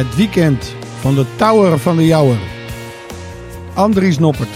Het 0.00 0.16
weekend 0.16 0.74
van 1.00 1.14
de 1.14 1.24
Tower 1.36 1.78
van 1.78 1.96
de 1.96 2.06
Jouwer. 2.06 2.38
Andries 3.74 4.18
Noppert. 4.18 4.48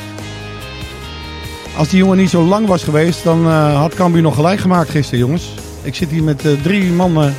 Als 1.77 1.89
die 1.89 1.99
jongen 1.99 2.17
niet 2.17 2.31
zo 2.31 2.43
lang 2.43 2.67
was 2.67 2.85
geweest, 2.85 3.25
dan 3.25 3.47
uh, 3.47 3.77
had 3.77 3.95
Cambuur 3.95 4.23
nog 4.23 4.35
gelijk 4.35 4.61
gemaakt 4.61 4.91
gisteren, 4.91 5.19
jongens. 5.19 5.55
Ik 5.83 5.95
zit 5.95 6.11
hier 6.11 6.23
met 6.23 6.45
uh, 6.45 6.63
drie 6.63 6.93
mannen 6.93 7.35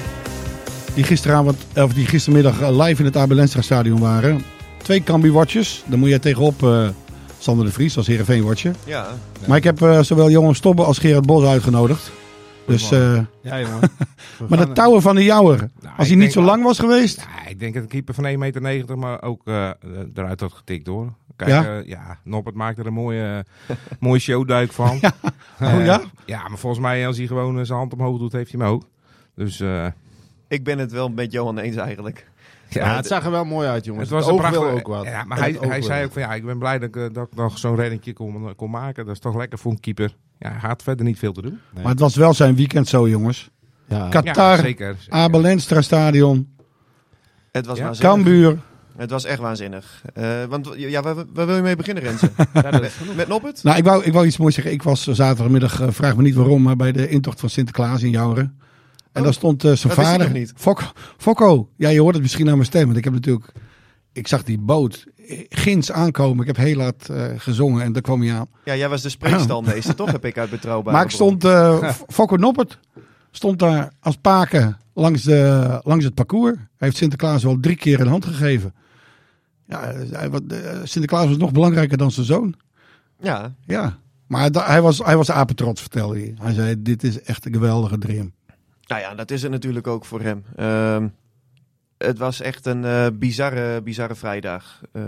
die 0.94 1.04
gisteravond, 1.04 1.58
of 1.76 1.94
die 1.94 2.06
gistermiddag 2.06 2.62
uh, 2.62 2.84
live 2.86 3.00
in 3.00 3.06
het 3.06 3.18
Abelenstra 3.18 3.62
stadion 3.62 4.00
waren. 4.00 4.44
Twee 4.78 5.04
Cambuur-watches. 5.04 5.84
Daar 5.86 6.00
moet 6.00 6.10
jij 6.10 6.20
tegenop, 6.20 6.70
Sander 7.40 7.66
de 7.66 7.72
Vries, 7.72 7.98
als 7.98 8.08
Heerenveen-watcher. 8.08 8.76
Ja, 8.84 9.08
ja. 9.40 9.48
Maar 9.48 9.58
ik 9.58 9.64
heb 9.64 9.98
zowel 10.02 10.30
Johan 10.30 10.56
Stobbe 10.56 10.84
als 10.84 10.98
Gerard 10.98 11.26
Bos 11.26 11.46
uitgenodigd. 11.46 12.12
Dus, 12.66 12.92
uh, 12.92 13.22
ja, 13.42 13.60
jongen. 13.60 13.90
maar 14.50 14.68
de 14.68 14.72
touwen 14.72 15.02
van 15.02 15.16
de 15.16 15.24
Jouwer, 15.24 15.70
nou, 15.82 15.98
als 15.98 16.08
hij 16.08 16.18
niet 16.18 16.32
zo 16.32 16.42
lang 16.42 16.64
was 16.64 16.80
geweest. 16.80 17.18
Ja, 17.18 17.50
ik 17.50 17.60
denk 17.60 17.74
dat 17.74 17.84
een 17.84 17.90
keeper 17.90 18.14
van 18.14 18.54
1,90 18.54 18.62
meter, 18.62 18.98
maar 18.98 19.22
ook 19.22 19.42
uh, 19.46 19.70
eruit 20.14 20.40
had 20.40 20.54
getikt 20.54 20.88
hoor. 20.88 21.14
Kijk, 21.36 21.50
ja, 21.50 21.78
uh, 21.78 21.88
ja 21.88 22.20
Noppert 22.24 22.56
maakt 22.56 22.78
er 22.78 22.86
een 22.86 22.94
mooie, 22.94 23.46
mooie 24.00 24.20
showduik 24.20 24.72
van. 24.72 24.98
ja. 25.02 25.14
Oh, 25.62 25.86
ja? 25.86 26.02
ja, 26.26 26.48
maar 26.48 26.58
volgens 26.58 26.82
mij 26.82 27.08
als 27.08 27.18
hij 27.18 27.28
gewoon 27.28 27.66
zijn 27.66 27.78
hand 27.78 27.94
omhoog 27.94 28.18
doet, 28.18 28.32
heeft 28.32 28.52
hij 28.52 28.62
hem 28.62 28.70
ook. 28.70 28.84
Dus, 29.36 29.64
ik 30.48 30.64
ben 30.64 30.80
het 30.80 30.92
wel 30.92 31.10
met 31.10 31.32
Johan 31.32 31.58
eens 31.58 31.76
eigenlijk. 31.76 32.28
Ja, 32.70 32.86
ja, 32.86 32.96
het 32.96 33.08
zag 33.08 33.26
er 33.26 33.32
wel 33.32 33.46
mooi 33.46 33.68
uit, 33.68 33.86
jongens. 33.86 34.10
Het 34.10 34.14
was 34.14 34.26
het 34.26 34.36
een 34.36 34.42
prachtig, 34.42 34.80
ook 34.80 34.88
wat. 34.88 35.06
Ja, 35.06 35.24
maar 35.24 35.38
hij, 35.38 35.58
hij 35.60 35.82
zei 35.82 36.06
ook 36.06 36.12
van 36.12 36.22
ja, 36.22 36.34
ik 36.34 36.46
ben 36.46 36.58
blij 36.58 36.80
dat 36.80 36.96
ik, 36.96 37.14
dat 37.14 37.28
ik 37.28 37.36
nog 37.36 37.58
zo'n 37.58 37.76
reddingje 37.76 38.14
kon, 38.14 38.56
kon 38.56 38.70
maken. 38.70 39.06
Dat 39.06 39.14
is 39.14 39.22
toch 39.22 39.36
lekker 39.36 39.60
voor 39.60 39.72
een 39.72 39.80
keeper. 39.80 40.16
Ja, 40.40 40.50
hij 40.50 40.70
had 40.70 40.84
verder 40.84 41.06
niet 41.06 41.20
veel 41.20 41.34
te 41.34 41.42
doen. 41.42 41.60
Nee. 41.74 41.84
Maar 41.84 41.92
het 41.92 42.00
was 42.00 42.16
wel 42.16 42.34
zijn 42.34 42.56
weekend 42.56 42.88
zo, 42.88 43.10
jongens. 43.10 43.50
Ja. 43.88 44.10
Qatar, 44.10 44.56
ja, 44.56 44.62
zeker, 44.62 44.96
zeker. 45.00 45.14
Abelenstra 45.14 45.82
Stadion, 45.82 46.56
het 47.52 47.66
was 47.66 47.78
ja. 47.78 47.92
Cambuur. 48.00 48.58
Het 48.98 49.10
was 49.10 49.24
echt 49.24 49.40
waanzinnig. 49.40 50.04
Uh, 50.18 50.44
want 50.44 50.70
ja, 50.76 51.02
waar, 51.02 51.16
waar, 51.34 51.46
wil 51.46 51.56
je 51.56 51.62
mee 51.62 51.76
beginnen, 51.76 52.04
Renze? 52.04 52.32
met, 52.54 53.16
met 53.16 53.28
Noppert? 53.28 53.64
Nou, 53.64 53.78
ik 53.78 53.84
wou, 53.84 54.04
ik 54.04 54.14
wou 54.14 54.26
iets 54.26 54.38
moois 54.38 54.56
zeggen. 54.56 54.74
Ik 54.74 54.84
was 54.84 55.04
zaterdagmiddag, 55.04 55.82
uh, 55.82 55.88
vraag 55.90 56.16
me 56.16 56.22
niet 56.22 56.36
waarom, 56.36 56.62
maar 56.62 56.76
bij 56.76 56.92
de 56.92 57.10
intocht 57.10 57.40
van 57.40 57.50
Sinterklaas 57.50 58.04
in 58.04 58.10
Jouren. 58.10 58.60
En 59.12 59.22
oh, 59.22 59.24
daar 59.24 59.34
stond 59.34 59.64
uh, 59.64 59.74
zijn 59.74 59.94
vader. 59.94 60.32
Niet. 60.32 60.54
Fok, 60.56 60.94
Fokko. 61.18 61.70
Ja, 61.78 61.90
je 61.90 62.00
hoort 62.00 62.14
het 62.14 62.24
misschien 62.24 62.48
aan 62.48 62.54
mijn 62.54 62.66
stem. 62.66 62.86
Want 62.86 62.98
ik 62.98 63.04
heb 63.04 63.14
natuurlijk. 63.14 63.52
Ik 64.14 64.28
zag 64.28 64.44
die 64.44 64.60
boot 64.60 65.06
ginds 65.50 65.92
aankomen. 65.92 66.42
Ik 66.42 66.48
heb 66.56 66.66
heel 66.66 66.76
laat 66.76 67.08
uh, 67.12 67.26
gezongen 67.38 67.84
en 67.84 67.94
daar 67.94 68.02
kwam 68.02 68.22
hij 68.22 68.34
aan. 68.34 68.48
Ja, 68.64 68.76
jij 68.76 68.90
was 68.90 69.02
de 69.02 69.10
spreekstalmeester, 69.10 69.96
toch? 70.06 70.12
Heb 70.12 70.26
ik 70.26 70.38
uit 70.38 70.50
betrouwbaar. 70.50 70.94
Maar 70.94 71.04
ik 71.04 71.10
stond. 71.10 71.44
Uh, 71.56 71.92
Fokko 72.08 72.36
Noppert 72.36 72.80
stond 73.32 73.60
daar 73.60 73.92
als 74.00 74.16
paken 74.16 74.78
langs, 74.94 75.24
de, 75.24 75.80
langs 75.84 76.06
het 76.06 76.14
parcours. 76.14 76.56
Hij 76.56 76.68
heeft 76.78 76.98
Sinterklaas 76.98 77.44
wel 77.44 77.60
drie 77.60 77.76
keer 77.76 78.00
een 78.00 78.08
hand 78.08 78.26
gegeven. 78.26 78.74
Ja, 79.68 79.94
hij, 80.12 80.30
Sinterklaas 80.84 81.28
was 81.28 81.38
nog 81.38 81.52
belangrijker 81.52 81.98
dan 81.98 82.12
zijn 82.12 82.26
zoon. 82.26 82.56
Ja. 83.20 83.54
Ja. 83.66 83.98
Maar 84.28 84.50
hij 84.52 84.82
was, 84.82 84.98
hij 84.98 85.18
was 85.18 85.32
apetrots, 85.32 85.82
vertelde 85.82 86.20
hij. 86.20 86.36
Hij 86.42 86.54
zei: 86.54 86.82
Dit 86.82 87.04
is 87.04 87.22
echt 87.22 87.46
een 87.46 87.54
geweldige 87.54 87.98
dream. 87.98 88.34
Nou 88.88 89.02
ja, 89.02 89.16
dat 89.16 89.32
is 89.32 89.42
het 89.42 89.52
natuurlijk 89.52 89.88
ook 89.88 90.06
voor 90.06 90.22
hem. 90.22 90.44
Uh, 90.60 91.04
het 92.06 92.18
was 92.18 92.42
echt 92.42 92.66
een 92.66 92.84
uh, 92.84 93.08
bizarre, 93.14 93.82
bizarre 93.82 94.16
vrijdag. 94.16 94.82
Uh, 94.94 95.04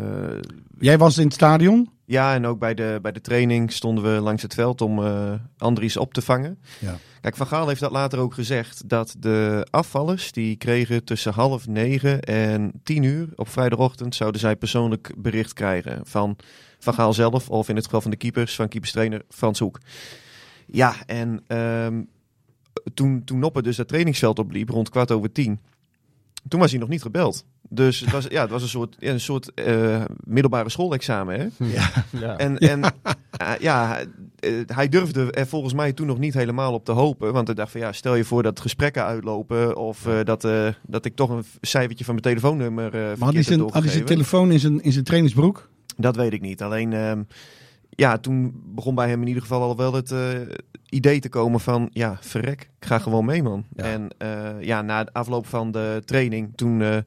Jij 0.79 0.97
was 0.97 1.17
in 1.17 1.23
het 1.23 1.33
stadion? 1.33 1.89
Ja, 2.05 2.33
en 2.33 2.45
ook 2.45 2.59
bij 2.59 2.73
de, 2.73 2.99
bij 3.01 3.11
de 3.11 3.21
training 3.21 3.71
stonden 3.71 4.03
we 4.03 4.21
langs 4.21 4.41
het 4.41 4.53
veld 4.53 4.81
om 4.81 4.99
uh, 4.99 5.33
Andries 5.57 5.97
op 5.97 6.13
te 6.13 6.21
vangen. 6.21 6.59
Ja. 6.79 6.97
Kijk, 7.21 7.35
Van 7.35 7.47
Gaal 7.47 7.67
heeft 7.67 7.79
dat 7.79 7.91
later 7.91 8.19
ook 8.19 8.33
gezegd, 8.33 8.89
dat 8.89 9.15
de 9.19 9.67
afvallers 9.69 10.31
die 10.31 10.55
kregen 10.55 11.03
tussen 11.03 11.33
half 11.33 11.67
negen 11.67 12.21
en 12.21 12.71
tien 12.83 13.03
uur 13.03 13.29
op 13.35 13.49
vrijdagochtend 13.49 14.15
zouden 14.15 14.41
zij 14.41 14.55
persoonlijk 14.55 15.13
bericht 15.17 15.53
krijgen 15.53 16.01
van 16.03 16.37
Van 16.79 16.93
Gaal 16.93 17.13
zelf, 17.13 17.49
of 17.49 17.69
in 17.69 17.75
het 17.75 17.85
geval 17.85 18.01
van 18.01 18.11
de 18.11 18.17
keepers, 18.17 18.55
van 18.55 18.67
keeperstrainer 18.67 19.21
Frans 19.29 19.59
Hoek. 19.59 19.79
Ja, 20.65 20.95
en 21.05 21.43
um, 21.57 22.09
toen, 22.93 23.23
toen 23.23 23.39
Noppe 23.39 23.61
dus 23.61 23.75
dat 23.75 23.87
trainingsveld 23.87 24.39
opliep, 24.39 24.69
rond 24.69 24.89
kwart 24.89 25.11
over 25.11 25.31
tien, 25.31 25.59
toen 26.47 26.59
was 26.59 26.71
hij 26.71 26.79
nog 26.79 26.89
niet 26.89 27.01
gebeld. 27.01 27.45
Dus 27.69 27.99
het 27.99 28.11
was, 28.11 28.25
ja, 28.29 28.41
het 28.41 28.51
was 28.51 28.61
een 28.61 28.67
soort, 28.67 28.95
een 28.99 29.19
soort 29.19 29.51
uh, 29.55 30.03
middelbare 30.23 30.69
schoolexamen. 30.69 31.39
Hè? 31.39 31.65
Ja. 31.65 31.89
ja. 32.11 32.37
En, 32.37 32.57
en 32.57 32.79
uh, 32.79 33.51
ja, 33.59 33.99
uh, 34.45 34.61
hij 34.65 34.89
durfde 34.89 35.31
er 35.31 35.47
volgens 35.47 35.73
mij 35.73 35.93
toen 35.93 36.07
nog 36.07 36.17
niet 36.17 36.33
helemaal 36.33 36.73
op 36.73 36.85
te 36.85 36.91
hopen. 36.91 37.33
Want 37.33 37.47
hij 37.47 37.55
dacht 37.55 37.71
van 37.71 37.81
ja, 37.81 37.91
stel 37.91 38.15
je 38.15 38.23
voor 38.23 38.43
dat 38.43 38.59
gesprekken 38.59 39.03
uitlopen. 39.03 39.77
Of 39.77 40.07
dat, 40.23 40.47
dat 40.87 41.05
ik 41.05 41.15
toch 41.15 41.29
een 41.29 41.45
cijfertje 41.61 42.05
van 42.05 42.13
mijn 42.13 42.25
telefoonnummer 42.25 42.95
uh, 42.95 43.01
Maar 43.01 43.17
had 43.17 43.33
hij 43.33 43.43
zijn, 43.43 43.59
had 43.59 43.83
hij 43.83 43.91
zijn 43.91 44.05
telefoon 44.05 44.51
in 44.51 44.59
zijn, 44.59 44.81
in 44.81 44.91
zijn 44.91 45.03
trainingsbroek? 45.03 45.69
Dat 45.97 46.15
weet 46.15 46.33
ik 46.33 46.41
niet. 46.41 46.61
Alleen 46.61 46.93
um, 46.93 47.27
ja, 47.97 48.17
toen 48.17 48.61
begon 48.65 48.95
bij 48.95 49.09
hem 49.09 49.21
in 49.21 49.27
ieder 49.27 49.41
geval 49.41 49.61
al 49.61 49.75
wel 49.75 49.93
het 49.93 50.11
uh, 50.11 50.39
idee 50.89 51.19
te 51.19 51.29
komen 51.29 51.59
van, 51.59 51.89
ja, 51.91 52.17
verrek, 52.21 52.61
ik 52.79 52.85
ga 52.87 52.99
gewoon 52.99 53.25
mee, 53.25 53.43
man. 53.43 53.65
Ja. 53.75 53.83
En 53.83 54.09
uh, 54.21 54.61
ja, 54.63 54.81
na 54.81 55.03
de 55.03 55.13
afloop 55.13 55.47
van 55.47 55.71
de 55.71 56.01
training, 56.05 56.51
toen, 56.55 56.79
uh, 56.79 56.97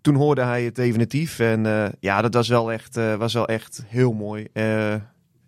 toen 0.00 0.14
hoorde 0.14 0.42
hij 0.42 0.64
het 0.64 0.74
definitief. 0.74 1.38
En 1.38 1.92
ja, 2.00 2.22
dat 2.22 2.34
was 2.34 2.48
wel 2.48 2.72
echt, 2.72 2.94
was 2.94 3.32
wel 3.32 3.48
echt 3.48 3.84
heel 3.86 4.12
mooi. 4.12 4.46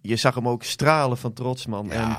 je 0.00 0.16
zag 0.16 0.34
hem 0.34 0.48
ook 0.48 0.62
stralen 0.62 1.18
van 1.18 1.32
trots, 1.32 1.66
man. 1.66 1.86
Ja. 1.90 1.92
En, 1.92 2.16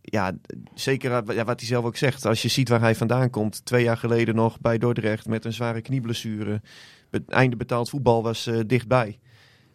ja, 0.00 0.32
zeker 0.74 1.10
ja, 1.10 1.44
wat 1.44 1.60
hij 1.60 1.68
zelf 1.68 1.84
ook 1.84 1.96
zegt. 1.96 2.26
Als 2.26 2.42
je 2.42 2.48
ziet 2.48 2.68
waar 2.68 2.80
hij 2.80 2.94
vandaan 2.94 3.30
komt. 3.30 3.64
Twee 3.64 3.84
jaar 3.84 3.96
geleden 3.96 4.34
nog 4.34 4.60
bij 4.60 4.78
Dordrecht 4.78 5.26
met 5.26 5.44
een 5.44 5.52
zware 5.52 5.80
knieblessure. 5.80 6.60
Het 7.10 7.30
einde 7.30 7.56
betaald 7.56 7.90
voetbal 7.90 8.22
was 8.22 8.50
dichtbij. 8.66 9.18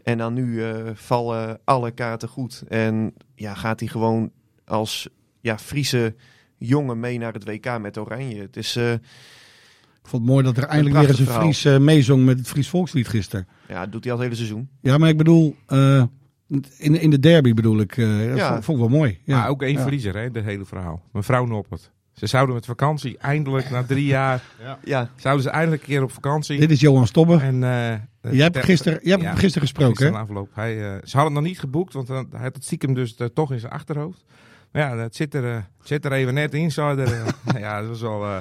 En 0.03 0.17
dan 0.17 0.33
nu 0.33 0.45
uh, 0.45 0.89
vallen 0.93 1.59
alle 1.63 1.91
kaarten 1.91 2.29
goed. 2.29 2.63
En 2.67 3.13
ja, 3.35 3.53
gaat 3.53 3.79
hij 3.79 3.89
gewoon 3.89 4.31
als 4.65 5.09
ja, 5.41 5.57
Friese 5.57 6.15
jongen 6.57 6.99
mee 6.99 7.17
naar 7.17 7.33
het 7.33 7.45
WK 7.45 7.79
met 7.79 7.97
Oranje. 7.97 8.41
Het 8.41 8.57
is... 8.57 8.77
Uh, 8.77 8.91
ik 8.91 10.07
vond 10.07 10.21
het 10.23 10.31
mooi 10.31 10.43
dat 10.43 10.57
er 10.57 10.63
eindelijk 10.63 10.99
weer 10.99 11.09
eens 11.09 11.19
een 11.19 11.25
Fries 11.25 11.65
uh, 11.65 11.77
meezong 11.77 12.25
met 12.25 12.37
het 12.37 12.47
Fries 12.47 12.69
volkslied 12.69 13.07
gisteren. 13.07 13.47
Ja, 13.67 13.81
dat 13.81 13.91
doet 13.91 14.03
hij 14.03 14.13
al 14.13 14.19
het 14.19 14.27
hele 14.27 14.39
seizoen. 14.39 14.69
Ja, 14.81 14.97
maar 14.97 15.09
ik 15.09 15.17
bedoel, 15.17 15.55
uh, 15.67 16.03
in, 16.77 16.95
in 16.95 17.09
de 17.09 17.19
derby 17.19 17.53
bedoel 17.53 17.79
ik. 17.79 17.97
Uh, 17.97 18.35
ja. 18.35 18.51
vond, 18.51 18.65
vond 18.65 18.77
ik 18.77 18.89
wel 18.89 18.97
mooi. 18.97 19.19
Ja. 19.23 19.37
Maar 19.37 19.49
ook 19.49 19.61
één 19.61 19.99
ja. 19.99 20.11
hè, 20.11 20.31
dit 20.31 20.43
hele 20.43 20.65
verhaal. 20.65 21.01
Mevrouw 21.11 21.45
Noppert. 21.45 21.91
Ze 22.21 22.27
zouden 22.27 22.55
met 22.55 22.65
vakantie 22.65 23.17
eindelijk 23.17 23.69
na 23.69 23.83
drie 23.83 24.05
jaar. 24.05 24.41
ja. 24.63 24.77
ja. 24.83 25.09
Zouden 25.15 25.43
ze 25.43 25.49
eindelijk 25.49 25.81
een 25.81 25.87
keer 25.87 26.03
op 26.03 26.11
vakantie. 26.11 26.59
Dit 26.59 26.71
is 26.71 26.79
Johan 26.79 27.07
Stobbe. 27.07 27.39
En, 27.39 27.55
uh, 27.55 28.31
jij 28.33 28.43
hebt 28.43 28.57
gisteren, 28.57 28.99
jij 29.03 29.11
hebt 29.11 29.23
ja, 29.23 29.35
gisteren 29.35 29.61
gesproken. 29.67 29.97
Gisteren 29.97 30.21
afloop. 30.21 30.49
Hij, 30.53 30.75
uh, 30.75 30.81
ze 30.81 31.17
hadden 31.17 31.23
het 31.23 31.33
nog 31.33 31.43
niet 31.43 31.59
geboekt, 31.59 31.93
want 31.93 32.07
hij 32.07 32.25
had 32.31 32.55
het 32.55 32.63
stiekem 32.63 32.93
dus 32.93 33.15
uh, 33.17 33.27
toch 33.27 33.51
in 33.51 33.59
zijn 33.59 33.71
achterhoofd. 33.71 34.25
Maar 34.71 34.81
ja, 34.81 34.97
het 34.97 35.15
zit 35.15 35.33
er, 35.33 35.43
uh, 35.43 35.57
zit 35.83 36.05
er 36.05 36.11
even 36.11 36.33
net 36.33 36.53
in. 36.53 36.71
Zo 36.71 36.95
er, 36.95 37.35
ja, 37.59 37.81
dat 37.81 37.95
is 37.95 38.01
wel, 38.01 38.23
uh, 38.23 38.37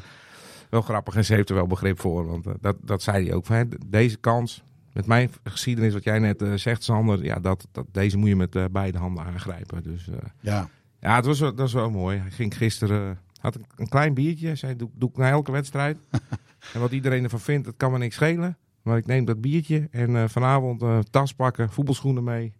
wel 0.71 0.82
grappig. 0.82 1.15
En 1.15 1.25
ze 1.25 1.35
heeft 1.35 1.49
er 1.49 1.55
wel 1.55 1.67
begrip 1.67 2.00
voor. 2.00 2.27
Want 2.27 2.47
uh, 2.47 2.53
dat, 2.61 2.77
dat 2.82 3.03
zei 3.03 3.25
hij 3.25 3.35
ook. 3.35 3.47
Van, 3.47 3.73
deze 3.87 4.17
kans, 4.17 4.62
met 4.93 5.06
mijn 5.06 5.31
geschiedenis, 5.44 5.93
wat 5.93 6.05
jij 6.05 6.19
net 6.19 6.43
uh, 6.43 6.55
zegt, 6.55 6.85
Sander. 6.85 7.25
Ja, 7.25 7.38
dat, 7.38 7.67
dat, 7.73 7.87
deze 7.93 8.17
moet 8.17 8.29
je 8.29 8.37
met 8.37 8.55
uh, 8.55 8.65
beide 8.71 8.99
handen 8.99 9.25
aangrijpen. 9.25 9.82
Dus 9.82 10.09
ja. 10.41 10.69
Ja, 11.00 11.17
het 11.17 11.27
was, 11.27 11.41
wel- 11.41 11.50
dat 11.50 11.59
was 11.59 11.73
wel 11.73 11.91
mooi. 11.91 12.19
Hij 12.19 12.31
ging 12.31 12.56
gisteren, 12.56 13.19
had 13.41 13.55
een, 13.55 13.67
een 13.77 13.89
klein 13.89 14.15
biertje. 14.15 14.55
Zei, 14.55 14.77
doe, 14.77 14.91
doe 14.95 15.09
ik 15.09 15.17
na 15.17 15.31
elke 15.31 15.53
wedstrijd. 15.53 15.99
en 16.75 16.81
wat 16.81 16.93
iedereen 16.93 17.25
ervan 17.25 17.41
vindt, 17.41 17.65
dat 17.65 17.75
kan 17.77 17.93
me 17.93 17.99
niks 17.99 18.15
schelen. 18.15 18.57
Maar 18.83 18.97
ik 18.97 19.07
neem 19.07 19.25
dat 19.25 19.41
biertje 19.41 19.89
en 19.91 20.17
eh, 20.17 20.29
vanavond 20.29 20.83
eh, 20.83 20.99
tas 20.99 21.35
pakken, 21.35 21.71
voetbalschoenen 21.71 22.25
mee. 22.25 22.53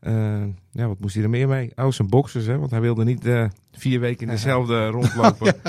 Eh, 0.00 0.42
ja, 0.74 0.86
wat 0.88 1.00
moest 1.00 1.14
hij 1.14 1.22
er 1.24 1.30
meer 1.30 1.48
mee? 1.48 1.72
Oh, 1.76 1.90
zijn 1.90 2.08
boxers, 2.08 2.46
hè? 2.46 2.58
Want 2.58 2.70
hij 2.70 2.80
wilde 2.80 3.04
niet 3.04 3.26
eh, 3.26 3.44
vier 3.72 4.00
weken 4.00 4.26
in 4.26 4.32
dezelfde 4.34 4.86
rondlopen. 4.86 5.54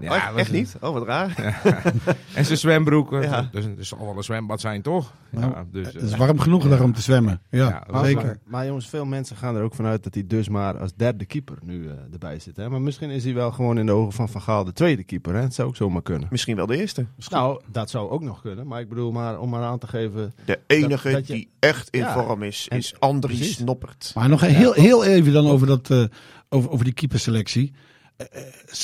Ja, 0.00 0.14
Oh, 0.16 0.26
dat 0.28 0.36
echt 0.36 0.52
niet? 0.52 0.76
Oh, 0.80 0.92
wat 0.92 1.06
raar. 1.06 1.34
En 2.34 2.44
zijn 2.44 2.58
zwembroek. 2.58 3.12
eh, 3.12 3.22
Ja. 3.22 3.48
Dus 3.52 3.64
het 3.64 3.86
zal 3.86 3.98
wel 3.98 4.16
een 4.16 4.22
zwembad 4.22 4.60
zijn, 4.60 4.82
toch? 4.82 5.12
Nou, 5.30 5.52
ja, 5.52 5.64
dus, 5.72 5.86
Het 5.86 5.96
eh, 5.96 6.02
is 6.02 6.16
warm 6.16 6.38
genoeg 6.38 6.68
daar 6.68 6.82
om 6.82 6.92
te 6.92 7.00
zwemmen. 7.00 7.40
Ja, 7.50 7.84
Ja, 7.92 8.04
zeker. 8.04 8.24
Maar, 8.24 8.36
maar 8.44 8.66
jongens, 8.66 8.88
veel 8.88 9.04
mensen 9.04 9.36
gaan 9.36 9.56
er 9.56 9.62
ook 9.62 9.74
vanuit 9.74 10.04
dat 10.04 10.14
hij 10.14 10.26
dus 10.26 10.48
maar 10.48 10.78
als 10.78 10.94
derde 10.96 11.24
keeper 11.24 11.56
nu 11.62 11.86
eh, 11.88 11.92
erbij 12.12 12.38
zit. 12.38 12.56
Hè? 12.56 12.68
Maar 12.68 12.80
misschien 12.80 13.10
is 13.10 13.24
hij 13.24 13.34
wel 13.34 13.52
gewoon 13.52 13.78
in 13.78 13.86
de 13.86 13.92
ogen 13.92 14.12
van 14.12 14.28
Van 14.28 14.40
Gaal 14.40 14.64
de 14.64 14.72
tweede 14.72 15.04
keeper. 15.04 15.34
Hè? 15.34 15.40
Het 15.40 15.54
zou 15.54 15.68
ook 15.68 15.76
zomaar 15.76 16.02
kunnen. 16.02 16.28
Misschien 16.30 16.56
wel 16.56 16.66
de 16.66 16.76
eerste. 16.76 17.06
Nou, 17.28 17.60
dat 17.72 17.90
zou 17.90 18.10
ook 18.10 18.22
nog 18.22 18.40
kunnen. 18.40 18.66
Maar 18.66 18.80
ik 18.80 18.88
bedoel, 18.88 19.12
maar, 19.12 19.38
om 19.38 19.50
maar 19.50 19.62
aan 19.62 19.78
te 19.78 19.86
geven... 19.86 20.32
De 20.44 20.58
enige 20.66 21.10
dat 21.10 21.26
je- 21.26 21.32
die 21.32 21.50
echt 21.58 21.88
in 21.90 22.00
Ja. 22.00 22.12
vorm 22.12 22.42
is, 22.42 22.66
En- 22.68 22.78
is 22.78 22.94
Andries 23.00 23.38
precies. 23.38 23.58
Noppert. 23.58 24.12
Maar 24.14 24.28
nog 24.28 24.42
heel, 24.54 24.72
heel 24.72 25.04
even 25.04 25.32
dan 25.32 25.46
over, 25.46 25.66
dat, 25.66 25.90
eh, 25.90 26.04
over, 26.48 26.70
over 26.70 26.84
die 26.84 26.94
keeperselectie. 26.94 27.72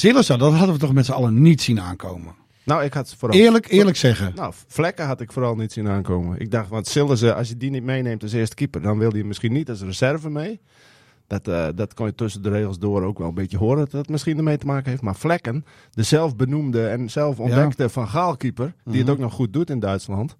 Uh, 0.02 0.14
dat 0.14 0.38
hadden 0.38 0.72
we 0.72 0.78
toch 0.78 0.92
met 0.92 1.04
z'n 1.06 1.12
allen 1.12 1.42
niet 1.42 1.62
zien 1.62 1.80
aankomen. 1.80 2.34
Nou, 2.64 2.84
ik 2.84 2.92
had 2.92 3.14
vooral... 3.18 3.38
Eerlijk, 3.38 3.70
eerlijk 3.70 3.96
zeggen. 3.96 4.32
Nou, 4.34 4.52
vlekken 4.66 5.06
had 5.06 5.20
ik 5.20 5.32
vooral 5.32 5.54
niet 5.54 5.72
zien 5.72 5.88
aankomen. 5.88 6.40
Ik 6.40 6.50
dacht, 6.50 6.68
want 6.68 6.86
Sillissen, 6.86 7.36
als 7.36 7.48
je 7.48 7.56
die 7.56 7.70
niet 7.70 7.82
meeneemt 7.82 8.22
als 8.22 8.32
eerste 8.32 8.54
keeper, 8.54 8.82
dan 8.82 8.98
wil 8.98 9.10
hij 9.10 9.22
misschien 9.22 9.52
niet 9.52 9.70
als 9.70 9.80
reserve 9.80 10.30
mee. 10.30 10.60
Dat, 11.28 11.48
eh, 11.48 11.66
dat 11.74 11.94
kon 11.94 12.06
je 12.06 12.14
tussen 12.14 12.42
de 12.42 12.48
regels 12.50 12.78
door 12.78 13.02
ook 13.02 13.18
wel 13.18 13.28
een 13.28 13.34
beetje 13.34 13.58
horen 13.58 13.78
dat 13.78 13.92
het 13.92 14.08
misschien 14.08 14.36
ermee 14.36 14.58
te 14.58 14.66
maken 14.66 14.90
heeft. 14.90 15.02
Maar 15.02 15.14
Vlekken, 15.16 15.64
de 15.90 16.02
zelfbenoemde 16.02 16.86
en 16.86 17.10
zelf 17.10 17.38
ontdekte 17.40 17.88
Van 17.88 18.08
Gaalkeeper, 18.08 18.74
die 18.84 19.00
het 19.00 19.10
ook 19.10 19.18
nog 19.18 19.32
goed 19.32 19.52
doet 19.52 19.70
in 19.70 19.78
Duitsland. 19.78 20.36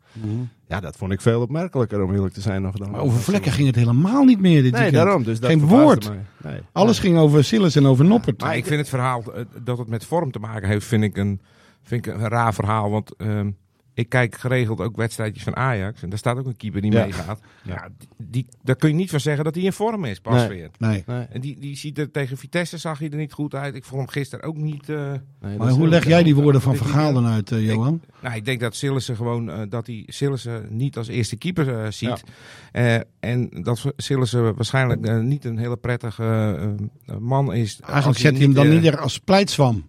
Ja, 0.69 0.81
dat 0.81 0.97
vond 0.97 1.13
ik 1.13 1.21
veel 1.21 1.41
opmerkelijker 1.41 2.03
om 2.03 2.13
eerlijk 2.15 2.35
te 2.35 2.41
zijn 2.41 2.63
nog 2.63 2.77
dan. 2.77 2.91
Maar 2.91 3.01
over 3.01 3.21
vlekken 3.21 3.53
ging 3.53 3.67
het 3.67 3.77
helemaal 3.77 4.25
niet 4.25 4.41
meer 4.41 4.63
dit 4.63 4.73
Nee, 4.73 4.81
weekend. 4.83 5.05
daarom. 5.05 5.23
Dus 5.23 5.41
dat 5.41 5.51
Geen 5.51 5.67
woord. 5.67 6.11
Nee. 6.45 6.61
Alles 6.73 6.99
ging 6.99 7.19
over 7.19 7.45
Silas 7.45 7.77
en 7.77 7.87
over 7.87 8.05
Noppert. 8.05 8.41
Maar 8.41 8.57
ik 8.57 8.67
vind 8.67 8.81
het 8.81 8.89
verhaal 8.89 9.35
eh, 9.35 9.45
dat 9.63 9.79
het 9.79 9.89
met 9.89 10.05
vorm 10.05 10.31
te 10.31 10.39
maken 10.39 10.69
heeft, 10.69 10.87
vind 10.87 11.05
ik 11.05 11.17
een, 11.17 11.41
vind 11.83 12.07
ik 12.07 12.15
een 12.15 12.29
raar 12.29 12.55
verhaal. 12.55 12.91
Want 12.91 13.17
ehm, 13.17 13.51
ik 13.99 14.09
kijk 14.09 14.35
geregeld 14.39 14.81
ook 14.81 14.97
wedstrijdjes 14.97 15.43
van 15.43 15.57
Ajax. 15.57 16.03
En 16.03 16.09
daar 16.09 16.19
staat 16.19 16.39
ook 16.39 16.47
een 16.47 16.57
keeper 16.57 16.81
die 16.81 16.93
Ja. 16.93 17.05
meegaat. 17.05 17.41
Ja. 17.63 17.89
die, 17.99 18.09
die, 18.29 18.47
daar 18.63 18.77
kun 18.77 18.89
je 18.89 18.95
niet 18.95 19.11
van 19.11 19.21
zeggen 19.21 19.45
dat 19.45 19.55
hij 19.55 19.65
in 19.65 19.73
vorm 19.73 20.05
is, 20.05 20.21
pas 20.21 20.35
Nee. 20.35 20.49
weer. 20.49 20.71
Nee. 20.79 21.03
Nee, 21.07 21.27
En 21.31 21.41
die, 21.41 21.59
die 21.61 21.77
ziet 21.77 21.99
er 21.99 22.11
tegen 22.11 22.37
Vitesse 22.37 22.79
zag 22.79 22.99
hij 22.99 23.11
er 23.11 23.17
niet 23.17 23.33
goed 23.33 23.55
uit. 23.55 23.75
Ik 23.75 23.85
vond 23.85 24.01
hem 24.01 24.11
gisteren 24.11 24.45
ook 24.45 24.57
niet. 24.57 24.89
eh, 24.89 25.13
nee, 25.41 25.57
Maar 25.57 25.71
hoe 25.71 25.89
leg 25.89 26.07
jij 26.07 26.23
die 26.23 26.35
woorden 26.35 26.61
van 26.61 26.73
Ik- 26.73 26.79
Van 26.79 26.87
Gaal 26.89 27.13
dan 27.13 27.27
uit, 27.27 27.53
eh, 27.53 27.67
Johan? 27.67 28.01
nou, 28.23 28.37
ik 28.37 28.45
denk 28.45 28.61
dat 28.61 28.75
Sillissen 28.75 29.17
gewoon 29.17 29.51
eh, 29.51 29.61
dat 29.69 29.87
hij 29.87 30.03
Sillissen 30.07 30.67
niet 30.71 30.97
als 30.97 31.09
eerste 31.09 31.37
keeper 31.37 31.93
ziet. 31.93 32.23
Eh, 32.73 32.95
en 33.21 33.49
dat 33.63 33.93
Sillissen 33.97 34.55
waarschijnlijk 34.55 35.23
niet 35.23 35.45
een 35.45 35.59
hele 35.59 35.77
prettige 35.77 36.79
man 37.19 37.55
is. 37.55 37.81
Eigenlijk 37.81 38.19
zet 38.19 38.33
hij 38.35 38.43
hem 38.43 38.55
dan 38.55 38.69
niet 38.69 38.85
er 38.87 38.99
als 39.01 39.19
pleitswam. 39.19 39.85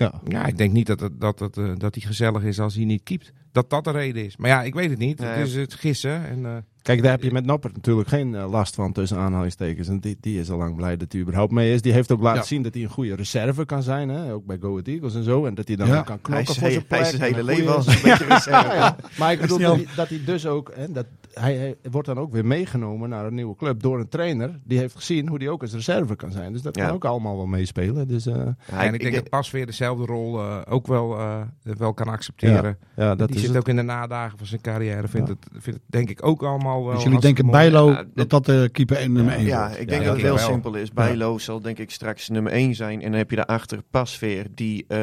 Ja. 0.00 0.20
Ja, 0.28 0.46
ik 0.46 0.58
denk 0.58 0.72
niet 0.72 0.86
dat, 0.86 1.00
het, 1.00 1.20
dat, 1.20 1.38
het, 1.38 1.56
eh, 1.56 1.70
dat 1.76 1.94
hij 1.94 2.04
gezellig 2.06 2.42
is 2.42 2.60
als 2.60 2.74
hij 2.74 2.84
niet 2.84 3.02
keept. 3.02 3.32
Dat 3.52 3.70
dat 3.70 3.84
de 3.84 3.90
reden 3.90 4.24
is. 4.24 4.36
Maar 4.36 4.50
ja, 4.50 4.62
ik 4.62 4.74
weet 4.74 4.90
het 4.90 4.98
niet. 4.98 5.18
Nee. 5.18 5.28
Het 5.28 5.46
is 5.46 5.54
het 5.54 5.74
gissen. 5.74 6.28
En, 6.28 6.46
eh, 6.46 6.52
Kijk, 6.82 7.02
daar 7.02 7.10
heb 7.10 7.22
je 7.22 7.32
met 7.32 7.44
Noppert 7.44 7.74
natuurlijk 7.74 8.08
geen 8.08 8.34
eh, 8.34 8.50
last 8.50 8.74
van 8.74 8.92
tussen 8.92 9.16
aanhalingstekens. 9.18 9.88
En 9.88 10.00
die, 10.00 10.16
die 10.20 10.40
is 10.40 10.50
al 10.50 10.58
lang 10.58 10.76
blij 10.76 10.96
dat 10.96 11.12
hij 11.12 11.20
überhaupt 11.20 11.52
mee 11.52 11.72
is. 11.72 11.82
Die 11.82 11.92
heeft 11.92 12.12
ook 12.12 12.20
laten 12.20 12.40
Ja. 12.40 12.46
zien 12.46 12.62
dat 12.62 12.74
hij 12.74 12.82
een 12.82 12.88
goede 12.88 13.14
reserve 13.14 13.64
kan 13.64 13.82
zijn. 13.82 14.08
Hè? 14.08 14.32
Ook 14.32 14.44
bij 14.46 14.56
Go 14.60 14.70
Ahead 14.70 14.86
Eagles 14.86 15.14
en 15.14 15.22
zo. 15.24 15.46
En 15.46 15.54
dat 15.54 15.66
hij 15.68 15.76
dan 15.76 15.86
Ja. 15.86 15.98
ook 15.98 16.04
kan 16.06 16.14
Hij 16.14 16.22
knokken 16.22 16.54
is, 16.54 16.58
voor 16.60 16.68
zijn 16.70 16.72
hij 16.72 16.82
plek. 16.88 17.00
is 17.00 17.08
zijn 17.08 17.20
en 17.22 17.26
hele 17.28 17.44
leven 17.44 17.74
als 17.74 17.86
een 17.86 17.92
beetje 18.02 18.24
reserve. 18.34 18.74
Ja, 18.74 18.96
Maar 19.18 19.32
ik 19.32 19.40
bedoel 19.40 19.58
dat 19.58 19.76
hij, 19.76 19.86
dat 19.96 20.08
hij 20.08 20.20
dus 20.24 20.46
ook... 20.46 20.72
Hè, 20.74 20.92
dat, 20.92 21.06
hij, 21.32 21.56
hij 21.56 21.76
wordt 21.90 22.06
dan 22.08 22.18
ook 22.18 22.32
weer 22.32 22.44
meegenomen 22.46 23.08
naar 23.08 23.26
een 23.26 23.34
nieuwe 23.34 23.56
club 23.56 23.82
door 23.82 23.98
een 24.00 24.08
trainer. 24.08 24.60
Die 24.64 24.78
heeft 24.78 24.94
gezien 24.96 25.28
hoe 25.28 25.38
hij 25.38 25.48
ook 25.48 25.62
als 25.62 25.72
reserve 25.72 26.16
kan 26.16 26.32
zijn. 26.32 26.52
Dus 26.52 26.62
dat 26.62 26.76
Ja. 26.76 26.84
kan 26.86 26.94
ook 26.94 27.04
allemaal 27.04 27.36
wel 27.36 27.46
meespelen. 27.46 28.08
Dus 28.08 28.26
eh, 28.26 28.34
Ja, 28.70 28.82
en 28.84 28.94
ik 28.94 29.00
denk 29.00 29.14
dat 29.14 29.28
Pas 29.28 29.50
weer 29.50 29.66
dezelfde 29.66 30.04
rol 30.04 30.38
eh, 30.40 30.58
ook 30.68 30.86
wel, 30.86 31.18
eh, 31.18 31.40
wel 31.62 31.94
kan 31.94 32.08
accepteren. 32.08 32.78
ja, 32.96 33.14
dat 33.14 33.26
die 33.28 33.36
is 33.36 33.42
zit 33.42 33.50
het. 33.50 33.58
ook 33.58 33.68
in 33.68 33.76
de 33.76 33.82
nadagen 33.82 34.38
van 34.38 34.46
zijn 34.46 34.60
carrière. 34.60 35.08
Vindt, 35.08 35.28
het, 35.28 35.46
vindt 35.50 35.66
het 35.66 35.80
denk 35.86 36.10
ik 36.10 36.26
ook 36.26 36.42
allemaal 36.42 36.84
wel... 36.84 36.94
Dus 36.94 37.02
jullie 37.02 37.20
denken. 37.20 37.50
Bijlo 37.50 37.96
dat 38.14 38.30
dat 38.30 38.44
de 38.46 38.68
keeper 38.72 38.96
en 38.96 39.12
nummer 39.12 39.34
1 39.34 39.44
Ja, 39.44 39.68
ik 39.68 39.88
denk 39.88 40.00
Ja, 40.00 40.06
dat 40.06 40.12
het 40.16 40.22
heel 40.24 40.34
wel. 40.34 40.46
simpel 40.48 40.74
is. 40.74 40.92
Bijlo 40.92 41.38
zal 41.38 41.60
denk 41.60 41.78
ik 41.78 41.90
straks 41.90 42.28
nummer 42.28 42.52
1 42.52 42.74
zijn. 42.74 43.02
En 43.02 43.10
dan 43.10 43.18
heb 43.18 43.30
je 43.30 43.36
daarachter 43.36 43.82
Pasveer, 43.90 44.46
die 44.54 44.84
eh, 44.88 44.98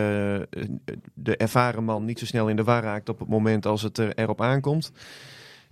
de 1.14 1.38
ervaren 1.38 1.84
man 1.84 2.06
niet 2.06 2.20
zo 2.20 2.26
snel 2.26 2.48
in 2.50 2.56
de 2.56 2.64
war 2.64 2.84
raakt 2.84 3.10
op 3.10 3.20
het 3.20 3.28
moment 3.30 3.66
als 3.66 3.82
het 3.82 3.98
er, 3.98 4.14
erop 4.16 4.42
aankomt. 4.42 4.92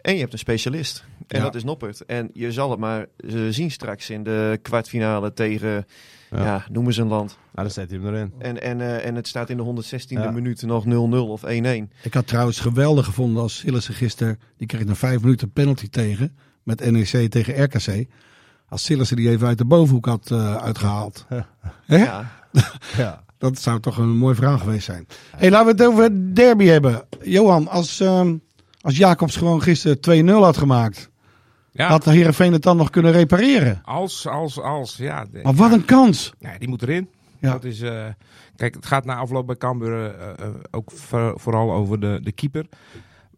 En 0.06 0.14
je 0.14 0.20
hebt 0.20 0.34
een 0.34 0.40
specialist. 0.40 1.04
En 1.28 1.38
Ja. 1.38 1.44
dat 1.44 1.56
is 1.56 1.64
Noppert. 1.64 2.06
En 2.06 2.30
je 2.34 2.52
zal 2.52 2.70
het 2.70 2.80
maar 2.80 3.06
eh, 3.18 3.34
zien 3.50 3.72
straks 3.72 4.10
in 4.10 4.24
de 4.24 4.60
kwartfinale 4.62 5.34
tegen, 5.34 5.86
ja. 6.32 6.44
Ja. 6.44 6.66
noem 6.72 6.86
eens 6.86 6.98
een 6.98 7.08
land. 7.08 7.30
Nou, 7.30 7.68
dan 7.68 7.72
zet 7.72 7.90
hij 7.90 8.00
hem 8.00 8.08
erin. 8.14 8.34
En, 8.40 8.62
en, 8.62 8.82
eh, 8.82 9.06
en 9.06 9.16
het 9.16 9.28
staat 9.28 9.50
in 9.50 9.58
de 9.58 9.64
116e 9.64 10.22
Ja. 10.22 10.32
minuut 10.32 10.62
nog 10.62 10.86
0-0 10.86 11.30
of 11.30 11.44
1-1. 11.44 11.92
Ik 12.04 12.14
had 12.14 12.28
trouwens 12.28 12.60
geweldig 12.60 13.06
gevonden 13.06 13.42
als 13.42 13.58
Sillissen 13.58 13.94
gisteren... 13.94 14.40
die 14.58 14.68
kreeg 14.68 14.86
na 14.86 14.96
vijf 14.96 15.22
minuten 15.22 15.48
een 15.48 15.54
penalty 15.54 15.90
tegen... 15.90 16.38
met 16.64 16.92
NEC 16.92 17.30
tegen 17.32 17.64
RKC. 17.64 18.06
Als 18.70 18.84
Sillissen 18.84 19.18
die 19.18 19.30
even 19.30 19.48
uit 19.48 19.58
de 19.58 19.66
bovenhoek 19.66 20.06
had 20.06 20.32
eh, 20.32 20.56
uitgehaald. 20.56 21.26
Hè? 21.86 21.98
Ja. 21.98 22.32
Ja. 22.98 23.24
Dat 23.38 23.60
zou 23.60 23.80
toch 23.80 23.98
een 23.98 24.18
mooi 24.18 24.36
verhaal 24.36 24.58
geweest 24.58 24.86
zijn. 24.86 25.08
Hey, 25.36 25.50
laten 25.50 25.76
we 25.76 25.84
het 25.84 25.92
over 25.92 26.04
het 26.04 26.36
derby 26.36 26.66
hebben. 26.66 27.04
Johan, 27.24 27.68
als, 27.68 28.00
ehm, 28.00 28.36
als 28.86 28.98
Jacobs 28.98 29.36
gewoon 29.36 29.62
gisteren 29.62 30.26
2-0 30.28 30.32
had 30.32 30.58
gemaakt... 30.58 31.10
Ja, 31.72 31.88
had 31.88 32.06
Heerenveen 32.06 32.54
het 32.54 32.62
dan 32.62 32.78
nog 32.78 32.90
kunnen 32.90 33.12
repareren. 33.12 33.82
als, 33.84 34.28
als, 34.28 34.60
als. 34.60 34.96
Ja, 34.98 35.26
Maar 35.44 35.54
wat 35.54 35.72
een 35.72 35.86
kans! 35.86 36.34
Ja, 36.40 36.58
die 36.58 36.68
moet 36.68 36.82
erin. 36.82 37.10
Ja. 37.40 37.52
Dat 37.52 37.64
is, 37.64 37.82
eh, 37.82 38.06
kijk, 38.56 38.76
het 38.76 38.86
gaat 38.86 39.06
na 39.06 39.16
afloop 39.16 39.46
bij 39.48 39.56
Cambuur 39.56 40.16
eh, 40.16 40.30
eh, 40.30 40.54
ook 40.72 40.92
voor- 40.92 41.34
vooral 41.40 41.72
over 41.72 42.00
de, 42.00 42.20
de 42.24 42.32
keeper. 42.32 42.66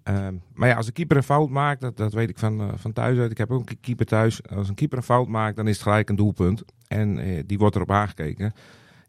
Ehm, 0.03 0.33
maar 0.53 0.69
ja, 0.69 0.75
als 0.75 0.85
de 0.85 0.91
keeper 0.91 1.17
een 1.17 1.23
fout 1.23 1.49
maakt, 1.49 1.81
dat, 1.81 1.97
dat 1.97 2.13
weet 2.13 2.29
ik 2.29 2.37
van, 2.37 2.71
van 2.75 2.93
thuis 2.93 3.17
uit. 3.17 3.31
Ik 3.31 3.37
heb 3.37 3.51
ook 3.51 3.69
een 3.69 3.79
keeper 3.79 4.05
thuis. 4.05 4.39
Als 4.55 4.69
een 4.69 4.75
keeper 4.75 4.97
een 4.97 5.03
fout 5.03 5.27
maakt, 5.27 5.55
dan 5.55 5.67
is 5.67 5.73
het 5.73 5.83
gelijk 5.83 6.09
een 6.09 6.15
doelpunt. 6.15 6.63
En 6.87 7.43
die 7.45 7.57
wordt 7.57 7.75
erop 7.75 7.91
aangekeken. 7.91 8.53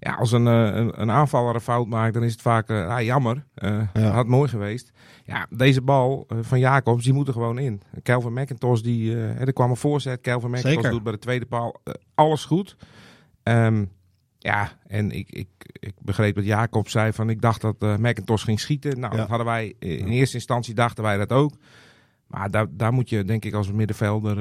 Ja, 0.01 0.13
als 0.15 0.33
een, 0.33 0.47
eh, 0.47 0.75
een, 0.77 1.01
een 1.01 1.11
aanvaller 1.11 1.55
een 1.55 1.61
fout 1.61 1.87
maakt, 1.87 2.15
dan 2.15 2.23
is 2.23 2.33
het 2.33 2.41
vaak 2.43 2.69
eh, 2.69 2.87
ah, 2.89 3.03
jammer. 3.03 3.45
Eh, 3.55 3.81
Ja. 3.93 4.11
Had 4.11 4.27
mooi 4.27 4.49
geweest. 4.49 4.93
Ja, 5.25 5.47
deze 5.51 5.83
bal 5.83 6.27
van 6.41 6.59
Jacobs, 6.59 7.05
die 7.05 7.13
moet 7.13 7.27
er 7.27 7.33
gewoon 7.33 7.59
in. 7.59 7.81
Kelvin 8.03 8.33
McIntosh, 8.33 8.81
die, 8.81 9.17
er 9.17 9.53
kwam 9.53 9.71
een 9.71 9.77
voorzet. 9.77 10.21
Kelvin 10.21 10.51
McIntosh 10.51 10.73
Zeker. 10.75 10.91
doet 10.91 11.03
bij 11.03 11.13
de 11.13 11.19
tweede 11.19 11.47
paal 11.47 11.81
alles 12.15 12.45
goed. 12.45 12.77
Ehm, 13.43 13.85
ja, 14.39 14.71
en 14.87 15.11
ik, 15.11 15.31
ik, 15.31 15.49
ik 15.73 15.95
begreep 16.03 16.35
dat 16.35 16.45
Jacob 16.45 16.89
zei 16.89 17.13
van 17.13 17.31
ik 17.31 17.41
dacht 17.41 17.61
dat 17.61 17.81
McIntosh 17.81 18.45
ging 18.45 18.61
schieten. 18.61 19.01
Nou, 19.01 19.13
Ja. 19.13 19.19
dat 19.21 19.29
hadden 19.29 19.47
wij 19.47 19.75
in 19.79 20.09
eerste 20.09 20.37
instantie 20.37 20.75
dachten 20.75 21.05
wij 21.05 21.17
dat 21.17 21.33
ook. 21.33 21.53
Maar 22.27 22.51
daar, 22.51 22.67
daar 22.71 22.93
moet 22.93 23.09
je 23.09 23.25
denk 23.25 23.45
ik 23.45 23.55
als 23.55 23.73
middenvelder 23.73 24.37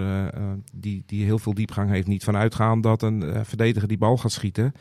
die, 0.74 1.04
die 1.06 1.24
heel 1.26 1.40
veel 1.40 1.54
diepgang 1.54 1.90
heeft 1.90 2.08
niet 2.08 2.24
van 2.24 2.36
uitgaan 2.38 2.82
dat 2.82 3.02
een 3.02 3.46
verdediger 3.46 3.88
die 3.88 3.98
bal 3.98 4.18
gaat 4.18 4.32
schieten. 4.32 4.74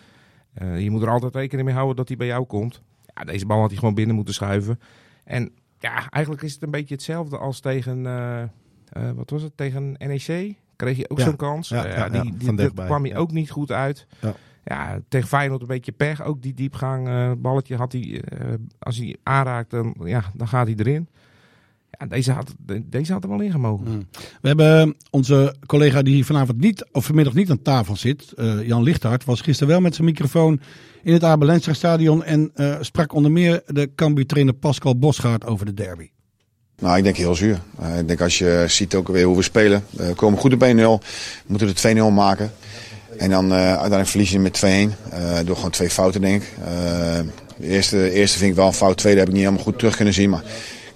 Eh, 0.56 0.80
je 0.80 0.90
moet 0.90 1.02
er 1.02 1.10
altijd 1.10 1.34
rekening 1.34 1.66
mee 1.66 1.76
houden 1.76 1.96
dat 1.96 2.08
hij 2.08 2.16
bij 2.16 2.26
jou 2.26 2.44
komt. 2.44 2.82
Ja, 3.14 3.25
deze 3.25 3.46
bal 3.46 3.60
had 3.60 3.70
hij 3.70 3.78
gewoon 3.78 3.94
binnen 3.94 4.16
moeten 4.16 4.34
schuiven. 4.34 4.80
En 5.25 5.50
ja, 5.78 6.08
eigenlijk 6.10 6.44
is 6.44 6.52
het 6.52 6.62
een 6.62 6.70
beetje 6.70 6.94
hetzelfde 6.94 7.38
als 7.38 7.60
tegen, 7.60 8.06
eh, 8.06 8.42
eh, 8.42 8.48
wat 9.14 9.30
was 9.30 9.42
het, 9.42 9.56
tegen 9.56 9.92
NEC. 9.98 10.54
Kreeg 10.76 10.96
je 10.96 11.10
ook 11.10 11.18
Ja. 11.18 11.25
zo'n 11.25 11.36
kans. 11.36 11.68
Ja, 11.68 11.86
ja, 11.86 12.08
die, 12.08 12.36
die, 12.36 12.54
dat 12.54 12.72
kwam 12.75 13.04
hij 13.04 13.16
ook 13.16 13.30
niet 13.32 13.50
goed 13.50 13.72
uit. 13.72 14.06
Ja. 14.20 14.34
Ja, 14.64 15.00
tegen 15.08 15.28
Feyenoord 15.28 15.60
een 15.60 15.66
beetje 15.66 15.92
pech. 15.92 16.22
Ook 16.22 16.42
die 16.42 16.54
diepgang, 16.54 17.08
balletje 17.40 17.76
had 17.76 17.92
hij, 17.92 18.22
als 18.78 18.96
hij 18.98 19.16
aanraakt, 19.22 19.70
dan, 19.70 19.96
ja, 20.04 20.22
dan 20.34 20.48
gaat 20.48 20.66
hij 20.66 20.76
erin. 20.76 21.08
Ja, 21.99 22.07
deze 22.07 22.33
had, 22.33 22.55
de- 22.67 22.88
deze 22.88 23.12
had 23.12 23.23
er 23.23 23.29
wel 23.29 23.41
in 23.41 23.50
gemogen. 23.50 23.87
Mm. 23.88 24.07
We 24.41 24.49
hebben 24.49 24.97
onze 25.11 25.55
collega 25.67 26.03
die 26.03 26.15
hier 26.15 26.25
vanavond 26.25 26.61
niet, 26.61 26.87
of 26.93 27.05
vanmiddag 27.05 27.35
niet 27.35 27.50
aan 27.50 27.62
tafel 27.62 27.97
zit, 27.97 28.33
eh, 28.37 28.67
Jan 28.67 28.83
Lichthart, 28.83 29.25
was 29.25 29.41
gisteren 29.41 29.73
wel 29.73 29.81
met 29.81 29.95
zijn 29.95 30.07
microfoon 30.07 30.61
in 31.03 31.12
het 31.12 31.25
Abel 31.25 31.59
stadion 31.61 32.25
en 32.25 32.50
eh, 32.55 32.76
sprak 32.81 33.12
onder 33.15 33.31
meer 33.31 33.62
de 33.67 33.91
Cambuur-trainer 33.95 34.55
Pascal 34.55 34.99
Bosgaard 34.99 35.47
over 35.47 35.67
de 35.67 35.75
derby. 35.75 36.11
Nou, 36.79 36.97
ik 36.97 37.03
denk 37.05 37.17
heel 37.17 37.35
zuur. 37.35 37.61
Eh, 37.79 37.99
ik 37.99 38.09
denk 38.09 38.21
als 38.21 38.38
je 38.38 38.65
ziet 38.69 38.95
ook 38.95 39.09
weer 39.09 39.25
hoe 39.25 39.37
we 39.37 39.43
spelen. 39.43 39.85
We 39.91 40.12
komen 40.17 40.38
goed 40.38 40.53
op 40.53 40.62
1-0. 40.62 40.65
We 40.67 40.99
moeten 41.47 41.69
er 41.69 41.75
2-0 41.75 42.12
maken. 42.15 42.53
En 43.19 43.31
dan 43.31 43.53
eh, 43.53 43.59
uiteindelijk 43.69 44.09
verlies 44.09 44.31
je 44.31 44.38
met 44.38 44.57
2-1. 44.65 44.67
eh, 45.11 45.38
door 45.45 45.57
gewoon 45.57 45.71
twee 45.71 45.91
fouten, 45.91 46.21
denk 46.21 46.43
ik. 46.43 46.49
De 47.59 47.67
eerste, 47.67 48.11
eerste 48.11 48.38
vind 48.38 48.50
ik 48.50 48.57
wel 48.57 48.67
een 48.67 48.73
fout. 48.73 48.91
De 48.95 48.97
tweede 48.97 49.19
heb 49.19 49.29
ik 49.29 49.35
niet 49.35 49.43
helemaal 49.45 49.65
goed 49.65 49.79
terug 49.79 49.97
kunnen 49.97 50.15
zien. 50.15 50.31
Maar 50.31 50.43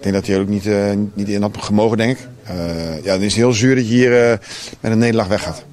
ik 0.00 0.07
denk 0.07 0.14
dat 0.14 0.26
hij 0.26 0.40
ook 0.40 0.49
niet, 0.49 0.66
eh, 0.66 0.92
niet 1.14 1.28
in 1.28 1.42
had 1.42 1.57
gemogen, 1.57 1.97
denk 1.97 2.19
ik. 2.19 2.28
Eh, 2.45 3.04
ja, 3.04 3.12
het 3.12 3.23
is 3.23 3.37
heel 3.37 3.52
zuur 3.52 3.75
dat 3.75 3.88
je 3.88 3.95
hier 3.95 4.30
eh, 4.30 4.38
met 4.80 4.92
een 4.92 4.99
nederlaag 4.99 5.28
weggaat. 5.28 5.66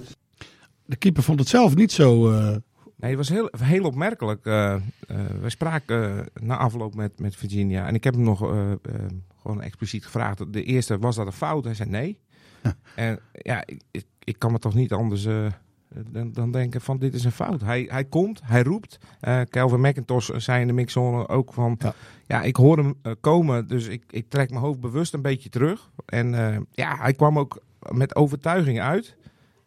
De 0.86 0.96
keeper 0.96 1.24
vond 1.24 1.40
het 1.40 1.48
zelf 1.48 1.76
niet 1.76 1.92
zo, 1.92 2.32
eh, 2.32 2.56
Nee, 2.98 3.10
het 3.10 3.18
was 3.18 3.30
heel, 3.30 3.50
heel 3.58 3.84
opmerkelijk. 3.84 4.46
Eh 4.46 4.74
eh, 4.74 4.82
we 5.42 5.50
spraken 5.50 6.30
na 6.42 6.58
afloop 6.58 6.96
met, 6.96 7.20
met 7.20 7.36
Virginia. 7.36 7.88
En 7.88 7.96
ik 7.96 8.04
heb 8.04 8.14
hem 8.14 8.24
nog 8.24 8.40
gewoon 9.42 9.62
expliciet 9.62 10.06
gevraagd. 10.06 10.54
De 10.54 10.64
eerste, 10.64 10.98
was 10.98 11.16
dat 11.16 11.26
een 11.26 11.32
fout? 11.32 11.66
Hij 11.66 11.74
zei 11.74 11.90
nee. 11.90 12.20
en 12.96 13.20
ja, 13.32 13.64
ik, 13.66 13.82
ik, 13.92 14.06
ik 14.24 14.40
kan 14.40 14.52
me 14.52 14.60
toch 14.60 14.74
niet 14.74 14.92
anders 14.92 15.26
eh, 15.96 16.04
dan, 16.12 16.32
dan 16.32 16.52
denken 16.52 16.82
van 16.82 16.98
dit 16.98 17.14
is 17.14 17.24
een 17.24 17.32
fout. 17.32 17.62
Hij, 17.62 17.88
hij 17.92 18.06
komt, 18.06 18.42
hij 18.44 18.64
roept. 18.64 18.98
Eh 19.20 19.42
Calvin 19.42 19.82
McIntosh 19.82 20.30
zei 20.30 20.62
in 20.62 20.68
de 20.68 20.74
mixzone 20.74 21.28
ook 21.28 21.54
van... 21.54 21.76
Ja, 21.80 21.94
Ja. 22.28 22.42
ik 22.42 22.56
hoor 22.56 22.78
hem 22.78 22.94
eh, 23.02 23.12
komen, 23.22 23.68
dus 23.68 23.88
ik, 23.88 24.04
ik 24.10 24.30
trek 24.30 24.50
mijn 24.50 24.62
hoofd 24.62 24.80
bewust 24.80 25.14
een 25.14 25.22
beetje 25.22 25.50
terug. 25.50 25.90
En 26.06 26.54
eh, 26.54 26.58
ja, 26.72 26.98
hij 27.00 27.14
kwam 27.14 27.40
ook 27.40 27.62
met 27.92 28.16
overtuiging 28.16 28.82
uit. 28.82 29.16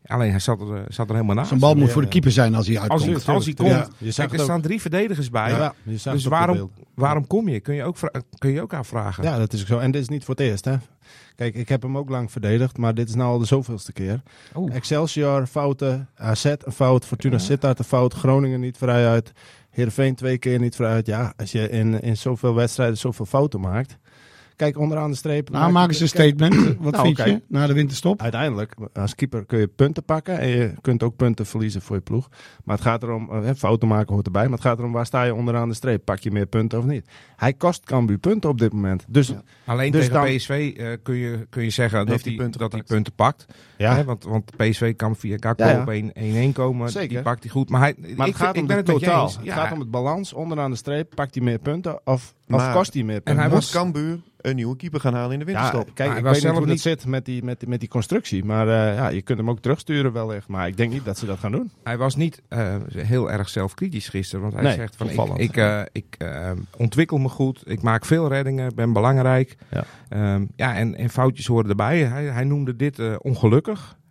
Alleen 0.04 0.30
hij 0.30 0.38
zat 0.38 0.60
er, 0.60 0.74
eh, 0.74 0.82
zat 0.88 1.08
er 1.08 1.14
helemaal 1.14 1.34
naast. 1.36 1.48
Zo'n 1.48 1.58
bal 1.58 1.74
moet 1.74 1.90
voor 1.92 2.02
de 2.02 2.08
keeper 2.08 2.30
zijn 2.32 2.54
als 2.54 2.66
hij 2.66 2.78
uitkomt. 2.78 3.00
Als, 3.14 3.24
hij- 3.24 3.34
als 3.34 3.44
hij 3.44 3.54
komt. 3.54 3.70
Ja. 3.70 3.88
Je 3.98 4.10
zag 4.10 4.14
Kijk, 4.14 4.32
er 4.32 4.38
ook. 4.38 4.44
staan 4.44 4.60
drie 4.60 4.80
verdedigers 4.80 5.30
bij. 5.30 5.50
Ja, 5.50 5.74
je 5.82 5.96
zag 5.96 6.12
dus 6.14 6.24
waarom, 6.24 6.70
waarom 6.94 7.26
kom 7.26 7.48
je? 7.48 7.60
Kun 7.60 7.74
je, 7.74 7.84
ook 7.84 7.96
kun 8.38 8.50
je 8.50 8.62
ook 8.62 8.72
afvragen. 8.74 9.24
Ja, 9.24 9.38
dat 9.38 9.52
is 9.52 9.60
ook 9.60 9.66
zo. 9.66 9.78
En 9.78 9.90
dit 9.90 10.00
is 10.02 10.08
niet 10.08 10.24
voor 10.24 10.34
het 10.34 10.44
eerst, 10.44 10.64
hè. 10.64 10.76
Kijk, 11.36 11.54
ik 11.54 11.68
heb 11.68 11.82
hem 11.82 11.96
ook 11.98 12.08
lang 12.08 12.30
verdedigd, 12.32 12.76
maar 12.78 12.94
dit 12.94 13.08
is 13.08 13.14
nou 13.14 13.30
al 13.32 13.38
de 13.38 13.44
zoveelste 13.46 13.92
keer. 13.92 14.22
Oh. 14.54 14.74
Excelsior, 14.74 15.46
fouten. 15.46 16.08
AZ 16.16 16.44
een 16.44 16.72
fout. 16.72 17.06
Fortuna 17.06 17.38
Sittard 17.38 17.78
een 17.78 17.84
fout. 17.84 18.14
Groningen 18.14 18.60
niet 18.60 18.76
vrijuit. 18.78 19.32
Heerenveen 19.70 20.14
twee 20.14 20.38
keer 20.38 20.58
niet 20.58 20.74
vrijuit. 20.76 21.06
Ja, 21.06 21.32
als 21.36 21.52
je 21.52 21.68
in, 21.70 22.00
in 22.00 22.16
zoveel 22.16 22.54
wedstrijden 22.54 22.96
zoveel 22.98 23.26
fouten 23.26 23.60
maakt. 23.60 23.98
Kijk, 24.56 24.78
onderaan 24.78 25.10
de 25.10 25.16
streep. 25.16 25.50
Nou, 25.50 25.64
maak 25.64 25.72
maken 25.72 25.94
ze 25.94 26.02
een 26.02 26.08
statement. 26.08 26.54
Wat 26.78 26.92
Nou, 26.92 27.04
vind 27.06 27.16
je 27.28 27.42
na 27.48 27.66
de 27.66 27.72
winterstop? 27.72 28.22
Uiteindelijk, 28.22 28.74
als 28.92 29.14
keeper 29.14 29.46
kun 29.46 29.58
je 29.58 29.66
punten 29.68 30.04
pakken 30.04 30.38
en 30.38 30.48
je 30.48 30.72
kunt 30.80 31.02
ook 31.02 31.16
punten 31.16 31.46
verliezen 31.46 31.82
voor 31.82 31.96
je 31.96 32.02
ploeg. 32.02 32.28
Maar 32.64 32.76
het 32.76 32.84
gaat 32.84 33.02
erom, 33.02 33.30
eh, 33.30 33.50
fouten 33.56 33.88
maken 33.88 34.14
hoort 34.14 34.26
erbij, 34.26 34.42
maar 34.42 34.52
het 34.52 34.60
gaat 34.66 34.78
erom 34.78 34.92
waar 34.92 35.06
sta 35.06 35.22
je 35.22 35.34
onderaan 35.34 35.68
de 35.68 35.74
streep. 35.74 36.04
Pak 36.04 36.18
je 36.18 36.30
meer 36.30 36.46
punten 36.46 36.78
of 36.78 36.84
niet? 36.84 37.06
Hij 37.36 37.52
kost 37.52 37.84
Cambuur 37.84 38.18
punten 38.18 38.50
op 38.50 38.58
dit 38.58 38.72
moment. 38.72 39.04
Dus 39.08 39.32
Alleen 39.64 39.92
Dus 39.92 40.06
tegen 40.06 40.22
dan- 40.26 40.36
PSV 40.36 40.74
eh, 40.76 40.88
kun, 41.02 41.14
je, 41.14 41.46
kun 41.50 41.62
je 41.62 41.70
zeggen 41.70 42.06
dat 42.06 42.24
hij 42.24 42.34
punten 42.34 42.60
dat 42.60 42.70
gepakt. 42.70 42.88
punten 42.88 43.12
pakt. 43.12 43.46
Ja, 43.80 43.94
Hè, 43.94 44.04
want, 44.04 44.24
want 44.24 44.56
PSV 44.56 44.96
kan 44.96 45.16
via 45.16 45.36
Gakpo 45.40 45.64
Ja, 45.64 45.70
ja. 45.70 45.80
op 45.80 45.88
1 45.88 46.50
1-1 46.50 46.52
komen. 46.52 46.90
Zeker. 46.90 47.08
Die 47.08 47.22
pakt 47.22 47.42
hij 47.42 47.52
goed. 47.52 47.68
Maar, 47.70 47.80
hij, 47.80 47.94
maar 48.16 48.26
ik, 48.26 48.32
het 48.32 48.42
gaat 48.42 48.54
ik 48.54 48.60
om 48.60 48.66
ben 48.66 48.76
het 48.76 48.86
het 48.86 48.98
totaal. 48.98 49.26
Het 49.26 49.38
Ja, 49.42 49.54
gaat 49.54 49.72
om 49.72 49.78
het 49.80 49.90
balans. 49.90 50.32
Onderaan 50.32 50.70
de 50.70 50.76
streep 50.76 51.12
pakt 51.14 51.34
hij 51.34 51.44
meer 51.44 51.58
punten 51.58 51.94
of, 51.94 52.04
of 52.04 52.32
Maar- 52.46 52.74
kost 52.74 52.94
hij 52.94 53.02
meer 53.02 53.20
punten? 53.20 53.42
hij 53.42 53.44
Moet 53.52 53.54
was- 53.60 53.70
Cambuur 53.70 54.18
een 54.40 54.56
nieuwe 54.56 54.76
keeper 54.76 55.00
gaan 55.00 55.14
halen 55.14 55.32
in 55.32 55.38
de 55.38 55.44
ja, 55.44 55.52
winterstop? 55.52 55.94
kijk, 55.94 56.08
hij 56.08 56.18
ik 56.18 56.24
weet 56.24 56.32
niet 56.32 56.42
zelf 56.42 56.56
hoe 56.56 56.66
niet- 56.66 56.74
dat 56.74 56.82
zit 56.82 57.06
met 57.06 57.24
die, 57.24 57.44
met, 57.44 57.60
die, 57.60 57.68
met 57.68 57.80
die 57.80 57.88
constructie. 57.88 58.44
Maar 58.44 58.68
eh, 58.68 58.94
ja, 58.96 59.08
je 59.08 59.22
kunt 59.22 59.38
hem 59.38 59.50
ook 59.50 59.60
terugsturen 59.60 60.12
wellicht. 60.12 60.48
Maar 60.48 60.66
ik 60.68 60.76
denk 60.76 60.92
niet 60.92 61.04
dat 61.04 61.18
ze 61.18 61.26
dat 61.26 61.38
gaan 61.38 61.52
doen. 61.52 61.70
hij 61.82 61.96
was 61.98 62.16
niet 62.16 62.42
eh, 62.48 62.74
heel 62.96 63.30
erg 63.30 63.48
zelfkritisch 63.48 64.08
gisteren. 64.08 64.40
Want 64.42 64.54
hij 64.54 64.62
Nee, 64.62 64.72
zegt 64.74 64.96
van 64.96 65.06
ik, 65.06 65.12
opvallend. 65.18 65.40
ik, 65.40 65.56
eh, 65.56 65.80
ik 65.92 66.16
ontwikkel 66.76 67.18
me 67.18 67.28
goed. 67.28 67.62
Ik 67.64 67.82
maak 67.82 68.04
veel 68.04 68.28
reddingen. 68.28 68.74
Ben 68.74 68.92
belangrijk. 68.92 69.56
Ja. 69.70 69.84
Ehm, 70.08 70.44
ja, 70.56 70.74
en, 70.76 70.94
en 70.96 71.10
foutjes 71.10 71.46
horen 71.46 71.70
erbij. 71.70 71.98
Hij, 72.04 72.24
hij 72.24 72.44
noemde 72.44 72.76
dit 72.76 72.98
eh, 72.98 73.14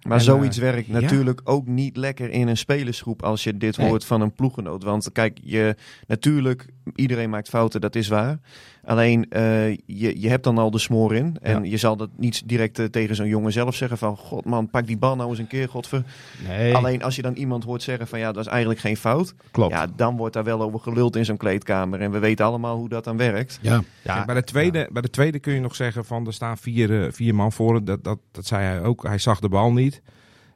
Maar 0.07 0.17
En, 0.17 0.23
zoiets 0.23 0.57
eh, 0.57 0.63
werkt 0.63 0.87
ja. 0.87 0.99
natuurlijk 0.99 1.41
ook 1.43 1.67
niet 1.67 1.97
lekker 1.97 2.29
in 2.29 2.47
een 2.47 2.57
spelersgroep 2.57 3.23
als 3.23 3.43
je 3.43 3.57
dit 3.57 3.77
Nee. 3.77 3.87
hoort 3.87 4.05
van 4.05 4.21
een 4.21 4.31
ploeggenoot. 4.31 4.83
Want 4.83 5.11
kijk, 5.11 5.39
je, 5.43 5.75
natuurlijk, 6.07 6.65
iedereen 6.96 7.29
maakt 7.29 7.50
fouten, 7.50 7.81
dat 7.81 7.96
is 7.96 8.08
waar. 8.08 8.39
Alleen, 8.84 9.29
eh, 9.29 9.69
je, 9.69 10.22
je 10.22 10.29
hebt 10.29 10.43
dan 10.43 10.58
al 10.58 10.72
de 10.72 10.79
smoor 10.79 11.15
in. 11.15 11.38
En 11.41 11.63
je 11.69 11.77
zal 11.77 11.96
dat 11.96 12.10
niet 12.17 12.48
direct 12.48 12.79
eh, 12.79 12.86
tegen 12.86 13.15
zo'n 13.15 13.27
jongen 13.27 13.51
zelf 13.51 13.75
zeggen 13.75 13.98
van... 13.98 14.17
God 14.17 14.46
man, 14.46 14.69
pak 14.69 14.88
die 14.88 14.98
bal 14.98 15.15
nou 15.15 15.29
eens 15.29 15.39
een 15.39 15.48
keer, 15.48 15.69
godver. 15.69 16.03
Nee, 16.48 16.75
Alleen 16.75 17.03
als 17.03 17.15
je 17.15 17.22
dan 17.22 17.34
iemand 17.34 17.63
hoort 17.63 17.84
zeggen 17.84 18.08
van 18.08 18.19
ja, 18.19 18.31
dat 18.31 18.46
is 18.46 18.50
eigenlijk 18.51 18.79
geen 18.79 18.98
fout. 18.98 19.34
klopt. 19.51 19.74
Ja, 19.74 19.88
dan 19.96 20.17
wordt 20.17 20.34
daar 20.34 20.43
wel 20.43 20.62
over 20.62 20.79
geluld 20.79 21.15
in 21.15 21.25
zo'n 21.25 21.38
kleedkamer. 21.38 22.01
En 22.01 22.12
we 22.12 22.19
weten 22.19 22.46
allemaal 22.46 22.77
hoe 22.77 22.89
dat 22.89 23.03
dan 23.03 23.17
werkt. 23.17 23.60
Ja. 23.62 23.81
Ja, 24.03 24.25
bij, 24.25 24.36
de 24.36 24.43
tweede, 24.43 24.89
bij 24.91 25.01
de 25.01 25.10
tweede 25.10 25.39
kun 25.39 25.53
je 25.53 25.60
nog 25.60 25.75
zeggen 25.75 26.05
van 26.05 26.27
er 26.27 26.34
staan 26.34 26.58
vier, 26.58 27.03
eh, 27.03 27.12
vier 27.12 27.36
man 27.36 27.51
voor. 27.51 27.84
Dat, 27.84 28.03
dat, 28.03 28.19
dat 28.31 28.46
zei 28.46 28.63
hij 28.63 28.81
ook. 28.81 29.03
Hij 29.03 29.17
zag 29.17 29.39
de 29.39 29.50
bal 29.50 29.74
niet. 29.74 30.01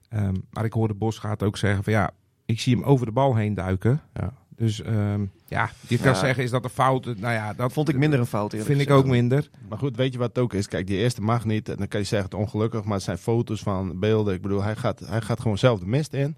Ehm, 0.09 0.33
maar 0.49 0.65
ik 0.65 0.73
hoorde 0.73 0.93
Bosgaard 0.93 1.43
ook 1.43 1.57
zeggen 1.57 1.83
van 1.83 1.93
ja, 1.93 2.11
ik 2.45 2.59
zie 2.59 2.75
hem 2.75 2.83
over 2.83 3.05
de 3.05 3.11
bal 3.11 3.35
heen 3.35 3.53
duiken. 3.53 4.01
Ja. 4.13 4.33
Dus 4.63 4.81
ehm, 4.81 5.21
ja, 5.47 5.69
je 5.87 5.97
kan 5.97 6.07
Ja. 6.13 6.19
zeggen 6.19 6.43
is 6.43 6.49
dat 6.49 6.63
een 6.63 6.69
fout. 6.69 7.05
Nou 7.05 7.33
ja, 7.33 7.53
dat 7.53 7.73
vond 7.73 7.89
ik 7.89 7.95
minder 7.97 8.19
een 8.19 8.25
fout 8.25 8.51
eerlijk 8.53 8.69
vind 8.71 8.81
ik 8.89 8.95
ook 8.95 9.05
minder. 9.05 9.49
Maar 9.69 9.77
goed, 9.77 9.95
weet 9.95 10.13
je 10.13 10.19
wat 10.19 10.27
het 10.27 10.37
ook 10.37 10.53
is? 10.53 10.67
Kijk, 10.67 10.87
die 10.87 10.97
eerste 10.97 11.21
mag 11.21 11.45
niet. 11.45 11.69
En 11.69 11.75
dan 11.77 11.87
kan 11.87 11.99
je 11.99 12.05
zeggen 12.05 12.29
het 12.29 12.39
ongelukkig, 12.39 12.83
maar 12.83 12.93
het 12.93 13.03
zijn 13.03 13.17
foto's 13.17 13.61
van 13.61 13.99
beelden. 13.99 14.33
Ik 14.33 14.41
bedoel, 14.41 14.63
hij 14.63 14.75
gaat, 14.75 14.99
hij 14.99 15.21
gaat 15.21 15.41
gewoon 15.41 15.57
zelf 15.57 15.79
de 15.79 15.85
mist 15.87 16.13
in. 16.13 16.35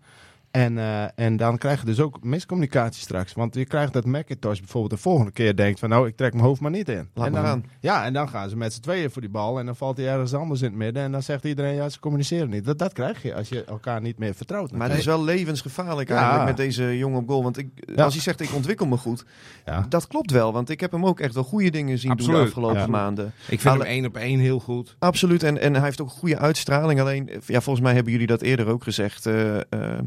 En, 0.55 0.77
eh, 0.77 1.03
en 1.25 1.37
dan 1.37 1.57
krijg 1.57 1.79
je 1.79 1.85
dus 1.85 1.99
ook 1.99 2.23
miscommunicatie 2.23 3.01
straks. 3.01 3.33
Want 3.33 3.55
je 3.55 3.65
krijgt 3.65 3.93
dat 3.93 4.05
Macintosh 4.05 4.59
bijvoorbeeld 4.59 4.93
de 4.93 4.97
volgende 4.97 5.31
keer 5.31 5.55
denkt 5.55 5.79
van... 5.79 5.89
nou, 5.89 6.07
ik 6.07 6.15
trek 6.15 6.33
mijn 6.33 6.45
hoofd 6.45 6.61
maar 6.61 6.71
niet 6.71 6.89
in. 6.89 7.09
Laat 7.13 7.25
en 7.25 7.31
maar 7.31 7.41
dan, 7.41 7.51
gaan. 7.51 7.65
Ja, 7.79 8.05
en 8.05 8.13
dan 8.13 8.29
gaan 8.29 8.49
ze 8.49 8.57
met 8.57 8.73
z'n 8.73 8.81
tweeën 8.81 9.11
voor 9.11 9.21
die 9.21 9.31
bal. 9.31 9.59
En 9.59 9.65
dan 9.65 9.75
valt 9.75 9.97
hij 9.97 10.07
ergens 10.07 10.33
anders 10.33 10.61
in 10.61 10.67
het 10.67 10.75
midden. 10.77 11.03
En 11.03 11.11
dan 11.11 11.23
zegt 11.23 11.43
iedereen, 11.45 11.75
ja, 11.75 11.89
ze 11.89 11.99
communiceren 11.99 12.49
niet. 12.49 12.65
Dat, 12.65 12.79
dat 12.79 12.93
krijg 12.93 13.21
je 13.21 13.35
als 13.35 13.49
je 13.49 13.63
elkaar 13.63 14.01
niet 14.01 14.17
meer 14.17 14.33
vertrouwt. 14.33 14.71
Maar 14.71 14.89
het 14.89 14.97
is 14.97 15.05
wel 15.05 15.23
levensgevaarlijk 15.23 16.09
Ja. 16.09 16.15
eigenlijk 16.15 16.45
met 16.45 16.57
deze 16.57 16.97
jongen 16.97 17.19
op 17.21 17.27
goal. 17.27 17.43
Want 17.43 17.57
ik, 17.57 17.67
Ja. 17.95 18.03
als 18.03 18.13
hij 18.13 18.21
zegt 18.23 18.41
ik 18.41 18.53
ontwikkel 18.53 18.85
me 18.85 18.97
goed, 18.97 19.25
Ja. 19.65 19.85
dat 19.89 20.07
klopt 20.07 20.31
wel. 20.31 20.53
Want 20.53 20.69
ik 20.69 20.79
heb 20.79 20.91
hem 20.91 21.05
ook 21.05 21.19
echt 21.19 21.33
wel 21.33 21.43
goede 21.43 21.69
dingen 21.69 21.97
zien 21.97 22.15
doen 22.15 22.27
de 22.31 22.37
afgelopen 22.37 22.77
Ja. 22.79 22.87
maanden. 22.87 23.25
Ik 23.49 23.59
vind 23.59 23.73
Alle- 23.73 23.83
hem 23.83 23.93
één 23.93 24.05
op 24.05 24.15
één 24.17 24.39
heel 24.39 24.59
goed. 24.59 24.95
Absoluut. 24.99 25.43
En, 25.43 25.61
en 25.61 25.73
hij 25.73 25.83
heeft 25.83 26.01
ook 26.01 26.07
een 26.07 26.13
goede 26.17 26.37
uitstraling. 26.37 26.99
Alleen, 26.99 27.29
ja, 27.45 27.61
volgens 27.61 27.85
mij 27.85 27.93
hebben 27.93 28.11
jullie 28.11 28.27
dat 28.27 28.41
eerder 28.41 28.67
ook 28.67 28.83
gezegd. 28.83 29.25
eh, 29.25 29.55
eh, 29.55 29.61
eh, 29.69 29.99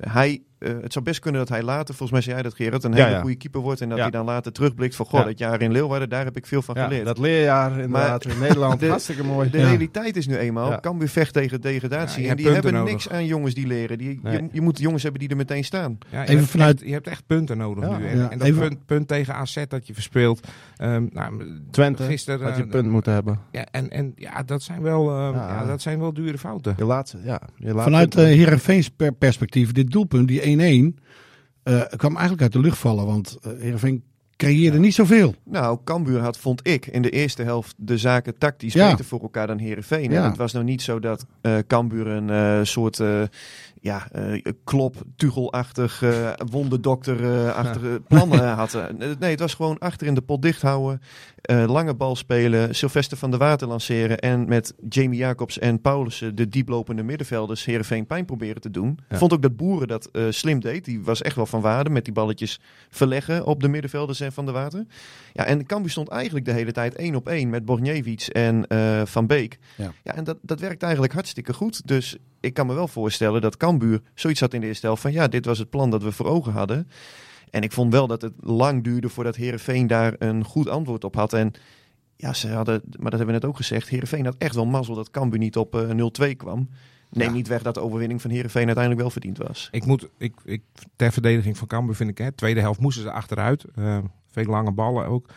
hij, 0.00 0.42
eh, 0.60 0.72
het 0.82 0.92
zou 0.92 1.04
best 1.04 1.20
kunnen 1.20 1.40
dat 1.40 1.48
hij 1.48 1.62
later, 1.62 1.94
volgens 1.94 2.10
mij 2.10 2.20
zei 2.20 2.34
jij 2.34 2.42
dat 2.42 2.54
Gerard, 2.54 2.84
een 2.84 2.90
Ja, 2.92 2.96
hele 3.04 3.10
ja. 3.16 3.20
goede 3.20 3.36
keeper 3.36 3.60
wordt. 3.60 3.80
En 3.80 3.88
dat 3.88 3.96
Ja. 3.96 4.02
hij 4.02 4.12
dan 4.12 4.24
later 4.24 4.52
terugblikt 4.52 4.96
van, 4.96 5.06
goh, 5.06 5.20
Ja. 5.20 5.26
dat 5.26 5.38
jaar 5.38 5.62
in 5.62 5.72
Leeuwarden, 5.72 6.08
daar 6.08 6.24
heb 6.24 6.36
ik 6.36 6.46
veel 6.46 6.62
van 6.62 6.74
Ja, 6.78 6.84
geleerd. 6.84 7.04
dat 7.04 7.18
leerjaar 7.18 7.70
inderdaad 7.78 8.24
in 8.24 8.38
Nederland. 8.38 8.80
de- 8.80 8.88
hartstikke 8.88 9.24
mooi. 9.24 9.50
De 9.50 9.58
Ja. 9.58 9.68
realiteit 9.68 10.16
is 10.16 10.26
nu 10.26 10.36
eenmaal, 10.36 10.70
Ja. 10.70 10.80
Cambuur 10.80 11.08
vecht 11.08 11.32
tegen 11.32 11.60
degradatie. 11.60 12.28
En 12.28 12.36
die 12.36 12.48
hebben 12.48 12.72
nodig. 12.72 12.90
niks 12.92 13.08
aan 13.08 13.26
jongens 13.26 13.54
die 13.54 13.66
leren. 13.66 13.98
Die, 13.98 14.20
Nee. 14.22 14.32
je, 14.42 14.48
je 14.52 14.60
moet 14.60 14.78
jongens 14.78 15.02
hebben 15.02 15.20
die 15.20 15.28
er 15.30 15.36
meteen 15.36 15.64
staan. 15.64 15.98
Ja, 16.10 16.18
je, 16.20 16.24
Even 16.26 16.38
hebt 16.38 16.50
vanuit- 16.50 16.76
echt, 16.78 16.86
je 16.86 16.92
hebt 16.92 17.06
echt 17.06 17.26
punten 17.26 17.56
nodig 17.58 17.84
Ja, 17.88 17.96
nu. 17.98 18.06
En, 18.06 18.16
ja. 18.18 18.30
en 18.30 18.38
dat 18.38 18.46
Even- 18.46 18.68
punt, 18.68 18.86
punt 18.86 19.08
tegen 19.08 19.34
AZ 19.34 19.56
dat 19.68 19.86
je 19.86 19.94
verspeelt. 19.94 20.46
Ehm, 20.76 21.06
nou, 21.12 21.42
Twente 21.70 22.02
gisteren, 22.02 22.40
had 22.40 22.48
je 22.50 22.56
eh, 22.56 22.62
een 22.64 22.68
punt 22.70 22.88
moeten 22.90 23.12
hebben. 23.12 23.38
Ja, 23.52 23.66
en, 23.70 23.90
en 23.90 24.12
ja, 24.16 24.42
dat 24.42 24.62
zijn 24.62 24.82
wel, 24.82 25.10
eh, 25.10 25.16
Ja. 25.34 25.48
ja, 25.60 25.66
dat 25.66 25.82
zijn 25.82 25.98
wel 26.00 26.12
dure 26.12 26.38
fouten. 26.38 26.74
Je 26.76 26.84
laatste, 26.84 27.18
ja. 27.24 27.40
Vanuit 27.64 28.16
uh, 28.16 28.24
Heerenveens 28.24 28.90
perspectief, 29.18 29.72
dit 29.72 29.90
doelpunt, 29.90 30.28
die 30.28 30.40
1-1, 30.50 31.00
eh, 31.62 31.82
kwam 31.96 32.12
eigenlijk 32.12 32.42
uit 32.42 32.52
de 32.52 32.60
lucht 32.60 32.78
vallen. 32.78 33.06
Want 33.06 33.38
uh, 33.46 33.52
Heerenveen 33.60 34.02
creëerde 34.36 34.78
niet 34.78 34.94
zoveel. 34.94 35.34
Nou, 35.44 35.78
Cambuur 35.84 36.20
had, 36.20 36.38
vond 36.38 36.66
ik, 36.68 36.86
in 36.86 37.02
de 37.02 37.10
eereel 37.10 37.44
helft 37.44 37.74
de 37.76 37.98
zaken 37.98 38.38
tactisch 38.38 38.72
Ja. 38.72 38.90
beter 38.90 39.04
voor 39.04 39.20
elkaar 39.20 39.46
dan 39.46 39.58
Herenveen. 39.58 40.10
Ja. 40.10 40.28
Het 40.28 40.36
was 40.36 40.52
nou 40.52 40.64
niet 40.64 40.82
zo 40.82 40.98
dat 40.98 41.26
eh 41.40 41.58
Cambuur 41.66 42.06
een 42.06 42.30
eh, 42.30 42.58
soort 42.62 43.00
eh, 43.00 43.22
ja, 43.80 44.08
eh, 44.12 44.42
klop, 44.64 44.96
tugelachtig, 45.16 46.02
eh 46.02 46.32
wonderdokter-achtige 46.50 48.02
plan 48.08 48.32
eh, 48.32 48.56
had. 48.56 48.74
Eh, 48.74 48.84
Nee, 49.18 49.30
het 49.30 49.40
was 49.40 49.54
gewoon 49.54 49.78
achter 49.78 50.06
in 50.06 50.14
de 50.14 50.20
pot 50.20 50.42
dicht 50.42 50.62
houden, 50.62 51.00
lange 51.66 51.94
bal 51.94 52.16
spelen, 52.16 52.74
Sylvester 52.74 53.16
van 53.16 53.30
der 53.30 53.38
Water 53.38 53.68
lanceren 53.68 54.18
en 54.18 54.48
met 54.48 54.74
Jamie 54.88 55.18
Jacobs 55.18 55.58
en 55.58 55.80
Paulussen 55.80 56.34
de 56.34 56.48
dieplopende 56.48 57.02
middenvelders 57.02 57.64
Herenveen 57.64 58.06
pijn 58.06 58.24
proberen 58.24 58.60
te 58.60 58.70
doen. 58.70 58.98
Ja. 59.08 59.16
Vond 59.16 59.32
ook 59.32 59.42
dat 59.42 59.56
Boeren 59.56 59.88
dat 59.88 60.10
slim 60.28 60.60
deed. 60.60 60.84
Die 60.84 61.02
was 61.02 61.22
echt 61.22 61.36
wel 61.36 61.46
van 61.46 61.60
waarde 61.60 61.90
met 61.90 62.04
die 62.04 62.14
balletjes 62.14 62.60
verleggen 62.90 63.46
op 63.46 63.60
de 63.60 63.68
middenvelders 63.68 64.20
en 64.20 64.32
van 64.32 64.44
der 64.44 64.54
Water. 64.54 64.84
Ja, 65.32 65.44
en 65.44 65.66
Cambuur 65.66 65.90
stond 65.90 66.08
eigenlijk 66.08 66.44
de 66.44 66.52
hele 66.52 66.72
tijd 66.72 66.94
één 66.94 67.14
op 67.14 67.28
één 67.28 67.50
met 67.50 67.64
Bornjevic 67.64 68.26
en 68.26 68.64
Van 69.06 69.26
Beek. 69.26 69.58
Ja. 69.76 69.92
Ja, 70.02 70.14
en 70.14 70.24
dat, 70.24 70.38
dat 70.42 70.60
werkt 70.60 70.82
eigenlijk 70.82 71.12
hartstikke 71.12 71.52
goed. 71.52 71.86
Dus 71.86 72.18
ik 72.40 72.54
kan 72.54 72.66
me 72.66 72.74
wel 72.74 72.88
voorstellen 72.88 73.40
dat 73.40 73.56
Cambuur 73.70 74.00
zoiets 74.14 74.40
had 74.40 74.54
in 74.54 74.60
de 74.60 74.66
eerste 74.66 74.86
helft 74.86 75.02
van 75.02 75.12
ja, 75.12 75.28
dit 75.28 75.44
was 75.44 75.58
het 75.58 75.70
plan 75.70 75.90
dat 75.90 76.02
we 76.02 76.12
voor 76.12 76.26
ogen 76.26 76.52
hadden. 76.52 76.88
En 77.50 77.62
ik 77.62 77.72
vond 77.72 77.92
wel 77.92 78.06
dat 78.06 78.22
het 78.22 78.32
lang 78.40 78.84
duurde 78.84 79.08
voordat 79.08 79.36
Herenveen 79.36 79.86
daar 79.86 80.14
een 80.18 80.44
goed 80.44 80.68
antwoord 80.68 81.04
op 81.04 81.14
had. 81.14 81.32
En 81.32 81.52
ja, 82.16 82.32
ze 82.32 82.48
hadden, 82.48 82.80
maar 82.84 83.10
dat 83.10 83.18
hebben 83.18 83.26
we 83.26 83.32
net 83.40 83.44
ook 83.44 83.56
gezegd, 83.56 83.88
Herenveen 83.88 84.24
had 84.24 84.34
echt 84.38 84.54
wel 84.54 84.66
mazzel 84.66 84.94
dat 84.94 85.10
Cambuur 85.10 85.38
niet 85.38 85.56
op 85.56 85.74
eh 85.74 86.30
0-2 86.32 86.36
kwam. 86.36 86.68
Neem 87.10 87.28
Ja. 87.28 87.34
niet 87.34 87.48
weg 87.48 87.62
dat 87.62 87.74
de 87.74 87.80
overwinning 87.80 88.20
van 88.22 88.30
Herenveen 88.30 88.64
uiteindelijk 88.66 89.00
wel 89.02 89.10
verdiend 89.10 89.38
was. 89.38 89.68
Ik 89.70 89.86
moet, 89.86 90.08
ik, 90.18 90.34
ik, 90.44 90.62
ter 90.96 91.12
verdediging 91.12 91.56
van 91.58 91.66
Cambuur 91.66 91.94
vind 91.94 92.10
ik, 92.10 92.18
hè, 92.18 92.32
tweede 92.32 92.60
helft 92.60 92.80
moesten 92.80 93.02
ze 93.02 93.10
achteruit. 93.12 93.64
Eh, 93.74 93.98
veel 94.30 94.44
lange 94.44 94.72
ballen 94.72 95.06
ook. 95.06 95.28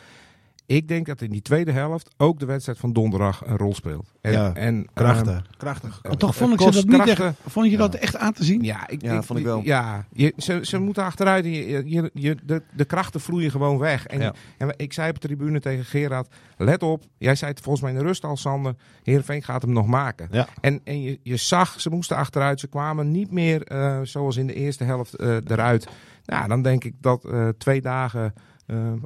Ik 0.65 0.87
denk 0.87 1.05
dat 1.05 1.21
in 1.21 1.31
die 1.31 1.41
tweede 1.41 1.71
helft 1.71 2.09
ook 2.17 2.39
de 2.39 2.45
wedstrijd 2.45 2.77
van 2.79 2.93
donderdag 2.93 3.41
een 3.45 3.57
rol 3.57 3.73
speelt. 3.75 4.11
En, 4.21 4.31
Ja, 4.31 4.53
en, 4.53 4.87
Krachtig. 4.93 5.33
ehm, 5.33 5.41
Krachtig. 5.57 5.99
Maar 6.03 6.17
toch 6.17 6.35
vond 6.35 6.53
ik 6.53 6.61
ze 6.61 6.85
dat 6.85 6.85
niet 6.99 7.07
echt, 7.19 7.33
vond 7.45 7.71
je 7.71 7.77
dat 7.77 7.95
echt 7.95 8.17
aan 8.17 8.33
te 8.33 8.43
zien? 8.43 8.61
Ja, 8.63 8.87
ik, 8.87 9.01
Ja, 9.01 9.21
vond 9.23 9.39
ik 9.39 9.45
wel. 9.45 9.61
Ja, 9.63 10.05
je, 10.13 10.33
ze, 10.37 10.59
ze 10.61 10.77
moeten 10.79 11.03
achteruit. 11.03 11.43
en 11.45 11.51
Je, 11.51 11.83
je, 11.85 12.09
je, 12.13 12.37
de, 12.43 12.61
de 12.75 12.85
krachten 12.85 13.21
vloeien 13.21 13.51
gewoon 13.51 13.77
weg. 13.77 14.05
En, 14.07 14.19
Ja. 14.19 14.33
en 14.57 14.73
ik 14.77 14.93
zei 14.93 15.09
op 15.09 15.21
de 15.21 15.27
tribune 15.27 15.59
tegen 15.59 15.85
Gerard, 15.85 16.27
let 16.57 16.83
op. 16.83 17.03
Jij 17.17 17.35
zei 17.35 17.51
het 17.51 17.59
volgens 17.59 17.83
mij 17.83 17.93
in 17.93 17.97
de 17.99 18.05
rust 18.05 18.23
al, 18.23 18.37
Sander. 18.37 18.75
Heerenveen 19.03 19.43
gaat 19.43 19.61
hem 19.61 19.71
nog 19.73 19.87
maken. 19.87 20.27
Ja. 20.31 20.47
En, 20.61 20.79
en 20.83 21.01
je, 21.01 21.19
je 21.23 21.35
zag, 21.37 21.81
ze 21.81 21.89
moesten 21.89 22.17
achteruit. 22.17 22.59
Ze 22.59 22.67
kwamen 22.67 23.11
niet 23.11 23.31
meer 23.31 23.63
eh, 23.63 23.99
zoals 24.03 24.37
in 24.37 24.47
de 24.47 24.53
eerste 24.53 24.83
helft 24.83 25.13
eh, 25.13 25.35
eruit. 25.47 25.87
Nou, 26.25 26.47
dan 26.47 26.61
denk 26.61 26.83
ik 26.83 26.93
dat 27.01 27.25
eh, 27.25 27.47
twee 27.57 27.81
dagen 27.81 28.33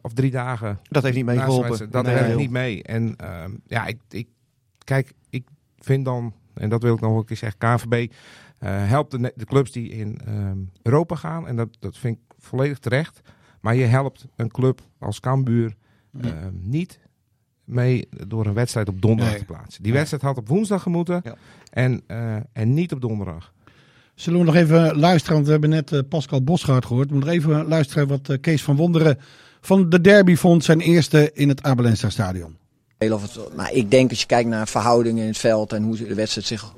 of 0.02 0.14
drie 0.14 0.32
dagen 0.32 0.80
Dat 0.84 1.04
heeft 1.04 1.16
niet 1.16 1.26
meegeholpen. 1.26 1.92
Dat 1.92 2.06
Nee, 2.06 2.16
heel. 2.16 2.38
niet 2.38 2.52
mee. 2.52 2.84
En 2.84 3.16
ehm, 3.16 3.52
ja, 3.66 3.86
ik, 3.86 3.98
ik, 4.10 4.28
kijk, 4.84 5.14
ik 5.30 5.48
vind 5.80 6.06
dan, 6.06 6.34
en 6.54 6.70
dat 6.70 6.82
wil 6.84 6.94
ik 6.94 7.02
nog 7.02 7.18
een 7.18 7.26
keer 7.26 7.38
zeggen, 7.38 7.60
KNVB 7.60 8.12
eh, 8.58 8.88
helpt 8.88 9.12
de, 9.12 9.46
clubs 9.46 9.72
die 9.72 9.90
in 9.90 10.20
ehm, 10.26 10.58
Europa 10.82 11.16
gaan. 11.16 11.48
En 11.48 11.56
dat, 11.56 11.70
dat 11.80 11.98
vind 11.98 12.18
ik 12.18 12.36
volledig 12.40 12.80
terecht. 12.80 13.22
Maar 13.62 13.76
je 13.76 13.86
helpt 13.86 14.26
een 14.36 14.52
club 14.52 14.82
als 15.00 15.20
Cambuur 15.20 15.76
ehm, 16.22 16.52
niet 16.62 17.00
mee 17.64 18.08
door 18.28 18.46
een 18.46 18.54
wedstrijd 18.54 18.90
op 18.90 19.02
donderdag 19.02 19.30
Nee. 19.34 19.40
te 19.40 19.54
plaatsen. 19.54 19.84
Die 19.84 19.94
wedstrijd 19.94 20.24
had 20.24 20.38
op 20.38 20.48
woensdag 20.48 20.82
gemoeten 20.82 21.22
Ja. 21.24 21.36
en, 21.70 22.02
eh, 22.08 22.36
en 22.54 22.74
niet 22.74 22.92
op 22.92 23.02
donderdag. 23.02 23.54
Zullen 24.16 24.40
we 24.40 24.46
nog 24.46 24.56
even 24.56 24.98
luisteren, 25.00 25.34
want 25.34 25.46
we 25.46 25.52
hebben 25.52 25.70
net 25.70 25.92
eh, 25.92 26.00
Pascal 26.10 26.44
Bosgaard 26.44 26.86
gehoord. 26.86 27.08
We 27.08 27.14
moeten 27.14 27.30
nog 27.30 27.40
even 27.40 27.68
luisteren 27.68 28.08
wat 28.08 28.30
eh, 28.30 28.38
Kees 28.42 28.64
van 28.64 28.76
Wonderen 28.76 29.18
van 29.68 29.90
de 29.90 30.02
Derby 30.02 30.36
vond. 30.36 30.64
Zijn 30.64 30.80
eerste 30.80 31.32
in 31.34 31.50
het 31.50 31.64
Abelensta 31.64 32.10
stadion. 32.10 32.58
Maar 33.56 33.72
ik 33.72 33.92
denk 33.92 34.10
als 34.10 34.20
je 34.20 34.26
kijkt 34.26 34.50
naar 34.50 34.68
verhoudingen 34.68 35.22
in 35.22 35.28
het 35.28 35.38
veld 35.38 35.74
en 35.74 35.84
hoe 35.84 35.98
de 35.98 36.14
wedstrijd 36.14 36.48
zich 36.48 36.74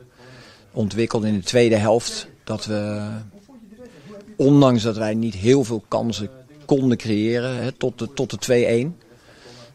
ontwikkelt 0.71 1.23
in 1.23 1.33
de 1.33 1.43
tweede 1.43 1.75
helft, 1.75 2.27
dat 2.43 2.65
we, 2.65 3.07
ondanks 4.35 4.83
dat 4.83 4.97
wij 4.97 5.13
niet 5.13 5.33
heel 5.33 5.63
veel 5.63 5.83
kansen 5.87 6.29
konden 6.65 6.97
creëren 6.97 7.63
hè, 7.63 7.71
tot 7.71 7.99
de, 7.99 8.13
tot 8.13 8.45
de 8.45 8.91
2-1, 8.91 9.05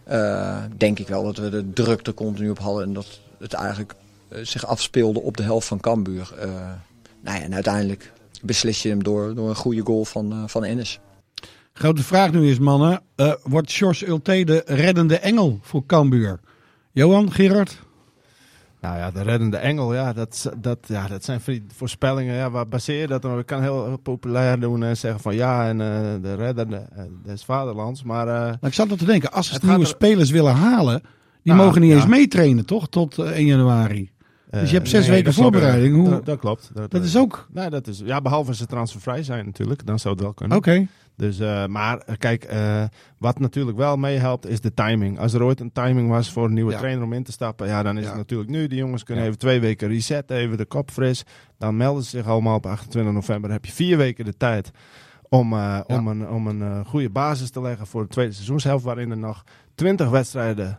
eh, 0.04 0.62
denk 0.76 0.98
ik 0.98 1.08
wel 1.08 1.24
dat 1.24 1.36
we 1.36 1.48
de 1.48 1.72
druk 1.72 2.06
er 2.06 2.14
continu 2.14 2.50
op 2.50 2.58
hadden 2.58 2.84
en 2.84 2.92
dat 2.92 3.20
het 3.38 3.52
eigenlijk 3.52 3.94
eh, 4.28 4.38
zich 4.42 4.66
afspeelde 4.66 5.20
op 5.20 5.36
de 5.36 5.42
helft 5.42 5.66
van 5.66 5.80
Cambuur. 5.80 6.34
Eh, 6.38 6.48
nou 7.20 7.38
ja, 7.38 7.42
en 7.42 7.54
uiteindelijk 7.54 8.12
beslis 8.42 8.82
je 8.82 8.88
hem 8.88 9.02
door, 9.02 9.34
door 9.34 9.48
een 9.48 9.56
goede 9.56 9.82
goal 9.82 10.04
van, 10.04 10.48
van 10.48 10.64
Ennis. 10.64 11.00
Grote 11.76 12.02
vraag 12.02 12.32
nu 12.32 12.48
is, 12.50 12.58
mannen. 12.58 13.00
eh, 13.16 13.32
wordt 13.42 13.70
Sjors 13.70 14.06
Ulte 14.06 14.44
de 14.44 14.62
reddende 14.66 15.18
engel 15.18 15.58
voor 15.62 15.86
Cambuur? 15.86 16.40
Johan, 16.92 17.32
Gerard? 17.32 17.82
Nou 18.80 18.96
ja, 18.96 19.10
de 19.10 19.22
reddende 19.22 19.56
engel, 19.56 19.94
ja, 19.94 20.12
dat, 20.12 20.52
dat, 20.58 20.78
ja, 20.86 21.06
dat 21.08 21.24
zijn 21.24 21.40
voorspellingen. 21.76 22.34
Ja, 22.34 22.50
waar 22.50 22.68
baseer 22.68 23.00
je 23.00 23.06
dat 23.06 23.22
dan? 23.22 23.38
Ik 23.38 23.46
kan 23.46 23.62
heel, 23.62 23.98
populair 24.02 24.60
doen 24.60 24.82
en 24.82 24.96
zeggen 24.96 25.20
van 25.20 25.34
ja, 25.34 25.68
en 25.68 25.80
eh, 25.80 25.86
de 26.22 26.34
reddende 26.34 26.76
eh, 26.96 27.02
des 27.24 27.44
vaderlands. 27.44 28.02
Maar 28.02 28.26
Nou, 28.26 28.56
ik 28.60 28.72
zat 28.74 28.90
er 28.90 28.96
te 28.98 29.04
denken, 29.04 29.32
als 29.32 29.46
ze 29.52 29.58
nieuwe 29.62 29.80
er- 29.80 29.86
spelers 29.86 30.30
willen 30.30 30.54
halen, 30.54 31.02
die 31.42 31.52
Ah, 31.52 31.58
mogen 31.58 31.80
niet 31.80 31.90
ja. 31.90 31.96
eens 31.96 32.06
meetrainen, 32.06 32.66
toch? 32.66 32.88
Tot 32.88 33.18
eh, 33.18 33.26
1 33.30 33.46
januari. 33.46 34.10
Dus 34.60 34.70
je 34.70 34.76
hebt 34.76 34.88
zes 34.88 35.06
nee, 35.06 35.16
weken 35.16 35.32
voorbereiding. 35.32 35.94
Hoe- 35.96 36.08
Dat, 36.10 36.24
dat 36.26 36.38
klopt. 36.38 36.70
Dat 36.88 37.02
is 37.04 37.16
ook... 37.16 37.46
Nee, 37.52 37.70
dat 37.70 37.86
is, 37.86 38.02
ja, 38.04 38.20
behalve 38.20 38.48
als 38.48 38.58
ze 38.58 38.66
transfervrij 38.66 39.22
zijn 39.22 39.44
natuurlijk, 39.44 39.86
dan 39.86 39.98
zou 39.98 40.14
het 40.14 40.22
wel 40.22 40.34
kunnen. 40.34 40.56
Oké. 40.56 40.86
Dus, 41.16 41.38
eh, 41.38 41.66
maar 41.66 41.98
eh, 41.98 42.14
kijk, 42.18 42.44
eh, 42.44 42.84
wat 43.18 43.38
natuurlijk 43.38 43.76
wel 43.76 43.96
meehelpt 43.96 44.48
is 44.48 44.60
de 44.60 44.74
timing. 44.74 45.18
Als 45.18 45.32
er 45.32 45.42
ooit 45.42 45.60
een 45.60 45.72
timing 45.72 46.08
was 46.08 46.32
voor 46.32 46.44
een 46.44 46.52
nieuwe 46.54 46.72
Ja. 46.72 46.78
trainer 46.78 47.04
om 47.04 47.12
in 47.12 47.22
te 47.22 47.32
stappen, 47.32 47.66
ja, 47.66 47.82
dan 47.82 47.96
is 47.96 48.02
Ja. 48.02 48.08
het 48.08 48.16
natuurlijk 48.18 48.50
nu. 48.50 48.66
Die 48.66 48.78
jongens 48.78 49.02
kunnen 49.02 49.22
Ja. 49.24 49.28
even 49.28 49.40
twee 49.40 49.60
weken 49.60 49.88
resetten, 49.88 50.36
even 50.36 50.56
de 50.56 50.64
kop 50.64 50.90
fris. 50.90 51.24
Dan 51.58 51.76
melden 51.76 52.02
ze 52.02 52.08
zich 52.10 52.26
allemaal 52.26 52.56
op 52.56 52.66
28 52.66 53.12
november. 53.14 53.42
Dan 53.42 53.52
heb 53.52 53.64
je 53.64 53.72
vier 53.72 53.96
weken 53.96 54.24
de 54.24 54.36
tijd 54.36 54.70
om, 55.28 55.52
eh, 55.52 55.80
om 55.86 56.08
een, 56.08 56.28
om 56.28 56.46
een 56.46 56.62
eh, 56.62 56.80
goede 56.86 57.10
basis 57.10 57.50
te 57.50 57.60
leggen 57.60 57.86
voor 57.86 58.02
de 58.02 58.08
tweede 58.08 58.32
seizoenshelft, 58.32 58.84
waarin 58.84 59.10
er 59.10 59.18
nog 59.18 59.44
20 59.74 60.08
wedstrijden 60.10 60.66
eh, 60.66 60.74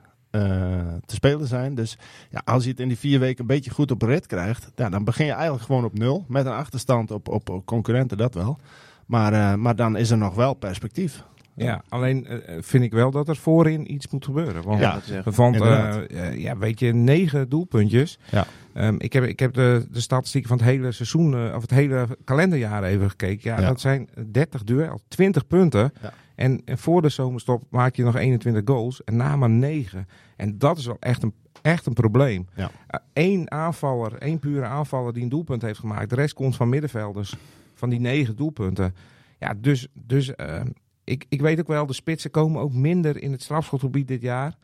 te 1.05 1.15
spelen 1.15 1.47
zijn. 1.47 1.75
Dus 1.75 1.97
ja, 2.29 2.41
als 2.45 2.63
je 2.63 2.69
het 2.69 2.79
in 2.79 2.87
die 2.87 2.97
vier 2.97 3.19
weken 3.19 3.41
een 3.41 3.47
beetje 3.47 3.71
goed 3.71 3.91
op 3.91 4.01
rit 4.01 4.25
krijgt, 4.25 4.71
ja, 4.75 4.89
dan 4.89 5.03
begin 5.03 5.25
je 5.25 5.31
eigenlijk 5.31 5.63
gewoon 5.63 5.83
op 5.85 5.97
nul. 5.97 6.25
Met 6.27 6.45
een 6.45 6.51
achterstand 6.51 7.11
op, 7.11 7.27
op, 7.27 7.49
op 7.49 7.65
concurrenten, 7.65 8.17
dat 8.17 8.33
wel. 8.33 8.59
Maar, 9.05 9.33
eh, 9.33 9.53
maar 9.53 9.75
dan 9.75 9.97
is 9.97 10.09
er 10.11 10.17
nog 10.17 10.35
wel 10.35 10.53
perspectief. 10.53 11.23
Ja, 11.57 11.81
alleen 11.89 12.25
eh, 12.27 12.57
vind 12.61 12.83
ik 12.83 12.91
wel 12.91 13.11
dat 13.11 13.27
er 13.27 13.35
voorin 13.35 13.93
iets 13.93 14.07
moet 14.09 14.25
gebeuren. 14.25 14.63
Want, 14.63 14.79
Ja, 14.79 15.01
want 15.35 15.61
eh, 15.61 16.27
eh, 16.27 16.39
ja, 16.39 16.57
weet 16.57 16.79
je, 16.79 16.93
negen 16.93 17.49
doelpuntjes. 17.49 18.19
Ja. 18.31 18.45
Ehm, 18.73 18.95
ik 18.97 19.13
heb, 19.13 19.23
ik 19.23 19.39
heb 19.39 19.53
de, 19.53 19.87
de 19.91 20.01
statistieken 20.01 20.49
van 20.49 20.57
het 20.57 20.67
hele 20.67 20.91
seizoen, 20.91 21.33
eh, 21.35 21.55
of 21.55 21.61
het 21.61 21.71
hele 21.71 22.07
kalenderjaar 22.23 22.83
even 22.83 23.09
gekeken. 23.09 23.51
Ja, 23.51 23.59
Ja. 23.61 23.67
dat 23.67 23.79
zijn 23.81 24.09
30 24.31 24.63
duel, 24.63 24.99
20 25.07 25.47
punten. 25.47 25.93
Ja. 26.01 26.13
En, 26.35 26.61
en 26.65 26.77
voor 26.77 27.01
de 27.01 27.09
zomerstop 27.09 27.63
maak 27.69 27.95
je 27.95 28.03
nog 28.03 28.15
21 28.15 28.61
goals 28.65 29.03
en 29.03 29.15
na 29.15 29.35
maar 29.35 29.49
9. 29.49 30.07
En 30.35 30.57
dat 30.57 30.77
is 30.77 30.85
wel 30.85 30.97
echt 30.99 31.23
een, 31.23 31.33
echt 31.61 31.85
een 31.85 31.93
probleem. 31.93 32.47
Ja. 32.55 32.71
Eén 33.13 33.51
aanvaller, 33.51 34.13
één 34.17 34.39
pure 34.39 34.65
aanvaller 34.65 35.13
die 35.13 35.23
een 35.23 35.29
doelpunt 35.29 35.61
heeft 35.61 35.79
gemaakt. 35.79 36.09
De 36.09 36.15
rest 36.15 36.33
komt 36.33 36.55
van 36.55 36.69
middenvelders, 36.69 37.35
van 37.73 37.89
die 37.89 37.99
negen 37.99 38.35
doelpunten. 38.35 38.95
Ja, 39.39 39.53
dus, 39.57 39.87
dus 39.93 40.35
ehm, 40.35 40.67
ik, 41.03 41.25
ik 41.29 41.41
weet 41.41 41.59
ook 41.59 41.67
wel, 41.67 41.85
de 41.85 41.93
spitsen 41.93 42.31
komen 42.31 42.61
ook 42.61 42.73
minder 42.73 43.21
in 43.21 43.31
het 43.31 43.41
strafschotgebied 43.41 44.07
dit 44.07 44.21
jaar. 44.21 44.57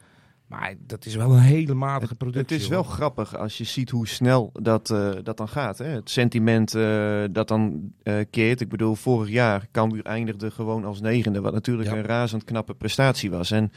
Maar 0.51 0.73
dat 0.87 1.05
is 1.05 1.15
wel 1.15 1.31
een 1.31 1.39
hele 1.39 1.73
matige 1.73 2.15
productie. 2.15 2.55
Het 2.55 2.63
is 2.63 2.67
wel 2.69 2.83
hoor. 2.83 2.93
grappig 2.93 3.37
als 3.37 3.57
je 3.57 3.63
ziet 3.63 3.89
hoe 3.89 4.07
snel 4.07 4.49
dat, 4.53 4.89
eh, 4.89 5.09
dat 5.23 5.37
dan 5.37 5.47
gaat. 5.47 5.77
Hè? 5.77 5.85
Het 5.85 6.09
sentiment 6.09 6.75
eh, 6.75 7.23
dat 7.31 7.47
dan 7.47 7.91
eh, 8.03 8.15
keert. 8.29 8.61
Ik 8.61 8.69
bedoel, 8.69 8.95
vorig 8.95 9.29
jaar 9.29 9.67
Cambuur 9.71 10.05
eindigde 10.05 10.51
gewoon 10.51 10.85
als 10.85 11.01
negende. 11.01 11.41
Wat 11.41 11.53
natuurlijk 11.53 11.89
Ja. 11.89 11.95
een 11.95 12.03
razend 12.03 12.43
knappe 12.43 12.73
prestatie 12.73 13.31
was. 13.31 13.51
En 13.51 13.71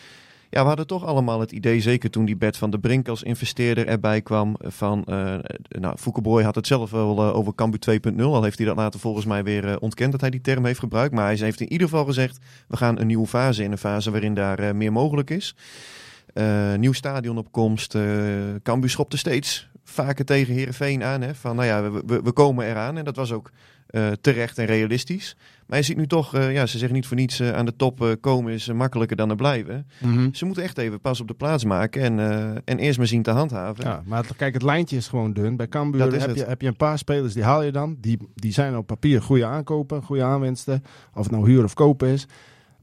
ja, 0.51 0.61
we 0.61 0.67
hadden 0.67 0.87
toch 0.87 1.05
allemaal 1.05 1.41
het 1.41 1.53
idee, 1.53 1.81
zeker 1.81 2.11
toen 2.11 2.25
die 2.25 2.37
Bert 2.37 2.57
van 2.57 2.71
der 2.71 2.81
Brink 2.81 3.09
als 3.09 3.23
investeerder 3.23 3.87
erbij 3.87 4.21
kwam. 4.23 4.57
Van, 4.61 5.05
eh 5.05 5.35
nou, 5.69 5.97
Foukeboy 5.99 6.43
had 6.43 6.55
het 6.55 6.67
zelf 6.67 6.91
wel 6.91 7.23
over 7.35 7.55
Cambuur 7.55 7.81
2.0. 7.81 8.35
Al 8.35 8.43
heeft 8.43 8.59
hij 8.59 8.67
dat 8.67 8.77
later 8.77 9.01
volgens 9.01 9.25
mij 9.25 9.45
weer 9.45 9.81
ontkend 9.81 10.13
dat 10.13 10.21
hij 10.21 10.31
die 10.31 10.41
term 10.41 10.65
heeft 10.65 10.79
gebruikt. 10.79 11.15
Maar 11.15 11.27
hij 11.27 11.37
heeft 11.37 11.61
in 11.61 11.73
ieder 11.73 11.89
geval 11.89 12.05
gezegd, 12.05 12.39
we 12.69 12.77
gaan 12.77 12.99
een 13.01 13.07
nieuwe 13.07 13.27
fase 13.27 13.63
in. 13.63 13.73
Een 13.73 13.79
fase 13.79 14.11
waarin 14.11 14.35
daar 14.35 14.77
meer 14.77 14.93
mogelijk 14.93 15.31
is. 15.31 15.55
Eh, 16.35 16.75
nieuw 16.75 16.93
stadion 16.93 17.39
op 17.39 17.53
komst. 17.53 17.95
eh 17.95 18.03
Cambuur 18.63 18.91
schopte 18.91 19.17
steeds 19.17 19.69
vaker 19.85 20.25
tegen 20.25 20.55
Herenveen 20.55 21.03
aan. 21.03 21.21
Hè, 21.21 21.35
van 21.35 21.57
nou 21.57 21.69
ja, 21.69 21.91
we, 22.07 22.33
komen 22.33 22.67
eraan. 22.67 22.99
En 22.99 23.05
dat 23.05 23.17
was 23.17 23.33
ook 23.33 23.51
eh, 23.87 24.09
terecht 24.21 24.59
en 24.59 24.67
realistisch. 24.67 25.37
Maar 25.67 25.79
je 25.79 25.85
ziet 25.85 25.97
nu 25.97 26.07
toch, 26.07 26.33
ja, 26.39 26.67
ze 26.67 26.79
zeggen 26.79 26.97
niet 26.97 27.07
voor 27.07 27.17
niets 27.17 27.43
aan 27.43 27.65
de 27.65 27.77
top 27.77 28.17
komen 28.21 28.53
is 28.53 28.73
makkelijker 28.73 29.17
dan 29.17 29.31
er 29.31 29.37
blijven. 29.37 29.87
Ze 30.33 30.45
moeten 30.45 30.63
echt 30.63 30.79
even 30.79 31.01
pas 31.01 31.21
op 31.21 31.29
de 31.29 31.35
plaats 31.35 31.65
maken 31.65 32.03
en, 32.03 32.19
en 32.65 32.79
eerst 32.79 32.99
maar 32.99 33.07
zien 33.07 33.23
te 33.23 33.31
handhaven. 33.31 33.85
Ja, 33.85 34.03
maar 34.05 34.27
kijk, 34.37 34.55
het 34.55 34.63
lijntje 34.63 34.97
is 34.97 35.09
gewoon 35.09 35.33
dun. 35.33 35.57
Bij 35.57 35.69
Cambuur 35.69 36.13
heb 36.13 36.27
het. 36.29 36.39
je, 36.39 36.45
heb 36.45 36.61
je 36.61 36.67
een 36.67 36.77
paar 36.77 36.99
spelers, 36.99 37.35
die 37.35 37.45
haal 37.45 37.63
je 37.63 37.73
dan. 37.73 37.97
Die, 38.01 38.19
die 38.35 38.53
zijn 38.53 38.77
op 38.77 38.87
papier 38.87 39.23
goede 39.23 39.47
aankopen, 39.47 40.03
goede 40.03 40.25
aanwinsten. 40.25 40.85
Of 41.15 41.23
het 41.23 41.31
nou 41.31 41.51
huur 41.51 41.65
of 41.65 41.75
kopen 41.75 42.09
is. 42.09 42.27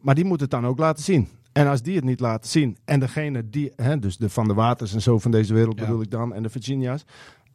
Maar 0.01 0.15
die 0.15 0.25
moeten 0.25 0.47
het 0.49 0.61
dan 0.61 0.69
ook 0.69 0.79
laten 0.79 1.03
zien. 1.03 1.27
En 1.51 1.67
als 1.67 1.81
die 1.81 1.95
het 1.95 2.05
niet 2.05 2.19
laten 2.19 2.49
zien, 2.49 2.77
en 2.85 2.99
degene 2.99 3.49
die, 3.49 3.71
hè, 3.75 3.99
dus 3.99 4.17
de 4.17 4.29
Van 4.29 4.47
de 4.47 4.53
Waters 4.53 4.93
en 4.93 5.01
zo 5.01 5.19
van 5.19 5.31
deze 5.31 5.53
wereld 5.53 5.79
Ja. 5.79 5.85
bedoel 5.85 6.01
ik 6.01 6.11
dan, 6.11 6.33
en 6.33 6.43
de 6.43 6.49
Virginia's. 6.49 7.05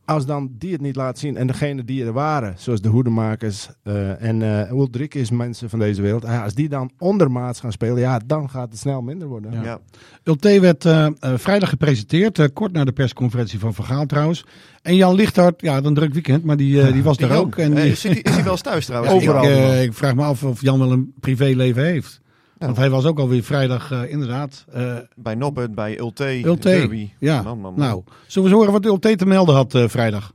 Als 0.04 0.26
dan 0.26 0.50
die 0.58 0.72
het 0.72 0.80
niet 0.80 0.96
laten 0.96 1.18
zien 1.18 1.36
en 1.36 1.46
degene 1.46 1.84
die 1.84 2.04
er 2.04 2.12
waren, 2.12 2.54
zoals 2.58 2.80
de 2.80 2.88
hoedemakers 2.88 3.68
eh, 3.82 4.22
en 4.22 4.42
eh 4.42 4.70
Ulrikes 4.72 5.30
mensen 5.30 5.70
van 5.70 5.78
deze 5.78 6.02
wereld. 6.02 6.22
ja, 6.22 6.42
als 6.44 6.54
die 6.54 6.68
dan 6.68 6.90
ondermaats 6.98 7.60
gaan 7.60 7.72
spelen, 7.72 7.98
ja, 7.98 8.20
dan 8.26 8.50
gaat 8.50 8.68
het 8.70 8.78
snel 8.78 9.02
minder 9.02 9.28
worden. 9.28 9.52
Ja. 9.52 9.62
Ja. 9.62 9.78
Ulte 10.24 10.60
werd 10.60 10.84
eh, 10.84 11.06
eh, 11.06 11.12
vrijdag 11.36 11.68
gepresenteerd, 11.68 12.38
eh, 12.38 12.46
kort 12.52 12.72
na 12.72 12.84
de 12.84 12.92
persconferentie 12.92 13.58
van 13.58 13.74
Van 13.74 13.84
Gaal 13.84 14.06
trouwens. 14.06 14.44
En 14.82 14.96
Jan 14.96 15.14
Lichthart, 15.14 15.60
ja, 15.60 15.80
dan 15.80 15.94
druk 15.94 16.12
weekend, 16.12 16.44
maar 16.44 16.56
die, 16.56 16.82
eh, 16.82 16.92
die 16.92 17.02
was 17.02 17.16
Die 17.16 17.26
daar 17.26 17.36
ook. 17.38 17.44
ook. 17.46 17.56
En 17.56 17.76
Eh, 17.76 17.82
die- 17.82 17.90
is, 17.92 18.02
hij, 18.02 18.12
is 18.22 18.42
wel 18.42 18.52
eens 18.52 18.60
thuis 18.60 18.84
trouwens? 18.86 19.14
ik, 19.14 19.20
overal. 19.20 19.44
eh, 19.44 19.82
ik 19.82 19.92
vraag 19.94 20.14
me 20.14 20.22
af 20.22 20.44
of 20.44 20.60
Jan 20.60 20.78
wel 20.78 20.92
een 20.92 21.12
privéleven 21.20 21.84
heeft. 21.84 22.20
Ja. 22.58 22.66
Want 22.66 22.76
hij 22.76 22.90
was 22.90 23.04
ook 23.04 23.18
alweer 23.18 23.42
vrijdag, 23.42 23.90
eh, 23.90 24.10
inderdaad. 24.10 24.64
eh 24.72 24.94
Bij 25.14 25.34
Nobbert, 25.34 25.74
bij 25.74 25.98
Ulte, 25.98 26.40
Ulte. 26.44 26.68
Derby. 26.68 27.10
Ja, 27.18 27.42
Man, 27.42 27.58
man, 27.58 27.74
man. 27.74 27.86
nou, 27.86 28.02
zullen 28.26 28.48
we 28.48 28.54
eens 28.56 28.66
horen 28.66 28.72
wat 28.82 28.84
Ulte 28.92 29.16
te 29.16 29.26
melden 29.26 29.54
had 29.54 29.74
eh, 29.74 29.84
vrijdag? 29.88 30.32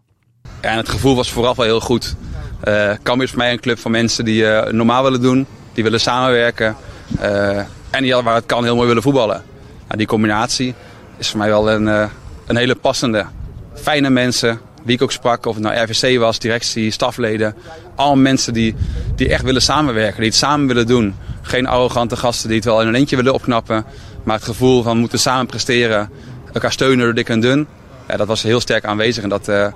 Ja, 0.62 0.70
en 0.70 0.78
het 0.78 0.90
gevoel 0.90 1.16
was 1.16 1.32
vooraf 1.32 1.56
wel 1.58 1.66
heel 1.66 1.80
goed. 1.80 2.16
Eh 2.60 2.92
Cambuur 3.04 3.24
is 3.26 3.30
voor 3.30 3.40
mij 3.40 3.52
een 3.52 3.60
club 3.60 3.80
van 3.80 3.92
mensen 3.92 4.26
die 4.26 4.48
eh, 4.48 4.72
normaal 4.74 5.04
willen 5.04 5.22
doen, 5.22 5.46
die 5.74 5.84
willen 5.84 6.00
samenwerken 6.00 6.76
eh, 7.20 7.58
en 7.90 8.02
die 8.04 8.16
waar 8.16 8.36
het 8.36 8.46
kan 8.46 8.64
heel 8.64 8.76
mooi 8.76 8.88
willen 8.88 9.04
voetballen. 9.04 9.44
Nou, 9.86 9.98
die 9.98 10.08
combinatie 10.08 10.74
is 11.18 11.30
voor 11.30 11.40
mij 11.40 11.50
wel 11.50 11.72
een, 11.72 11.88
eh, 11.88 12.10
een 12.48 12.56
hele 12.56 12.76
passende. 12.76 13.26
Fijne 13.74 14.10
mensen, 14.10 14.60
wie 14.84 14.96
ik 14.96 15.02
ook 15.02 15.12
sprak, 15.12 15.46
of 15.46 15.56
het 15.56 15.64
nou 15.64 15.76
RVC 15.84 16.20
was, 16.20 16.40
directie, 16.40 16.92
stafleden. 16.92 17.56
Allemaal 17.96 18.18
mensen 18.18 18.54
die, 18.54 18.76
die 19.16 19.30
echt 19.30 19.44
willen 19.44 19.62
samenwerken, 19.62 20.18
die 20.20 20.30
het 20.30 20.36
samen 20.40 20.68
willen 20.68 20.88
doen. 20.88 21.16
Geen 21.42 21.68
arrogante 21.68 22.16
gasten 22.16 22.48
die 22.48 22.58
het 22.58 22.66
wel 22.66 22.82
in 22.82 22.88
een 22.88 22.96
eentje 22.96 23.16
willen 23.16 23.34
opknappen. 23.34 23.86
Maar 24.24 24.36
het 24.36 24.46
gevoel 24.46 24.84
van 24.84 24.98
moeten 24.98 25.20
samen 25.20 25.46
presteren, 25.46 26.10
elkaar 26.54 26.72
steunen 26.72 27.06
door 27.06 27.14
dik 27.14 27.30
en 27.30 27.40
dun, 27.40 27.68
ja, 28.08 28.18
dat 28.18 28.28
was 28.28 28.44
heel 28.44 28.60
sterk 28.60 28.86
aanwezig. 28.86 29.24
En 29.24 29.30
dat 29.30 29.48
eh, 29.48 29.66
eh, 29.66 29.74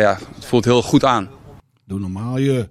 ja, 0.00 0.18
het 0.34 0.44
voelt 0.44 0.64
heel 0.64 0.82
goed 0.82 1.04
aan. 1.04 1.28
Doe 1.84 1.98
normaal 1.98 2.38
je. 2.38 2.68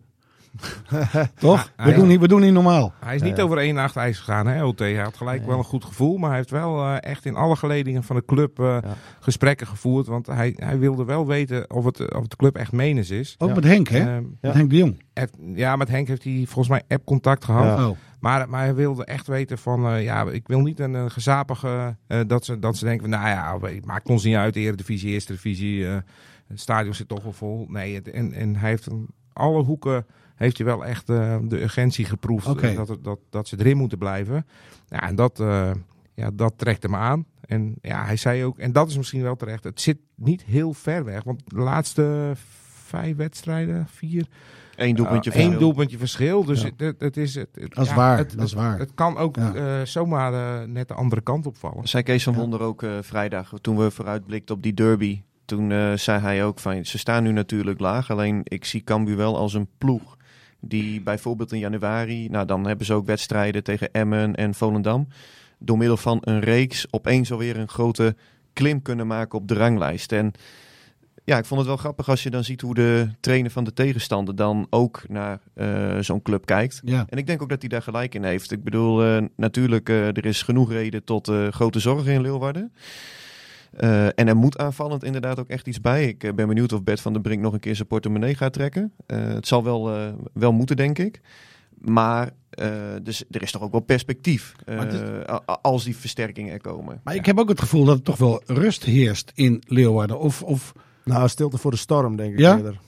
Toch? 1.40 1.72
We 1.78 1.94
doen, 1.94 2.08
niet, 2.08 2.20
we 2.20 2.28
doen 2.28 2.42
niet 2.42 2.54
normaal. 2.54 2.94
Hij 3.00 3.16
is 3.16 3.22
niet 3.22 3.42
over 3.42 3.58
één 3.58 3.76
nacht 3.76 3.96
ijs 3.96 4.18
gegaan, 4.18 4.48
hè, 4.48 4.64
OT. 4.64 4.80
Hij 4.80 4.96
had 4.96 5.18
gelijk 5.18 5.46
wel 5.46 5.58
een 5.58 5.64
goed 5.64 5.86
gevoel, 5.86 6.18
maar 6.18 6.30
hij 6.30 6.38
heeft 6.38 6.52
wel 6.52 6.84
eh, 6.84 6.96
echt 7.00 7.26
in 7.26 7.36
alle 7.36 7.56
geledingen 7.56 8.04
van 8.04 8.16
de 8.16 8.26
club 8.26 8.60
eh, 8.60 8.78
gesprekken 9.20 9.68
gevoerd. 9.68 10.08
Want 10.08 10.28
hij, 10.28 10.54
hij 10.56 10.80
wilde 10.80 11.06
wel 11.06 11.28
weten 11.28 11.72
of 11.72 11.86
het, 11.86 12.14
of 12.16 12.22
het 12.22 12.30
de 12.30 12.36
club 12.36 12.56
echt 12.56 12.72
menens 12.72 13.10
is. 13.10 13.36
Ook 13.38 13.56
met 13.56 13.64
Henk, 13.64 13.88
hè? 13.88 14.00
Ehm, 14.00 14.24
Met 14.42 14.54
Henk 14.54 14.70
de 14.70 14.78
Jong. 14.78 15.04
Ja, 15.56 15.76
met 15.76 15.90
Henk 15.90 16.08
heeft 16.08 16.24
hij 16.24 16.44
volgens 16.46 16.68
mij 16.68 16.82
app-contact 16.88 17.46
gehad. 17.46 17.78
Ja. 17.78 17.88
Oh. 17.88 17.98
Maar, 18.26 18.50
maar 18.50 18.64
hij 18.64 18.76
wilde 18.76 19.06
echt 19.06 19.28
weten 19.28 19.58
van, 19.58 19.88
eh, 19.88 20.04
ja, 20.04 20.30
ik 20.32 20.48
wil 20.48 20.62
niet 20.62 20.80
een, 20.80 21.12
gezapige, 21.12 21.96
eh, 22.08 22.20
dat, 22.28 22.46
ze, 22.46 22.60
dat 22.60 22.78
ze 22.78 22.86
denken 22.86 23.10
van, 23.10 23.20
nou 23.20 23.28
ja, 23.28 23.60
het 23.68 23.86
maakt 23.86 24.10
ons 24.10 24.24
niet 24.24 24.36
uit, 24.36 24.54
de 24.54 24.60
Eredivisie, 24.60 25.12
Eerste 25.12 25.34
Divisie, 25.34 25.88
eh, 25.88 25.98
het 26.48 26.60
stadion 26.60 26.94
zit 26.94 27.08
toch 27.08 27.24
wel 27.24 27.32
vol. 27.34 27.66
Nee, 27.70 27.96
het, 27.96 28.10
en, 28.10 28.34
en 28.34 28.56
hij 28.56 28.70
heeft 28.70 28.88
alle 29.34 29.64
hoeken, 29.64 30.06
heeft 30.36 30.58
hij 30.58 30.66
wel 30.66 30.86
echt 30.86 31.08
de 31.08 31.62
urgentie 31.62 32.06
geproefd, 32.06 32.76
dat, 32.76 32.98
dat, 33.02 33.20
dat 33.30 33.48
ze 33.48 33.60
erin 33.60 33.78
moeten 33.78 33.98
blijven. 33.98 34.46
Ja, 34.90 35.08
en 35.08 35.16
dat, 35.16 35.44
ja, 36.14 36.30
dat 36.34 36.54
trekt 36.56 36.84
hem 36.84 36.96
aan. 36.96 37.26
En 37.42 37.76
ja, 37.82 38.06
hij 38.06 38.16
zei 38.16 38.44
ook, 38.44 38.58
en 38.58 38.72
dat 38.72 38.90
is 38.90 38.98
misschien 38.98 39.22
wel 39.22 39.36
terecht, 39.36 39.64
het 39.64 39.82
zit 39.82 39.98
niet 40.16 40.44
heel 40.44 40.74
ver 40.74 41.04
weg, 41.04 41.24
want 41.24 41.42
de 41.46 41.60
laatste 41.60 42.34
vijf 42.84 43.16
wedstrijden, 43.16 43.88
vier... 43.88 44.28
Eén 44.76 44.96
doelpuntje 44.96 45.30
Uh, 45.32 45.36
verschil. 45.38 45.60
doelpuntje 45.60 45.98
verschil. 45.98 46.44
Dus 46.46 46.62
Ja. 46.62 46.94
het, 46.98 47.18
is... 47.18 47.36
Het, 47.36 47.48
het- 47.54 47.74
Dat 47.76 47.84
is 47.84 47.90
ja, 47.90 47.96
waar, 47.96 48.18
Het, 48.18 48.38
dat 48.38 48.46
is 48.46 48.54
waar. 48.54 48.80
Het 48.80 48.92
kan 48.96 49.18
ook 49.18 49.36
Ja. 49.36 49.54
eh, 49.54 49.86
zomaar 49.86 50.34
eh, 50.62 50.68
net 50.68 50.88
de 50.88 50.94
andere 50.94 51.22
kant 51.22 51.46
opvallen. 51.46 51.88
Zei 51.88 52.04
Kees 52.04 52.24
van 52.24 52.34
Wonder 52.34 52.62
ook 52.62 52.84
eh, 52.84 52.92
vrijdag, 53.02 53.52
toen 53.62 53.78
we 53.78 53.92
vooruitblikten 53.92 54.56
op 54.56 54.64
die 54.64 54.74
derby. 54.74 55.22
Toen 55.46 55.72
eh, 55.72 55.94
zei 55.94 56.20
hij 56.22 56.44
ook 56.46 56.60
van, 56.60 56.86
ze 56.86 56.98
staan 56.98 57.24
nu 57.24 57.32
natuurlijk 57.32 57.80
laag. 57.80 58.12
Alleen 58.12 58.42
ik 58.44 58.66
zie 58.66 58.84
Cambuur 58.84 59.18
wel 59.18 59.38
als 59.38 59.54
een 59.54 59.68
ploeg. 59.78 60.18
Die 60.60 61.02
bijvoorbeeld 61.02 61.52
in 61.52 61.60
januari, 61.60 62.30
nou 62.30 62.46
dan 62.46 62.68
hebben 62.68 62.86
ze 62.86 62.94
ook 62.94 63.06
wedstrijden 63.06 63.64
tegen 63.64 63.92
Emmen 63.92 64.36
en 64.36 64.54
Volendam. 64.54 65.08
Door 65.60 65.78
middel 65.78 65.98
van 65.98 66.18
een 66.22 66.40
reeks 66.40 66.88
opeens 66.90 67.32
alweer 67.32 67.58
een 67.58 67.68
grote 67.68 68.16
klim 68.54 68.82
kunnen 68.82 69.08
maken 69.08 69.40
op 69.40 69.48
de 69.48 69.54
ranglijst. 69.54 70.12
En 70.12 70.32
ja, 71.26 71.38
ik 71.38 71.46
vond 71.46 71.60
het 71.60 71.70
wel 71.70 71.78
grappig 71.78 72.10
als 72.10 72.24
je 72.24 72.30
dan 72.30 72.44
ziet 72.44 72.62
hoe 72.62 72.74
de 72.74 73.10
trainer 73.20 73.52
van 73.52 73.64
de 73.64 73.74
tegenstander 73.74 74.36
dan 74.36 74.68
ook 74.70 75.04
naar 75.08 75.40
eh, 75.54 75.98
zo'n 76.00 76.22
club 76.22 76.46
kijkt. 76.46 76.82
Ja. 76.84 77.06
En 77.10 77.18
ik 77.18 77.28
denk 77.28 77.42
ook 77.42 77.50
dat 77.50 77.60
hij 77.60 77.70
daar 77.70 77.82
gelijk 77.82 78.16
in 78.16 78.24
heeft. 78.24 78.52
Ik 78.52 78.64
bedoel, 78.64 79.04
eh, 79.04 79.24
natuurlijk, 79.36 79.90
eh, 79.90 80.08
er 80.08 80.26
is 80.26 80.42
genoeg 80.42 80.72
reden 80.72 81.04
tot 81.04 81.32
grote 81.50 81.80
zorgen 81.80 82.14
in 82.14 82.22
Leeuwarden. 82.22 82.74
En 84.16 84.28
er 84.28 84.36
moet 84.36 84.58
aanvallend 84.58 85.04
inderdaad 85.04 85.40
ook 85.40 85.48
echt 85.48 85.68
iets 85.68 85.82
bij. 85.82 86.08
Ik 86.08 86.36
ben 86.36 86.48
benieuwd 86.48 86.74
of 86.74 86.84
Bert 86.84 87.02
van 87.02 87.14
der 87.14 87.22
Brink 87.22 87.42
nog 87.42 87.54
een 87.54 87.60
keer 87.60 87.76
zijn 87.76 87.88
portemonnee 87.88 88.36
gaat 88.36 88.54
trekken. 88.54 88.94
Het 89.08 89.48
zal 89.48 89.64
wel, 89.64 90.14
wel 90.34 90.52
moeten, 90.52 90.76
denk 90.76 91.00
ik. 91.00 91.22
Maar 91.78 92.30
dus 93.02 93.24
er 93.32 93.42
is 93.42 93.52
toch 93.52 93.62
ook 93.62 93.72
wel 93.72 93.82
perspectief 93.82 94.56
als 95.62 95.84
die 95.84 95.98
versterkingen 95.98 96.54
er 96.54 96.62
komen. 96.62 97.02
Maar 97.04 97.16
ik 97.16 97.26
heb 97.26 97.40
ook 97.40 97.50
het 97.50 97.60
gevoel 97.60 97.86
dat 97.86 97.98
er 97.98 98.04
toch 98.04 98.18
wel 98.18 98.42
rust 98.46 98.84
heerst 98.84 99.32
in 99.36 99.64
Leeuwarden. 99.68 100.20
Of, 100.20 100.44
of 100.44 100.74
Nou, 101.06 101.28
stilte 101.28 101.58
voor 101.58 101.72
de 101.72 101.78
storm, 101.78 102.16
denk 102.16 102.34
ik 102.34 102.40
Ja? 102.40 102.58
eerder. 102.58 102.80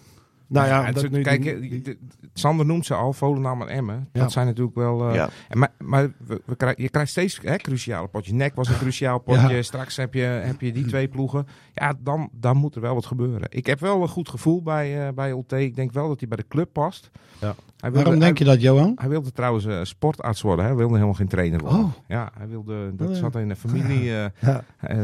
Nou 0.49 0.67
ja, 0.67 0.83
het 0.85 0.95
dat 0.95 1.03
is- 1.03 1.09
nu, 1.09 1.21
kijk, 1.21 1.41
die- 1.41 1.59
die- 1.59 1.81
de- 1.81 1.97
Sander 2.33 2.65
noemt 2.65 2.85
ze 2.85 2.93
al, 2.93 3.13
Volendam 3.13 3.61
en 3.61 3.67
Emmen. 3.67 4.09
Ja. 4.13 4.21
Dat 4.21 4.31
zijn 4.31 4.45
natuurlijk 4.45 4.75
wel... 4.75 5.09
eh, 5.09 5.15
Ja. 5.15 5.29
en 5.49 5.57
maar 5.57 5.71
maar 5.77 6.11
we, 6.27 6.41
we 6.45 6.55
krijgen, 6.55 6.83
je 6.83 6.89
krijgt 6.89 7.11
steeds 7.11 7.39
hè, 7.41 7.55
cruciale 7.55 8.07
potjes. 8.07 8.33
Nek 8.33 8.55
was 8.55 8.69
een 8.69 8.77
cruciaal 8.77 9.19
potje. 9.19 9.55
Ja. 9.55 9.61
Straks 9.61 9.95
heb 9.95 10.13
je, 10.13 10.21
heb 10.21 10.61
je 10.61 10.71
die 10.71 10.85
twee 10.85 11.07
ploegen. 11.07 11.47
Ja, 11.73 11.93
dan, 11.99 12.29
dan 12.31 12.57
moet 12.57 12.75
er 12.75 12.81
wel 12.81 12.93
wat 12.93 13.05
gebeuren. 13.05 13.47
Ik 13.49 13.65
heb 13.65 13.79
wel 13.79 14.01
een 14.01 14.07
goed 14.07 14.29
gevoel 14.29 14.61
bij, 14.63 15.07
eh 15.07 15.13
bij 15.13 15.31
OT. 15.33 15.51
Ik 15.51 15.75
denk 15.75 15.91
wel 15.91 16.07
dat 16.07 16.19
hij 16.19 16.27
bij 16.27 16.37
de 16.37 16.45
club 16.47 16.69
past. 16.73 17.09
Ja. 17.41 17.55
Hij 17.77 17.91
wilde, 17.91 18.03
waarom 18.03 18.19
denk 18.19 18.37
je 18.37 18.43
dat, 18.43 18.61
Johan? 18.61 18.91
Hij 18.95 19.09
wilde 19.09 19.31
trouwens 19.31 19.65
eh, 19.65 19.79
sportarts 19.83 20.41
worden. 20.41 20.65
Hij 20.65 20.75
wilde 20.75 20.93
helemaal 20.93 21.13
geen 21.13 21.27
trainer 21.27 21.59
worden. 21.59 21.79
Oh. 21.79 21.91
Ja, 22.07 22.31
hij 22.37 22.47
wilde, 22.47 22.95
dat 22.95 23.07
Oh, 23.07 23.13
ja. 23.13 23.19
zat 23.19 23.35
in 23.35 23.47
de 23.47 23.55
familie, 23.55 24.03
Ja. 24.03 24.31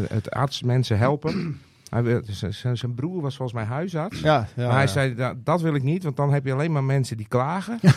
het 0.08 0.32
artsmensen 0.32 0.98
helpen. 0.98 1.60
Hij 1.94 2.04
wil, 2.04 2.22
zijn- 2.30 2.54
zijn, 2.54 2.78
zijn 2.78 2.94
broer 2.96 3.22
was 3.22 3.36
volgens 3.36 3.58
mij 3.58 3.68
huisarts. 3.68 4.20
ja, 4.20 4.48
ja, 4.56 4.66
maar 4.66 4.72
hij 4.76 4.82
ja. 4.82 4.88
zei, 4.88 5.16
"Da- 5.16 5.34
dat 5.44 5.62
wil 5.62 5.76
ik 5.76 5.84
niet, 5.84 6.04
want 6.04 6.16
dan 6.16 6.34
heb 6.34 6.46
je 6.46 6.54
alleen 6.54 6.72
maar 6.72 6.84
mensen 6.84 7.18
die 7.18 7.28
klagen. 7.30 7.80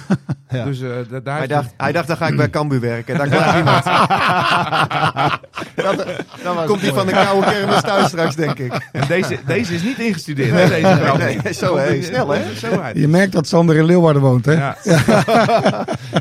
Ja. 0.49 0.65
Dus 0.65 0.81
eh, 0.81 0.89
da- 1.11 1.21
daar 1.21 1.39
Hij 1.39 1.47
dacht, 1.47 1.75
hij 1.77 1.93
dacht, 1.93 2.07
dan 2.07 2.17
ga 2.17 2.27
ik 2.27 2.37
bij 2.37 2.51
Cambuur 2.51 2.81
werken. 2.81 3.19
Daar 3.19 3.29
klaagt 3.37 3.57
iemand. 3.59 3.85
dat, 5.75 6.67
komt 6.67 6.81
hij 6.81 6.93
van 6.93 7.07
de 7.07 7.13
koude 7.13 7.47
kermis 7.51 7.81
thuis 7.81 8.07
straks, 8.09 8.35
denk 8.37 8.59
ik. 8.59 8.89
En 8.93 9.07
deze, 9.09 9.39
deze 9.47 9.75
is 9.75 9.83
niet 9.83 9.99
ingestudeerd, 9.99 10.51
hè, 10.51 10.69
deze 10.69 11.17
nee, 11.43 11.53
zo, 11.55 11.77
hè, 11.77 12.03
snel, 12.03 12.29
hè? 12.29 12.55
Zo. 12.55 12.83
Je 12.95 13.09
merkt 13.09 13.33
dat 13.33 13.47
Sander 13.49 13.77
in 13.77 13.85
Leeuwarden 13.85 14.23
woont, 14.23 14.45
hè? 14.45 14.53
Ja. 14.53 14.77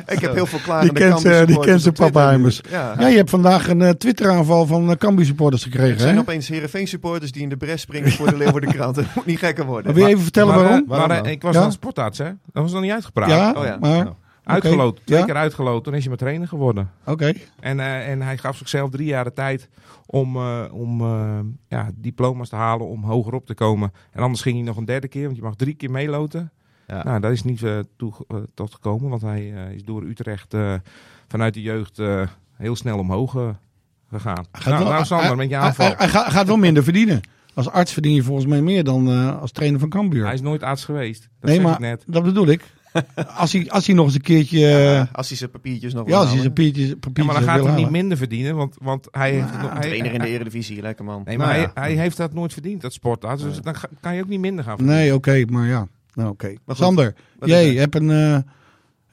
Ik 0.07 0.19
heb 0.19 0.33
heel 0.33 0.45
veel 0.45 0.57
Die 0.57 0.67
klagende 0.67 0.93
kent, 0.99 1.19
ze- 1.19 1.43
die 1.45 1.59
kent 1.59 1.81
zijn 1.81 1.93
Twitter 1.93 2.21
natuurlijk. 2.23 2.67
Ja. 2.69 2.93
Ja, 2.99 3.07
je 3.07 3.17
hebt 3.17 3.29
vandaag 3.29 3.67
een 3.67 3.81
eh, 3.81 3.89
Twitter-aanval 3.89 4.65
van 4.65 4.89
uh, 4.89 4.95
Cambuur 4.95 5.25
supporters 5.25 5.65
Er 5.65 5.71
gekregen, 5.71 5.99
zijn 5.99 6.13
hè? 6.15 6.19
opeens 6.21 6.47
Heerenveen 6.47 6.87
supporters 6.87 7.31
die 7.31 7.41
in 7.41 7.49
de 7.49 7.57
bres 7.65 7.81
springen 7.81 8.11
voor 8.11 8.29
de 8.29 8.37
Leeuwarden 8.37 8.71
krant. 8.71 8.95
Het 8.95 9.15
moet 9.15 9.25
niet 9.25 9.39
gekker 9.39 9.65
worden. 9.65 9.93
Wil 9.93 10.03
je 10.03 10.09
even 10.09 10.23
vertellen 10.23 10.53
Maar, 10.55 10.63
eh, 10.63 10.69
waarom? 10.69 10.87
maar, 10.87 10.97
Waarom 10.97 11.17
eh, 11.17 11.23
dan? 11.23 11.31
ik 11.31 11.41
was 11.41 11.55
Ja? 11.55 11.61
aan 11.61 11.71
sportarts, 11.71 12.17
hè? 12.17 12.25
Dat 12.25 12.63
was 12.63 12.71
nog 12.71 12.81
niet 12.81 12.91
uitgepraat. 12.91 13.29
Ja, 13.29 13.53
Oh 13.57 13.63
ja. 13.65 13.77
maar... 13.79 14.07
Uitgeloot. 14.43 14.99
Twee 15.05 15.19
Ja? 15.19 15.25
keer 15.25 15.35
uitgeloot. 15.35 15.83
Toen 15.83 15.93
is 15.93 15.99
hij 15.99 16.09
maar 16.09 16.17
trainer 16.17 16.47
geworden. 16.47 16.91
Oké. 17.05 17.33
En, 17.59 17.79
eh, 17.79 18.09
en 18.09 18.21
hij 18.21 18.37
gaf 18.37 18.57
zichzelf 18.57 18.89
drie 18.89 19.07
jaar 19.07 19.23
de 19.23 19.33
tijd 19.33 19.69
om, 20.05 20.35
eh, 20.35 20.61
om 20.71 21.01
eh, 21.01 21.39
ja, 21.67 21.89
diploma's 21.95 22.49
te 22.49 22.55
halen, 22.55 22.87
om 22.87 23.03
hoger 23.03 23.33
op 23.33 23.45
te 23.45 23.53
komen. 23.53 23.91
En 24.11 24.21
anders 24.23 24.41
ging 24.41 24.55
hij 24.55 24.65
nog 24.65 24.77
een 24.77 24.85
derde 24.85 25.07
keer, 25.07 25.23
want 25.25 25.35
je 25.35 25.41
mag 25.41 25.55
drie 25.55 25.73
keer 25.73 25.91
meeloten. 25.91 26.51
Ja. 26.87 27.03
Nou, 27.03 27.19
daar 27.19 27.31
is 27.31 27.43
niet 27.43 27.63
toe, 27.97 28.13
tot 28.53 28.73
gekomen, 28.73 29.09
want 29.09 29.21
hij 29.21 29.53
eh, 29.55 29.71
is 29.71 29.83
door 29.83 30.03
Utrecht 30.03 30.53
eh, 30.53 30.73
vanuit 31.27 31.53
de 31.53 31.61
jeugd 31.61 31.99
eh, 31.99 32.21
heel 32.57 32.75
snel 32.75 32.97
omhoog 32.97 33.31
gegaan. 34.09 34.45
Gaat 34.51 34.65
Nou, 34.73 34.83
wel- 34.83 34.91
nou 34.93 35.05
Sander, 35.05 35.27
hij- 35.27 35.35
met 35.35 35.49
je 35.49 35.57
aanval. 35.57 35.85
Hij, 35.85 35.95
hij 35.97 36.07
gaat- 36.09 36.31
gaat 36.31 36.47
wel 36.47 36.57
minder 36.57 36.83
verdienen. 36.83 37.21
Als 37.55 37.69
arts 37.69 37.93
verdien 37.93 38.13
je 38.13 38.23
volgens 38.23 38.45
mij 38.45 38.61
meer 38.61 38.83
dan 38.83 39.09
eh, 39.09 39.41
als 39.41 39.51
trainer 39.51 39.79
van 39.79 39.89
Cambuur. 39.89 40.23
Hij 40.25 40.33
is 40.33 40.41
nooit 40.41 40.63
arts 40.63 40.85
geweest. 40.85 41.21
Dat 41.21 41.29
nee, 41.49 41.55
zeg 41.55 41.63
maar 41.63 41.73
ik 41.73 41.79
net. 41.79 42.03
dat 42.07 42.23
bedoel 42.23 42.47
ik. 42.47 42.63
Als 43.37 43.53
hij, 43.53 43.69
als 43.71 43.85
hij 43.85 43.95
nog 43.95 44.05
eens 44.05 44.15
een 44.15 44.21
keertje... 44.21 44.57
eh, 44.65 44.93
Ja, 44.93 45.09
als 45.11 45.27
hij 45.27 45.37
zijn 45.37 45.49
papiertjes 45.49 45.93
nog 45.93 46.07
ja, 46.07 46.17
als 46.17 46.29
hij 46.29 46.37
zijn 46.39 46.53
papiertjes, 46.53 46.87
Ja, 46.87 46.93
papiertjes 46.95 47.25
maar 47.25 47.35
dan 47.35 47.43
gaat 47.43 47.65
hij 47.73 47.75
niet 47.75 47.89
minder 47.89 48.17
verdienen, 48.17 48.55
want, 48.55 48.75
want 48.81 49.07
hij 49.11 49.31
heeft... 49.31 49.49
het 49.51 49.61
nog- 49.61 49.71
hij, 49.71 49.81
Trainer 49.81 50.13
in 50.13 50.19
de 50.19 50.27
Eredivisie, 50.27 50.81
lekker 50.81 51.05
man. 51.05 51.21
nee, 51.25 51.37
maar 51.37 51.47
Nou 51.47 51.59
hij, 51.59 51.71
ja. 51.75 51.81
hij 51.81 51.93
heeft 52.03 52.17
dat 52.17 52.33
nooit 52.33 52.53
verdiend, 52.53 52.81
dat 52.81 52.93
sportarts. 52.93 53.43
Dus 53.43 53.61
dan 53.61 53.75
kan 54.01 54.15
je 54.15 54.21
ook 54.21 54.27
niet 54.27 54.39
minder 54.39 54.63
gaan 54.63 54.75
verdienen. 54.77 55.01
Nee, 55.03 55.13
oké, 55.13 55.43
maar 55.49 55.67
ja. 55.67 55.87
Nou, 56.13 56.29
oké. 56.29 56.53
Sander, 56.67 57.13
wat 57.39 57.49
jij 57.49 57.73
hebt 57.73 57.95
een, 57.95 58.11
eh 58.11 58.37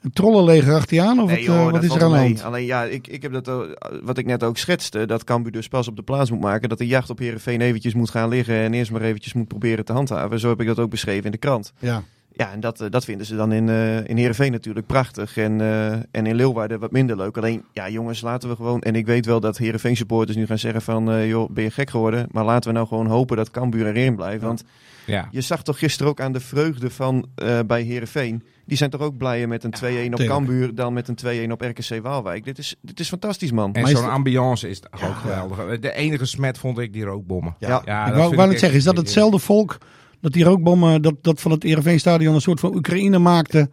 een 0.03 0.11
trollenleger 0.13 0.73
achter 0.73 0.95
je 0.95 1.01
aan? 1.01 1.19
Of 1.21 1.29
Nee, 1.31 1.43
joh, 1.43 1.65
eh, 1.65 1.71
wat 1.71 1.83
is 1.83 1.95
er 1.95 2.03
aan 2.03 2.11
de 2.11 2.17
mee. 2.17 2.25
hand? 2.25 2.43
Alleen 2.43 2.65
ja, 2.65 2.83
ik, 2.83 3.07
ik 3.07 3.21
heb 3.21 3.43
dat, 3.43 3.67
wat 4.03 4.17
ik 4.17 4.25
net 4.25 4.43
ook 4.43 4.57
schetste, 4.57 5.05
dat 5.05 5.23
Cambuur 5.23 5.51
dus 5.51 5.67
pas 5.67 5.87
op 5.87 5.95
de 5.95 6.01
plaats 6.01 6.31
moet 6.31 6.41
maken. 6.41 6.69
Dat 6.69 6.77
de 6.77 6.87
jacht 6.87 7.09
op 7.09 7.19
Heerenveen 7.19 7.61
eventjes 7.61 7.93
moet 7.93 8.09
gaan 8.09 8.29
liggen 8.29 8.55
en 8.55 8.73
eerst 8.73 8.91
maar 8.91 9.01
eventjes 9.01 9.33
moet 9.33 9.47
proberen 9.47 9.85
te 9.85 9.93
handhaven. 9.93 10.39
Zo 10.39 10.49
heb 10.49 10.61
ik 10.61 10.67
dat 10.67 10.79
ook 10.79 10.89
beschreven 10.89 11.25
in 11.25 11.31
de 11.31 11.37
krant. 11.37 11.73
Ja. 11.79 12.03
Ja, 12.35 12.51
en 12.51 12.59
dat, 12.59 12.81
eh, 12.81 12.89
dat 12.89 13.05
vinden 13.05 13.25
ze 13.25 13.35
dan 13.35 13.51
in, 13.51 13.69
eh 13.69 13.97
in 14.07 14.17
Heerenveen 14.17 14.51
natuurlijk 14.51 14.85
prachtig. 14.85 15.37
En, 15.37 15.61
eh, 15.61 15.91
en 15.91 16.25
in 16.25 16.35
Leeuwarden 16.35 16.79
wat 16.79 16.91
minder 16.91 17.15
leuk. 17.17 17.37
Alleen, 17.37 17.63
ja 17.71 17.89
jongens, 17.89 18.21
laten 18.21 18.49
we 18.49 18.55
gewoon... 18.55 18.81
En 18.81 18.95
ik 18.95 19.05
weet 19.05 19.25
wel 19.25 19.39
dat 19.39 19.57
Heerenveen 19.57 19.95
supporters 19.95 20.37
nu 20.37 20.45
gaan 20.45 20.57
zeggen 20.59 20.81
van... 20.81 21.11
eh, 21.11 21.27
joh, 21.29 21.49
ben 21.49 21.63
je 21.63 21.71
gek 21.71 21.89
geworden? 21.89 22.27
Maar 22.31 22.45
laten 22.45 22.69
we 22.69 22.75
nou 22.75 22.87
gewoon 22.87 23.07
hopen 23.07 23.37
dat 23.37 23.51
Cambuur 23.51 23.87
erin 23.87 24.15
blijft. 24.15 24.43
Want 24.43 24.63
Ja. 25.05 25.27
je 25.31 25.41
zag 25.41 25.63
toch 25.63 25.79
gisteren 25.79 26.11
ook 26.11 26.21
aan 26.21 26.31
de 26.33 26.39
vreugde 26.39 26.89
van 26.89 27.25
eh, 27.35 27.59
bij 27.67 27.81
Heerenveen. 27.81 28.43
Die 28.65 28.77
zijn 28.77 28.89
toch 28.89 29.01
ook 29.01 29.17
blijer 29.17 29.47
met 29.47 29.63
een 29.63 29.73
2-1 30.09 30.13
op. 30.13 30.19
Cambuur 30.27 30.75
dan 30.75 30.93
met 30.93 31.07
een 31.07 31.47
2-1 31.47 31.51
op 31.51 31.61
RKC 31.61 32.01
Waalwijk. 32.01 32.43
Dit 32.45 32.57
is, 32.57 32.75
dit 32.81 32.99
is 32.99 33.07
fantastisch, 33.07 33.51
man. 33.51 33.73
En 33.73 33.87
zo'n 33.87 34.03
het- 34.03 34.11
ambiance 34.11 34.69
is 34.69 34.81
ook 35.05 35.15
geweldig. 35.15 35.79
De 35.79 35.93
enige 35.93 36.25
smet 36.25 36.57
vond 36.57 36.77
ik 36.79 36.93
die 36.93 37.03
rookbommen. 37.03 37.55
Ja. 37.59 37.79
ik 37.79 37.85
dat 38.15 38.33
wou, 38.35 38.49
echt- 38.51 38.59
zeggen, 38.59 38.77
is 38.77 38.83
dat 38.85 38.97
hetzelfde 38.97 39.39
volk 39.39 39.77
dat 40.23 40.33
die 40.33 40.43
rookbommen, 40.43 41.01
dat, 41.01 41.13
dat 41.21 41.41
van 41.41 41.51
het 41.51 41.63
Ereveen-stadion 41.63 42.35
een 42.35 42.41
soort 42.41 42.59
van 42.59 42.75
Oekraïne 42.75 43.19
maakte? 43.19 43.69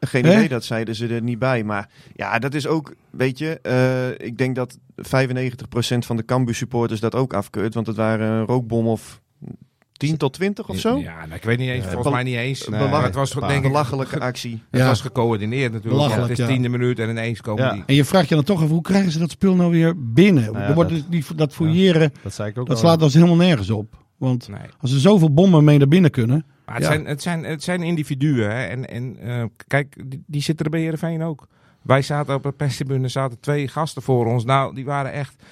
Geen 0.00 0.24
idee, 0.24 0.48
dat 0.48 0.64
zeiden 0.64 0.94
ze 0.94 1.06
er 1.06 1.22
niet 1.22 1.38
bij. 1.38 1.64
Maar 1.64 1.88
ja, 2.14 2.38
dat 2.38 2.54
is 2.54 2.66
ook, 2.66 2.94
weet 3.10 3.38
je, 3.38 3.58
eh, 3.62 4.26
ik 4.26 4.38
denk 4.38 4.54
dat 4.56 4.78
95% 4.96 6.06
van 6.06 6.16
de 6.16 6.24
Cambuur 6.24 6.54
supporters 6.54 7.00
dat 7.00 7.14
ook 7.14 7.34
afkeurt. 7.34 7.74
Want 7.74 7.86
het 7.86 7.96
waren 7.96 8.28
een 8.30 8.44
rookbom 8.46 8.86
of 8.86 9.20
10 9.92 10.16
tot 10.16 10.32
20 10.32 10.68
of 10.68 10.78
zo. 10.78 10.96
Ja, 10.98 11.18
nou, 11.26 11.34
ik 11.34 11.42
weet 11.42 11.58
niet 11.58 11.68
eens. 11.68 11.82
volgens 11.84 12.02
bel- 12.02 12.12
mij 12.12 12.22
niet 12.22 12.36
eens. 12.36 12.68
Nee, 12.68 12.88
maar 12.88 13.02
het 13.02 13.14
was 13.14 13.32
denk 13.32 13.50
ik 13.52 13.62
Belachelijke 13.62 14.20
actie. 14.20 14.62
Het 14.70 14.80
Ja. 14.80 14.86
was 14.86 15.00
gecoördineerd 15.00 15.72
natuurlijk. 15.72 15.94
Belachelijk, 16.02 16.28
het 16.28 16.38
is 16.38 16.44
ja. 16.46 16.50
tiende 16.52 16.68
minuut 16.68 16.98
en 16.98 17.08
ineens 17.08 17.40
komen 17.40 17.64
Ja. 17.64 17.72
die. 17.72 17.82
En 17.86 17.94
je 17.94 18.04
vraagt 18.04 18.28
je 18.28 18.34
dan 18.34 18.44
toch 18.44 18.62
af, 18.62 18.68
hoe 18.68 18.82
krijgen 18.82 19.12
ze 19.12 19.18
dat 19.18 19.30
spul 19.30 19.54
nou 19.54 19.70
weer 19.70 19.94
binnen? 20.12 20.42
Nou 20.44 20.58
ja, 20.58 20.62
er 20.68 20.74
wordt 20.74 20.90
dat- 20.90 20.98
dus 21.10 21.26
die, 21.26 21.36
dat 21.36 21.52
fouilleren, 21.54 22.12
Dat 22.22 22.34
zei 22.34 22.48
ik 22.50 22.58
ook 22.58 22.66
dat 22.68 22.78
slaat 22.78 23.00
dus 23.00 23.14
helemaal 23.14 23.36
nergens 23.36 23.70
op. 23.70 23.96
Want 24.20 24.48
Nee. 24.48 24.60
als 24.80 24.92
er 24.92 25.00
zoveel 25.00 25.32
bommen 25.32 25.64
mee 25.64 25.78
naar 25.78 25.88
binnen 25.88 26.10
kunnen... 26.10 26.44
Maar 26.64 26.74
het, 26.74 26.84
Ja. 26.84 26.90
zijn, 26.90 27.06
het, 27.06 27.22
zijn, 27.22 27.44
het 27.44 27.62
zijn 27.62 27.82
individuen. 27.82 28.50
Hè? 28.50 28.64
En, 28.64 28.88
en 28.88 29.16
eh, 29.20 29.44
kijk, 29.66 29.96
die, 30.06 30.22
die 30.26 30.42
zitten 30.42 30.64
er 30.64 30.70
bij 30.70 30.80
Heerenveen 30.80 31.22
ook. 31.22 31.46
Wij 31.82 32.02
zaten 32.02 32.34
op 32.34 32.52
perstribune, 32.56 33.04
er 33.04 33.10
zaten 33.10 33.40
twee 33.40 33.68
gasten 33.68 34.02
voor 34.02 34.26
ons. 34.26 34.44
Nou, 34.44 34.74
die 34.74 34.84
waren 34.84 35.12
echt... 35.12 35.42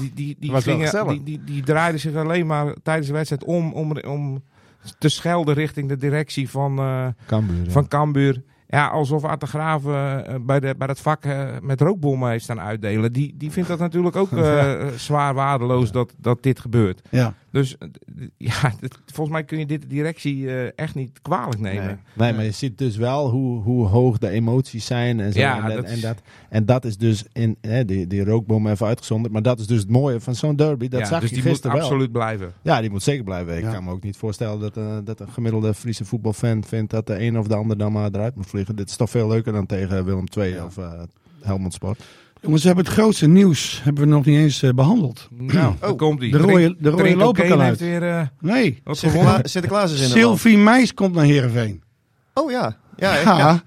Die, 0.00 0.12
die, 0.14 0.36
die, 0.40 0.60
gingen, 0.60 1.08
die, 1.08 1.22
die, 1.22 1.44
die 1.44 1.62
draaiden 1.62 2.00
zich 2.00 2.14
alleen 2.14 2.46
maar 2.46 2.74
tijdens 2.82 3.06
de 3.06 3.12
wedstrijd 3.12 3.44
om, 3.44 3.72
om, 3.72 3.96
om 3.96 4.42
te 4.98 5.08
schelden 5.08 5.54
richting 5.54 5.88
de 5.88 5.96
directie 5.96 6.50
van, 6.50 6.78
eh, 6.78 7.06
Cambuur, 7.26 7.64
ja. 7.64 7.70
van 7.70 7.88
Cambuur. 7.88 8.42
Ja, 8.68 8.86
alsof 8.86 9.24
Art 9.24 9.40
de 9.40 9.46
Graaf 9.46 9.86
eh, 9.86 10.34
bij, 10.40 10.60
de, 10.60 10.74
bij 10.78 10.86
het 10.86 11.00
vak 11.00 11.24
met 11.62 11.80
rookbommen 11.80 12.30
heeft 12.30 12.44
staan 12.44 12.60
uitdelen. 12.60 13.12
Die, 13.12 13.34
die 13.36 13.50
vindt 13.50 13.68
dat 13.68 13.78
natuurlijk 13.78 14.16
ook 14.16 14.32
eh, 14.36 14.86
zwaar 14.96 15.34
waardeloos 15.34 15.92
dat, 15.92 16.14
dat 16.18 16.42
dit 16.42 16.60
gebeurt. 16.60 17.02
Ja. 17.10 17.34
Dus 17.56 17.78
eh, 17.78 17.88
ja, 18.36 18.72
dit- 18.80 18.98
volgens 19.06 19.36
mij 19.36 19.44
kun 19.44 19.58
je 19.58 19.66
dit 19.66 19.80
de 19.82 19.86
directie 19.86 20.48
eh, 20.50 20.70
echt 20.76 20.94
niet 20.94 21.18
kwalijk 21.22 21.58
nemen. 21.60 22.00
Nee, 22.14 22.32
maar 22.32 22.44
je 22.44 22.50
ziet 22.50 22.78
dus 22.78 22.96
wel 22.96 23.30
hoe, 23.30 23.62
hoe 23.62 23.86
hoog 23.86 24.18
de 24.18 24.28
emoties 24.28 24.86
zijn 24.86 25.20
en 25.20 25.32
zo. 25.32 25.38
Ja, 25.38 25.56
en, 25.62 25.66
dat, 25.68 25.76
dat 25.76 25.84
en, 25.84 25.92
is- 25.94 26.00
dat, 26.00 26.18
en 26.48 26.64
dat 26.66 26.84
is 26.84 26.96
dus 26.96 27.24
in 27.32 27.56
hè, 27.60 27.84
die, 27.84 28.06
die 28.06 28.24
rookbom 28.24 28.66
even 28.66 28.86
uitgezonderd. 28.86 29.32
Maar 29.32 29.42
dat 29.42 29.58
is 29.58 29.66
dus 29.66 29.78
het 29.80 29.90
mooie 29.90 30.20
van 30.20 30.34
zo'n 30.34 30.56
derby. 30.56 30.88
Dat 30.88 31.00
Ja, 31.00 31.06
zag 31.06 31.20
dus 31.20 31.30
je 31.30 31.36
die 31.36 31.44
moet 31.48 31.60
wel. 31.60 31.72
absoluut 31.72 32.12
blijven. 32.12 32.52
Ja, 32.62 32.80
die 32.80 32.90
moet 32.90 33.02
zeker 33.02 33.24
blijven. 33.24 33.56
Ik 33.56 33.62
Ja. 33.62 33.72
kan 33.72 33.84
me 33.84 33.90
ook 33.90 34.02
niet 34.02 34.16
voorstellen 34.16 34.60
dat, 34.60 34.76
eh, 34.76 34.96
dat 35.04 35.20
een 35.20 35.28
gemiddelde 35.30 35.74
Friese 35.74 36.04
voetbalfan 36.04 36.64
vindt 36.64 36.90
dat 36.90 37.06
de 37.06 37.20
een 37.20 37.38
of 37.38 37.46
de 37.46 37.54
ander 37.54 37.78
dan 37.78 37.92
maar 37.92 38.08
eruit 38.12 38.36
moet 38.36 38.46
vliegen. 38.46 38.76
Dit 38.76 38.88
is 38.88 38.96
toch 38.96 39.10
veel 39.10 39.28
leuker 39.28 39.52
dan 39.52 39.66
tegen 39.66 40.04
Willem 40.04 40.24
II 40.38 40.60
of 40.60 40.76
uh, 40.76 40.92
Helmond 41.42 41.72
Sport. 41.74 42.04
Jongens, 42.40 42.62
we 42.62 42.66
hebben 42.68 42.84
het 42.84 42.94
grootste 42.94 43.26
nieuws 43.28 43.80
hebben 43.84 44.02
we 44.04 44.08
nog 44.08 44.24
niet 44.24 44.38
eens 44.38 44.62
eh, 44.62 44.70
behandeld. 44.70 45.28
Nou, 45.30 45.74
daar 45.80 45.94
komt 45.94 46.20
die. 46.20 46.30
De 46.30 46.38
rode, 46.38 46.76
de 46.78 46.90
rode 46.90 47.16
loper 47.16 47.46
kan 47.48 47.58
heeft 47.60 47.68
uit. 47.70 47.90
weer 47.90 48.02
eh, 48.02 48.20
Nee, 48.40 48.80
wat 48.84 48.96
Sinterkla- 48.98 49.24
gewonnen. 49.26 49.50
Sinterklaas 49.50 49.92
is 49.92 50.00
in. 50.00 50.08
Sylvie 50.08 50.58
Meis 50.58 50.94
komt 50.94 51.14
naar 51.14 51.24
Heerenveen. 51.24 51.82
Oh 52.34 52.50
ja. 52.50 52.76
Ja, 52.96 53.14
Ja, 53.16 53.38
ja. 53.38 53.62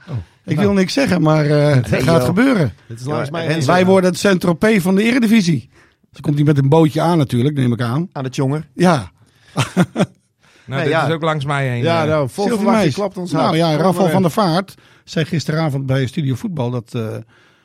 ik 0.46 0.58
wil 0.60 0.74
niks 0.74 0.94
zeggen, 0.94 1.22
maar 1.22 1.46
eh, 1.46 1.74
het 1.76 1.88
gaat 1.88 2.04
joh. 2.04 2.24
gebeuren. 2.26 2.74
Dit 2.88 3.00
is 3.00 3.06
Ja, 3.06 3.12
langs 3.12 3.30
mij. 3.30 3.64
Wij 3.66 3.86
worden 3.86 4.10
het 4.10 4.20
Saint-Tropez 4.20 4.82
van 4.82 4.96
de 4.96 5.04
Eredivisie. 5.04 5.70
Ze 6.12 6.22
komt 6.22 6.36
hier 6.36 6.46
met 6.46 6.58
een 6.58 6.70
bootje 6.70 7.02
aan 7.02 7.18
natuurlijk, 7.18 7.56
neem 7.56 7.74
ik 7.74 7.82
aan. 7.82 8.10
Aan 8.12 8.24
het 8.24 8.36
jonger. 8.36 8.68
Ja, 8.74 9.12
Nou, 9.54 10.82
Nee, 10.82 10.90
dit 10.90 10.90
ja. 10.90 11.08
is 11.08 11.14
ook 11.14 11.22
langs 11.22 11.46
mij 11.46 11.68
heen. 11.70 11.84
Ja, 11.84 12.06
nou, 12.06 12.30
vol 12.30 12.44
verwachting 12.48 12.76
Meis. 12.76 12.94
klopt 12.94 13.18
ons 13.18 13.32
Nou 13.32 13.56
ja, 13.56 13.78
maar 13.78 13.94
van 13.94 14.22
der 14.22 14.32
Vaart 14.32 14.76
zei 15.04 15.26
gisteravond 15.26 15.86
bij 15.86 16.06
Studio 16.06 16.36
Voetbal 16.36 16.70
dat 16.72 16.94
eh, 16.94 17.08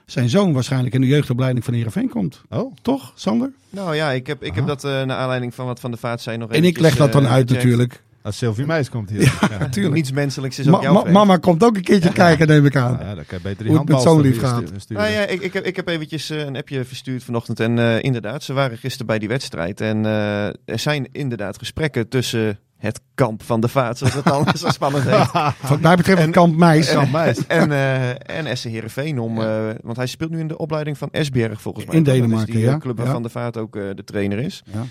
zijn 0.07 0.29
zoon 0.29 0.53
waarschijnlijk 0.53 0.95
in 0.95 1.01
de 1.01 1.07
jeugdopleiding 1.07 1.65
van 1.65 1.75
Heerenveen 1.75 2.09
komt. 2.09 2.43
Oh, 2.51 2.75
Toch, 2.83 3.13
Sander? 3.15 3.53
Nou 3.71 3.95
ja, 3.95 4.11
ik 4.11 4.27
heb, 4.27 4.43
ik 4.43 4.55
heb 4.55 4.67
dat 4.67 4.85
eh 4.85 4.91
naar 4.91 5.17
aanleiding 5.17 5.55
van 5.55 5.67
wat 5.67 5.81
Van 5.81 5.91
de 5.91 5.97
Vaart 5.97 6.21
zei 6.21 6.37
nog 6.37 6.51
En 6.51 6.65
ik 6.65 6.79
leg 6.79 6.97
dat 6.97 7.13
dan 7.13 7.25
eh, 7.25 7.33
uit 7.33 7.49
gecheckt. 7.49 7.65
natuurlijk. 7.65 8.03
als 8.23 8.37
Sylvie 8.37 8.67
Meis 8.67 8.89
komt 8.91 9.11
hier. 9.11 9.21
Ja, 9.51 9.59
Natuurlijk. 9.59 9.95
Niets 10.01 10.13
menselijks 10.13 10.59
is 10.59 10.69
ook 10.69 10.83
jouw 10.83 10.93
ma- 10.93 11.11
mama 11.11 11.37
komt 11.37 11.65
ook 11.65 11.77
een 11.77 11.83
keertje 11.83 12.13
kijken, 12.13 12.47
neem 12.47 12.67
ik 12.67 12.77
aan. 12.77 12.99
Ja, 13.01 13.15
dan 13.15 13.25
kan 13.27 13.39
je 13.39 13.43
beter 13.43 13.57
die 13.65 13.67
Hoe 13.67 13.79
het 13.79 13.89
met 13.89 14.01
zo'n 14.01 14.21
lief 14.21 14.39
gaat. 14.41 14.63
Nou 14.89 15.11
ja, 15.11 15.27
ik, 15.27 15.41
ik, 15.41 15.53
heb, 15.53 15.65
ik 15.65 15.77
heb 15.77 15.89
eventjes 15.89 16.31
eh, 16.31 16.39
een 16.39 16.57
appje 16.57 16.85
verstuurd 16.85 17.25
vanochtend. 17.25 17.61
En 17.61 17.79
eh, 17.79 18.03
inderdaad, 18.03 18.43
ze 18.43 18.53
waren 18.53 18.79
gisteren 18.79 19.07
bij 19.07 19.19
die 19.19 19.29
wedstrijd. 19.29 19.81
En 19.81 20.07
eh, 20.07 20.47
er 20.47 20.79
zijn 20.79 21.09
inderdaad 21.13 21.59
gesprekken 21.59 22.09
tussen 22.09 22.59
het 22.77 23.01
kamp 23.15 23.43
van 23.43 23.61
de 23.61 23.69
vaart, 23.69 23.99
zoals 23.99 24.15
het 24.25 24.25
dan 24.25 24.47
zo 24.57 24.69
spannend 24.69 25.05
heet. 25.05 25.53
Wat 25.69 25.81
mij 25.81 25.97
betreft 25.97 26.21
het 26.23 26.31
kamp 26.31 26.57
Meis. 26.57 26.93
Kamp 26.93 27.13
Meis. 27.13 27.47
En, 27.47 27.73
eh 27.73 28.11
en 28.39 28.57
SC 28.57 28.65
Heerenveen 28.65 29.19
om, 29.19 29.41
eh, 29.41 29.69
want 29.83 29.97
hij 29.97 30.07
speelt 30.07 30.31
nu 30.31 30.39
in 30.39 30.49
de 30.49 30.57
opleiding 30.59 30.99
van 30.99 31.09
Esbjerg 31.11 31.61
volgens 31.61 31.85
mij. 31.87 31.97
In 31.97 32.03
Denemarken, 32.03 32.55
die 32.55 32.65
eh, 32.65 32.71
ja. 32.71 32.79
club 32.79 32.97
Ja. 32.99 33.03
waarvan 33.03 33.23
de 33.23 33.29
vaart 33.29 33.57
ook 33.57 33.73
de 33.73 34.05
trainer 34.05 34.39
is. 34.39 34.63
Ja. 34.73 34.85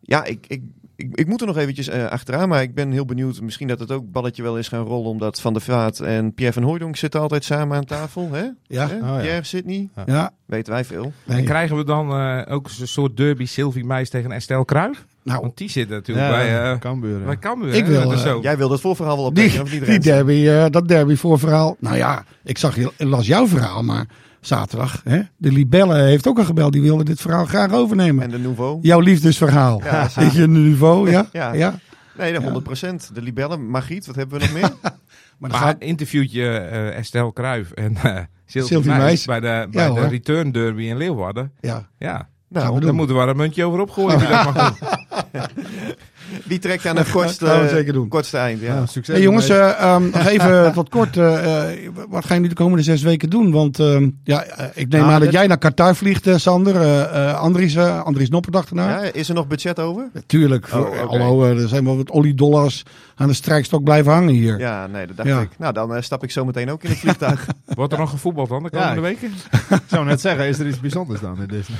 Ja, 0.00 0.24
ik, 0.24 0.44
ik, 0.48 0.62
ik, 0.96 1.08
ik 1.14 1.26
moet 1.26 1.40
er 1.40 1.46
nog 1.46 1.56
eventjes 1.56 1.90
achteraan, 1.90 2.48
maar 2.48 2.62
ik 2.62 2.74
ben 2.74 2.90
heel 2.90 3.04
benieuwd. 3.04 3.40
Misschien 3.40 3.68
dat 3.68 3.78
het 3.78 3.92
ook 3.92 4.12
balletje 4.12 4.42
wel 4.42 4.58
is 4.58 4.68
gaan 4.68 4.84
rollen, 4.84 5.10
omdat 5.10 5.40
Van 5.40 5.52
der 5.52 5.62
Vaart 5.62 6.00
en 6.00 6.34
Pierre 6.34 6.54
van 6.54 6.62
Hooijdonk 6.62 6.96
zitten 6.96 7.20
altijd 7.20 7.44
samen 7.44 7.76
aan 7.76 7.84
tafel. 7.84 8.28
Hè? 8.32 8.44
Ja, 8.66 8.88
Hè? 8.88 8.94
Oh, 8.94 9.00
ja. 9.00 9.18
Pierre, 9.20 9.44
Sydney, 9.44 9.88
ja. 10.06 10.30
weten 10.46 10.72
wij 10.72 10.84
veel. 10.84 11.12
Nee. 11.24 11.38
En 11.38 11.44
krijgen 11.44 11.76
we 11.76 11.84
dan 11.84 12.10
eh, 12.12 12.54
ook 12.54 12.68
een 12.80 12.88
soort 12.88 13.16
derby 13.16 13.46
Sylvie 13.46 13.84
Meis 13.84 14.10
tegen 14.10 14.32
Estelle 14.32 14.64
Kruijf? 14.64 15.04
Nou, 15.24 15.40
Want 15.40 15.56
die 15.56 15.70
zit 15.70 15.88
natuurlijk 15.88 16.26
Ja, 16.28 16.32
bij, 16.32 16.72
eh 16.72 16.78
Cambuur. 16.78 17.24
bij 17.24 17.38
Cambuur. 17.38 17.74
Ik 17.74 17.84
hè? 17.84 17.90
wil, 17.90 18.02
Dat 18.02 18.12
is 18.12 18.24
eh, 18.24 18.30
zo. 18.30 18.40
Jij 18.42 18.56
wilde 18.56 18.72
het 18.72 18.82
voorverhaal 18.82 19.16
wel 19.16 19.32
die, 19.32 19.44
optekenen, 19.44 19.64
of 19.66 19.72
niet? 19.72 19.86
die 19.86 19.98
derby, 19.98 20.48
eh, 20.48 20.64
dat 20.70 20.88
derby 20.88 21.14
voorverhaal. 21.14 21.76
Nou 21.80 21.96
ja, 21.96 22.24
ik 22.44 22.58
zag, 22.58 22.76
las 22.98 23.26
jouw 23.26 23.46
verhaal, 23.46 23.82
maar 23.82 24.06
zaterdag, 24.40 25.00
hè, 25.04 25.20
de 25.36 25.52
Libelle 25.52 26.02
heeft 26.02 26.26
ook 26.26 26.38
al 26.38 26.44
gebeld. 26.44 26.72
Die 26.72 26.82
wilde 26.82 27.04
dit 27.04 27.20
verhaal 27.20 27.44
graag 27.44 27.72
overnemen. 27.72 28.24
En 28.24 28.30
de 28.30 28.38
Nouveau. 28.38 28.78
Jouw 28.82 29.00
liefdesverhaal. 29.00 29.80
Ja, 29.84 30.08
je, 30.32 30.42
een 30.42 30.68
niveau, 30.68 31.10
ja? 31.10 31.26
Ja. 31.32 31.52
ja. 31.52 31.78
Nee, 32.18 32.32
de 32.32 32.62
100%. 33.10 33.12
De 33.12 33.22
libellen. 33.22 33.66
Margriet, 33.70 34.06
wat 34.06 34.16
hebben 34.16 34.38
we 34.38 34.44
nog 34.44 34.54
meer? 34.54 34.70
Maar 35.38 35.50
Maar 35.50 35.60
gaat, 35.60 35.74
een 35.80 35.88
interviewtje 35.88 36.56
eh 36.58 36.96
Estelle 36.98 37.32
Kruijf 37.32 37.70
en 37.70 37.96
eh 37.96 38.18
Sylvie, 38.46 38.80
Meis 38.92 39.24
bij 39.24 39.40
de, 39.40 39.66
bij 39.70 39.92
de 39.92 40.06
return 40.08 40.52
derby 40.52 40.82
in 40.82 40.96
Leeuwarden. 40.96 41.52
ja. 41.60 41.88
Ja, 41.98 42.28
Nou, 42.54 42.72
daar 42.72 42.80
doen. 42.80 42.94
moeten 42.94 43.14
we 43.16 43.20
wel 43.20 43.30
een 43.30 43.36
muntje 43.36 43.64
over 43.64 43.80
opgooien. 43.80 44.18
wie 44.18 44.28
dat 44.28 44.44
mag 44.44 44.54
doen. 44.54 44.88
die 46.44 46.58
trekt 46.58 46.86
aan 46.86 46.96
het 47.04 47.10
kortste, 47.10 47.66
zeker 47.70 47.92
doen. 47.92 48.08
kortste 48.08 48.36
eind. 48.38 48.60
Ja. 48.60 48.74
Ja, 48.74 48.86
succes. 48.86 49.14
Hey 49.14 49.24
jongens, 49.24 49.48
eh, 49.48 49.80
ehm, 49.80 50.02
nog 50.10 50.26
even 50.26 50.72
tot 50.74 50.88
kort. 50.88 51.16
eh, 51.16 51.72
eh, 51.72 51.78
wat 52.08 52.24
gaan 52.24 52.34
jullie 52.36 52.48
de 52.50 52.62
komende 52.62 52.82
zes 52.84 53.02
weken 53.02 53.30
doen? 53.30 53.50
Want 53.50 53.78
ehm, 53.78 54.08
ja, 54.24 54.44
ik 54.74 54.88
neem 54.88 55.02
Ah, 55.02 55.12
aan 55.12 55.20
dat 55.20 55.32
jij 55.32 55.46
naar 55.46 55.58
Qatar 55.58 55.96
vliegt, 55.96 56.28
Sander. 56.34 56.76
eh 56.76 57.02
eh, 57.30 57.40
Andries, 57.40 57.74
eh, 57.74 58.02
Andries 58.02 58.28
Noppert 58.28 58.56
achterna. 58.56 58.88
Ja, 58.88 59.12
is 59.12 59.28
er 59.28 59.34
nog 59.34 59.46
budget 59.46 59.78
over? 59.80 60.08
Tuurlijk. 60.26 60.68
Oh. 60.74 60.98
Hallo, 61.08 61.44
eh, 61.44 61.62
er 61.62 61.68
zijn 61.68 61.84
wel 61.84 61.96
wat 61.96 62.10
oliedollars 62.10 62.82
aan 63.16 63.28
de 63.28 63.34
strijkstok 63.34 63.84
blijven 63.84 64.12
hangen 64.12 64.34
hier. 64.34 64.58
Ja, 64.58 64.86
nee, 64.86 65.06
dat 65.06 65.16
dacht 65.16 65.28
Ja. 65.28 65.40
ik. 65.40 65.48
Nou, 65.58 65.72
dan 65.72 66.02
stap 66.02 66.22
ik 66.22 66.30
zo 66.30 66.44
meteen 66.44 66.70
ook 66.70 66.82
in 66.82 66.90
het 66.90 66.98
vliegtuig. 66.98 67.46
Wordt 67.74 67.92
er 67.92 67.98
nog 67.98 68.10
gevoetbald 68.10 68.48
dan 68.48 68.62
de 68.62 68.70
komende 68.70 69.00
weken? 69.00 69.32
Ik 69.70 69.78
zou 69.86 70.04
net 70.04 70.20
zeggen, 70.20 70.46
is 70.46 70.58
er 70.58 70.66
iets 70.66 70.80
bijzonders 70.80 71.20
dan 71.20 71.38
in 71.40 71.46
deze, 71.46 71.70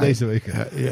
deze 0.00 0.24
week? 0.26 0.44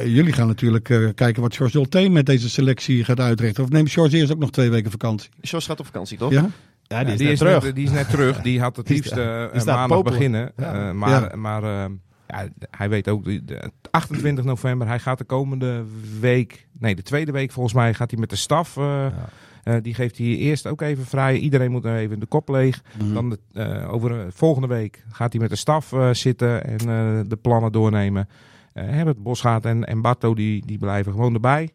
Jullie 0.04 0.32
gaan 0.32 0.46
natuurlijk 0.46 0.88
eh, 0.90 0.98
kijken 1.14 1.42
wat 1.42 1.56
George 1.56 1.76
Dolté 1.76 2.08
met 2.08 2.26
deze 2.26 2.50
selectie 2.50 3.04
gaat 3.04 3.09
uitrichten. 3.18 3.64
Of 3.64 3.70
neemt 3.70 3.90
George 3.90 4.16
eerst 4.16 4.32
ook 4.32 4.38
nog 4.38 4.50
twee 4.50 4.70
weken 4.70 4.90
vakantie? 4.90 5.30
Jos 5.40 5.66
gaat 5.66 5.80
op 5.80 5.86
vakantie, 5.86 6.18
toch? 6.18 6.30
Ja? 6.32 6.40
Ja, 6.82 6.98
Ja, 6.98 7.04
die 7.04 7.12
is 7.12 7.18
die, 7.18 7.26
net 7.26 7.32
is 7.32 7.38
terug. 7.38 7.62
Net, 7.62 7.74
die 7.74 7.84
is 7.84 7.90
net 7.90 8.10
terug. 8.10 8.40
Die 8.42 8.60
had 8.60 8.76
het 8.76 8.88
liefst 8.88 9.12
eh, 9.12 9.44
staat 9.52 9.64
maandag 9.76 10.02
beginnen. 10.02 10.52
Ja. 10.56 10.88
Eh, 10.88 10.92
maar 10.94 11.38
maar 11.38 11.62
eh, 11.62 11.90
ja, 12.28 12.48
hij 12.70 12.88
weet 12.88 13.08
ook, 13.08 13.24
die- 13.24 13.44
de, 13.44 13.70
28 13.90 14.44
november, 14.44 14.86
hij 14.86 14.98
gaat 14.98 15.18
de 15.18 15.24
komende 15.24 15.84
week, 16.20 16.66
nee 16.78 16.94
de 16.94 17.02
tweede 17.02 17.32
week 17.32 17.52
volgens 17.52 17.74
mij, 17.74 17.94
gaat 17.94 18.10
hij 18.10 18.20
met 18.20 18.30
de 18.30 18.36
staf. 18.36 18.76
eh, 18.76 19.06
eh, 19.06 19.74
die 19.82 19.94
geeft 19.94 20.18
hij 20.18 20.26
eerst 20.26 20.66
ook 20.66 20.80
even 20.80 21.04
vrij. 21.06 21.36
Iedereen 21.38 21.70
moet 21.70 21.84
even 21.84 22.20
de 22.20 22.26
kop 22.26 22.48
leeg. 22.48 22.82
Mhm. 23.02 23.14
Dan 23.14 23.30
de, 23.30 23.38
eh, 23.52 23.92
over 23.92 24.08
de 24.10 24.26
volgende 24.30 24.68
week 24.68 25.04
gaat 25.12 25.32
hij 25.32 25.40
met 25.40 25.50
de 25.50 25.56
staf 25.56 25.92
eh, 25.92 26.08
zitten 26.12 26.64
en 26.64 26.78
eh, 26.78 27.20
de 27.28 27.36
plannen 27.42 27.72
doornemen. 27.72 28.28
Eh 28.72 28.84
Herbert 28.84 29.22
Bosgaard 29.22 29.64
en, 29.64 29.84
en 29.84 30.00
Barto 30.00 30.34
die, 30.34 30.66
die 30.66 30.78
blijven 30.78 31.12
gewoon 31.12 31.34
erbij. 31.34 31.70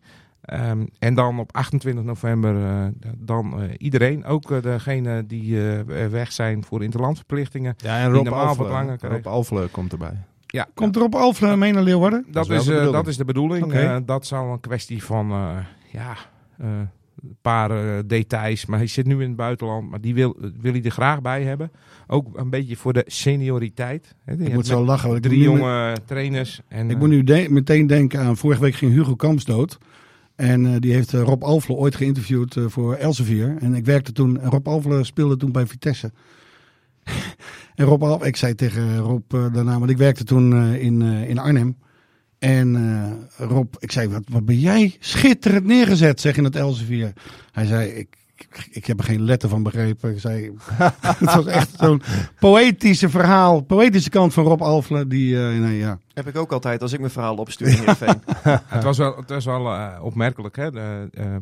Ehm, 0.46 0.86
en 1.00 1.14
dan 1.14 1.40
op 1.40 1.50
28 1.56 2.04
november 2.04 2.66
eh, 2.66 2.86
dan 3.18 3.62
eh, 3.62 3.70
iedereen, 3.78 4.26
ook 4.26 4.52
eh, 4.52 4.62
degene 4.62 5.26
die 5.26 5.70
eh, 5.70 6.08
weg 6.08 6.32
zijn 6.32 6.64
voor 6.64 6.84
interlandverplichtingen. 6.84 7.74
Ja, 7.78 8.00
en 8.00 8.12
Rob 8.12 8.24
normaal 8.24 8.40
wat 8.48 8.58
Alfle, 8.58 8.74
langer 8.74 8.98
krijgen. 8.98 9.32
Rob 9.32 9.68
komt 9.72 9.92
erbij. 9.92 10.14
Ja, 10.48 10.68
Komt 10.74 10.96
er 10.96 11.04
op 11.04 11.16
Alphen 11.16 11.60
mee 11.60 11.74
naar 11.74 11.84
Leeuwarden? 11.84 12.26
dat, 12.32 12.50
is 12.50 12.64
de 12.64 12.72
eh, 12.72 12.78
bedoeling. 12.78 12.92
dat 12.94 13.08
is 13.08 13.18
de 13.18 13.26
bedoeling. 13.26 14.06
Dat 14.06 14.26
zal 14.26 14.52
een 14.52 14.60
kwestie 14.60 15.04
van 15.04 15.32
eh, 15.32 15.58
ja, 15.92 16.16
eh, 16.58 16.68
een 17.24 17.38
paar 17.42 17.70
details. 18.08 18.66
Maar 18.66 18.78
hij 18.78 18.88
zit 18.88 19.06
nu 19.06 19.14
in 19.22 19.28
het 19.28 19.36
buitenland, 19.36 19.90
maar 19.90 20.02
die 20.02 20.14
wil, 20.14 20.36
wil 20.62 20.72
hij 20.72 20.84
er 20.84 20.92
graag 20.92 21.22
bij 21.22 21.44
hebben. 21.44 21.72
Ook 22.08 22.28
een 22.38 22.50
beetje 22.50 22.76
voor 22.76 22.94
de 22.94 23.04
senioriteit. 23.08 24.16
Hè, 24.26 24.36
die 24.38 24.48
Ik 24.48 24.54
moet 24.54 24.68
zo 24.68 24.86
lachen. 24.86 25.22
Drie 25.22 25.42
jonge 25.42 25.96
trainers. 26.06 26.62
En, 26.68 26.90
Ik 26.90 26.98
moet 26.98 27.10
nu 27.10 27.24
de- 27.24 27.48
meteen 27.50 27.88
denken 27.88 28.20
aan, 28.20 28.38
vorige 28.38 28.62
week 28.62 28.76
ging 28.76 28.92
Hugo 28.94 29.16
Kamps 29.16 29.46
dood. 29.46 29.78
En 30.36 30.66
eh, 30.66 30.76
die 30.80 30.94
heeft 30.94 31.14
eh, 31.14 31.22
Rob 31.22 31.44
Alfle 31.44 31.76
ooit 31.76 31.96
geïnterviewd 31.96 32.56
eh, 32.56 32.66
voor 32.68 32.96
Elsevier. 32.96 33.56
En 33.60 33.74
ik 33.74 33.86
werkte 33.86 34.12
toen, 34.12 34.40
en 34.40 34.50
Rob 34.50 34.68
Alfle 34.68 35.04
speelde 35.04 35.38
toen 35.38 35.52
bij 35.52 35.68
Vitesse. 35.68 36.12
en 37.76 37.86
Rob 37.86 38.04
Alfle, 38.04 38.28
ik 38.28 38.36
zei 38.36 38.56
tegen 38.56 38.98
Rob 38.98 39.32
daarna, 39.32 39.80
want 39.80 39.92
ik 39.92 39.98
werkte 39.98 40.24
toen 40.24 40.74
in, 40.74 41.02
in 41.02 41.38
Arnhem. 41.38 41.78
En 42.40 43.30
Rob, 43.38 43.74
ik 43.80 43.92
zei, 43.92 44.08
wat, 44.08 44.24
wat 44.30 44.46
ben 44.46 44.60
jij 44.60 44.96
schitterend 45.00 45.66
neergezet, 45.66 46.22
zeg 46.22 46.38
in 46.38 46.44
het 46.44 46.56
Elsevier. 46.56 47.14
Hij 47.52 47.66
zei, 47.66 47.90
ik, 47.90 48.18
ik, 48.36 48.68
ik 48.72 48.86
heb 48.86 49.00
er 49.00 49.06
geen 49.06 49.22
letter 49.22 49.50
van 49.50 49.64
begrepen. 49.64 50.12
Ik 50.12 50.20
zei, 50.20 50.52
het 51.02 51.34
was 51.34 51.46
echt 51.46 51.70
zo'n 51.80 52.02
poëtische 52.40 53.10
verhaal, 53.10 53.62
poëtische 53.62 54.10
kant 54.10 54.34
van 54.34 54.44
Rob 54.44 54.62
Alfle. 54.62 55.08
Die, 55.08 55.48
eh, 55.48 55.60
nee, 55.60 55.78
ja. 55.78 56.00
Heb 56.14 56.28
ik 56.28 56.38
ook 56.38 56.52
altijd 56.52 56.82
als 56.82 56.94
ik 56.94 57.00
mijn 57.00 57.12
verhaal 57.12 57.36
opstuur 57.36 57.68
in 57.68 57.74
Heerenveen. 57.78 58.22
Het 58.68 58.84
was 58.84 58.98
wel, 58.98 59.16
het 59.16 59.30
was 59.30 59.46
wel 59.46 59.74
eh, 59.74 60.04
opmerkelijk. 60.04 60.56
Hè? 60.56 60.72
De, 60.72 61.10
eh, 61.14 61.36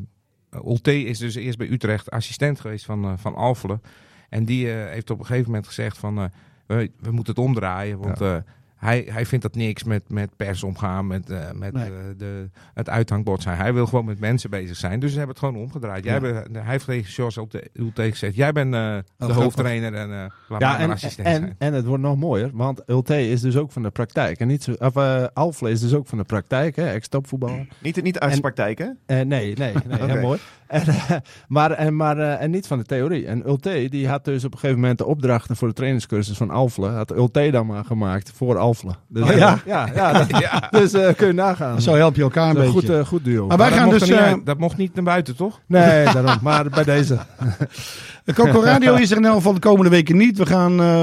Ulte 0.65 1.03
is 1.03 1.17
dus 1.17 1.35
eerst 1.35 1.57
bij 1.57 1.69
Utrecht 1.69 2.11
assistent 2.11 2.59
geweest 2.59 2.85
van, 2.85 3.19
van 3.19 3.35
Alfelen. 3.35 3.81
En 4.29 4.45
die 4.45 4.71
eh, 4.71 4.91
heeft 4.91 5.09
op 5.09 5.19
een 5.19 5.25
gegeven 5.25 5.47
moment 5.49 5.67
gezegd 5.67 5.97
van... 5.97 6.17
eh, 6.17 6.25
we, 6.65 6.91
we 6.99 7.11
moeten 7.11 7.33
het 7.35 7.43
omdraaien. 7.43 7.99
Want 7.99 8.21
eh, 8.21 8.35
hij, 8.83 9.07
hij 9.09 9.25
vindt 9.25 9.43
dat 9.43 9.55
niks 9.55 9.83
met, 9.83 10.03
met 10.09 10.35
pers 10.37 10.63
omgaan, 10.63 11.07
met, 11.07 11.29
eh, 11.29 11.51
met 11.51 11.73
Nee. 11.73 11.83
eh, 11.85 11.91
de, 12.17 12.49
het 12.73 12.89
uithangbord 12.89 13.41
zijn. 13.41 13.57
Hij 13.57 13.73
wil 13.73 13.85
gewoon 13.85 14.05
met 14.05 14.19
mensen 14.19 14.49
bezig 14.49 14.75
zijn. 14.77 14.99
Dus 14.99 15.11
ze 15.11 15.17
hebben 15.17 15.35
het 15.35 15.45
gewoon 15.45 15.61
omgedraaid. 15.63 16.03
Jij 16.03 16.19
Ja. 16.21 16.43
hij 16.51 16.61
heeft 16.71 16.85
tegen 16.85 17.11
Jos 17.11 17.37
op 17.37 17.51
de 17.51 17.69
Ulte 17.73 18.09
gezegd, 18.11 18.35
jij 18.35 18.51
bent 18.51 18.73
eh, 18.73 18.97
de 19.17 19.33
hoofdtrainer 19.33 19.93
en 19.93 20.11
eh 20.11 20.25
laat 20.47 20.61
Ja, 20.61 20.79
en, 20.79 20.89
assistent 20.91 21.27
en, 21.27 21.35
zijn. 21.35 21.55
en 21.57 21.73
het 21.73 21.85
wordt 21.85 22.03
nog 22.03 22.17
mooier, 22.17 22.49
want 22.53 22.81
Ulte 22.87 23.29
is 23.29 23.41
dus 23.41 23.55
ook 23.57 23.71
van 23.71 23.83
de 23.83 23.89
praktijk. 23.89 24.39
En 24.39 24.47
niet 24.47 24.63
zo, 24.63 24.71
of, 24.79 24.95
eh, 24.95 25.23
Alfle 25.33 25.69
is 25.71 25.79
dus 25.79 25.93
ook 25.93 26.07
van 26.07 26.17
de 26.17 26.23
praktijk, 26.23 26.75
hè, 26.75 26.89
ex-topvoetballer. 26.91 27.67
Niet, 27.81 28.03
niet 28.03 28.19
artspraktijk, 28.19 28.77
hè? 28.77 28.85
Eh, 29.05 29.15
nee, 29.25 29.25
nee, 29.25 29.55
nee 29.57 29.73
Oké. 30.01 30.11
heel 30.11 30.21
mooi. 30.21 30.39
En, 30.73 30.87
eh, 30.87 31.11
maar 31.47 31.71
en, 31.71 31.95
maar 31.95 32.17
eh, 32.17 32.41
en 32.41 32.51
niet 32.51 32.67
van 32.67 32.77
de 32.77 32.83
theorie. 32.83 33.25
En 33.27 33.47
Ulte, 33.47 33.87
die 33.89 34.07
had 34.07 34.25
dus 34.25 34.43
op 34.45 34.53
een 34.53 34.59
gegeven 34.59 34.79
moment 34.81 34.97
de 34.97 35.05
opdrachten 35.05 35.55
voor 35.55 35.67
de 35.67 35.73
trainingscursus 35.73 36.37
van 36.37 36.49
Alfle. 36.49 36.87
Had 36.87 37.11
Ulte 37.15 37.49
dan 37.51 37.65
maar 37.65 37.85
gemaakt 37.85 38.31
voor 38.35 38.57
Alfle. 38.57 38.91
Dus, 39.07 39.23
Oh, 39.23 39.29
eh, 39.29 39.37
ja? 39.37 39.59
ja, 39.65 39.87
ja, 39.95 40.11
dat- 40.13 40.29
Dus 40.81 40.93
eh, 40.93 41.13
kun 41.15 41.27
je 41.27 41.33
nagaan. 41.33 41.81
Zo 41.81 41.93
help 41.95 42.15
je 42.15 42.21
elkaar 42.21 42.49
een 42.49 42.55
beetje. 42.55 42.69
Goed, 42.71 42.89
eh, 42.89 43.05
goed 43.05 43.23
duo. 43.25 43.47
Maar 43.47 43.57
wij 43.57 43.69
dat 43.69 43.77
gaan 43.77 43.87
mocht 43.87 43.99
dus... 43.99 44.09
eh, 44.09 44.33
dat 44.43 44.57
mocht 44.57 44.77
niet 44.77 44.93
naar 44.95 45.03
buiten, 45.03 45.35
toch? 45.35 45.59
Nee, 45.67 46.03
daarom. 46.13 46.37
Maar 46.41 46.69
bij 46.69 46.83
deze. 46.83 47.17
De 48.25 48.33
Coco 48.33 48.61
Radio 48.61 48.93
is 48.95 49.11
er 49.11 49.17
in 49.17 49.25
elk 49.25 49.35
geval 49.35 49.53
de 49.53 49.59
komende 49.59 49.89
weken 49.89 50.17
niet. 50.17 50.37
We 50.37 50.45
gaan 50.45 50.79
eh, 50.79 51.01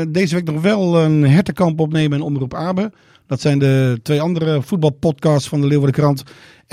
eh, 0.00 0.06
deze 0.08 0.34
week 0.34 0.44
nog 0.44 0.62
wel 0.62 1.00
een 1.02 1.22
hertenkamp 1.28 1.80
opnemen 1.80 2.18
in 2.18 2.24
Omroep 2.24 2.54
Abe. 2.54 2.92
Dat 3.26 3.40
zijn 3.40 3.58
de 3.58 4.00
twee 4.02 4.20
andere 4.20 4.62
voetbalpodcasts 4.62 5.48
van 5.48 5.60
de 5.60 5.66
Leeuwardenkrant. 5.66 6.22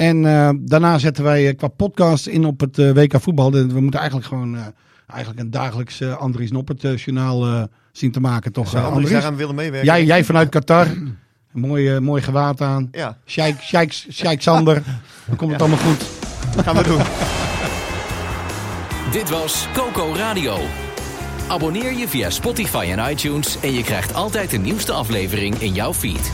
En 0.02 0.26
eh, 0.26 0.50
daarna 0.60 0.98
zetten 0.98 1.24
wij 1.24 1.48
eh, 1.48 1.58
qua 1.58 1.68
podcast 1.68 2.28
in 2.28 2.46
op 2.46 2.60
het 2.60 2.78
eh, 2.78 2.92
WK 2.92 3.22
voetbal. 3.22 3.52
We 3.52 3.82
moeten 3.82 4.00
eigenlijk 4.00 4.30
gewoon 4.30 4.56
eh, 4.56 4.62
eigenlijk 5.08 5.42
een 5.44 5.52
dagelijks 5.52 6.02
eh, 6.02 6.18
Andries 6.18 6.52
Noppert 6.52 6.82
journaal 6.82 7.46
eh, 7.46 7.64
zien 7.92 8.12
te 8.12 8.20
maken. 8.20 8.52
Toch, 8.52 8.70
Zou 8.70 8.86
Andries 8.86 9.12
daaraan 9.12 9.36
willen 9.36 9.56
meewerken? 9.56 9.86
Jij, 9.86 10.06
jij 10.06 10.24
vanuit 10.24 10.50
Qatar. 10.50 10.88
Een 10.88 11.18
mooi, 11.54 12.00
mooi 12.00 12.22
gewaad 12.22 12.62
aan. 12.62 12.88
Ja, 12.92 13.18
Sheikh, 13.26 13.62
Sheikh, 13.64 13.94
Sheikh 14.12 14.42
Sander. 14.42 14.84
Dan 15.26 15.36
komt 15.36 15.52
het 15.52 15.62
allemaal 15.62 15.80
goed. 15.80 16.06
gaan 16.64 16.76
we 16.76 16.84
doen. 16.84 17.02
Dit 19.12 19.30
was 19.30 19.68
Coco 19.74 20.14
Radio. 20.16 20.58
Abonneer 21.48 21.94
je 21.94 22.08
via 22.08 22.30
Spotify 22.30 22.88
en 22.98 23.12
iTunes 23.12 23.58
en 23.62 23.74
je 23.74 23.84
krijgt 23.84 24.14
altijd 24.14 24.50
de 24.50 24.58
nieuwste 24.58 24.92
aflevering 24.92 25.56
in 25.56 25.74
jouw 25.74 25.94
feed. 25.94 26.32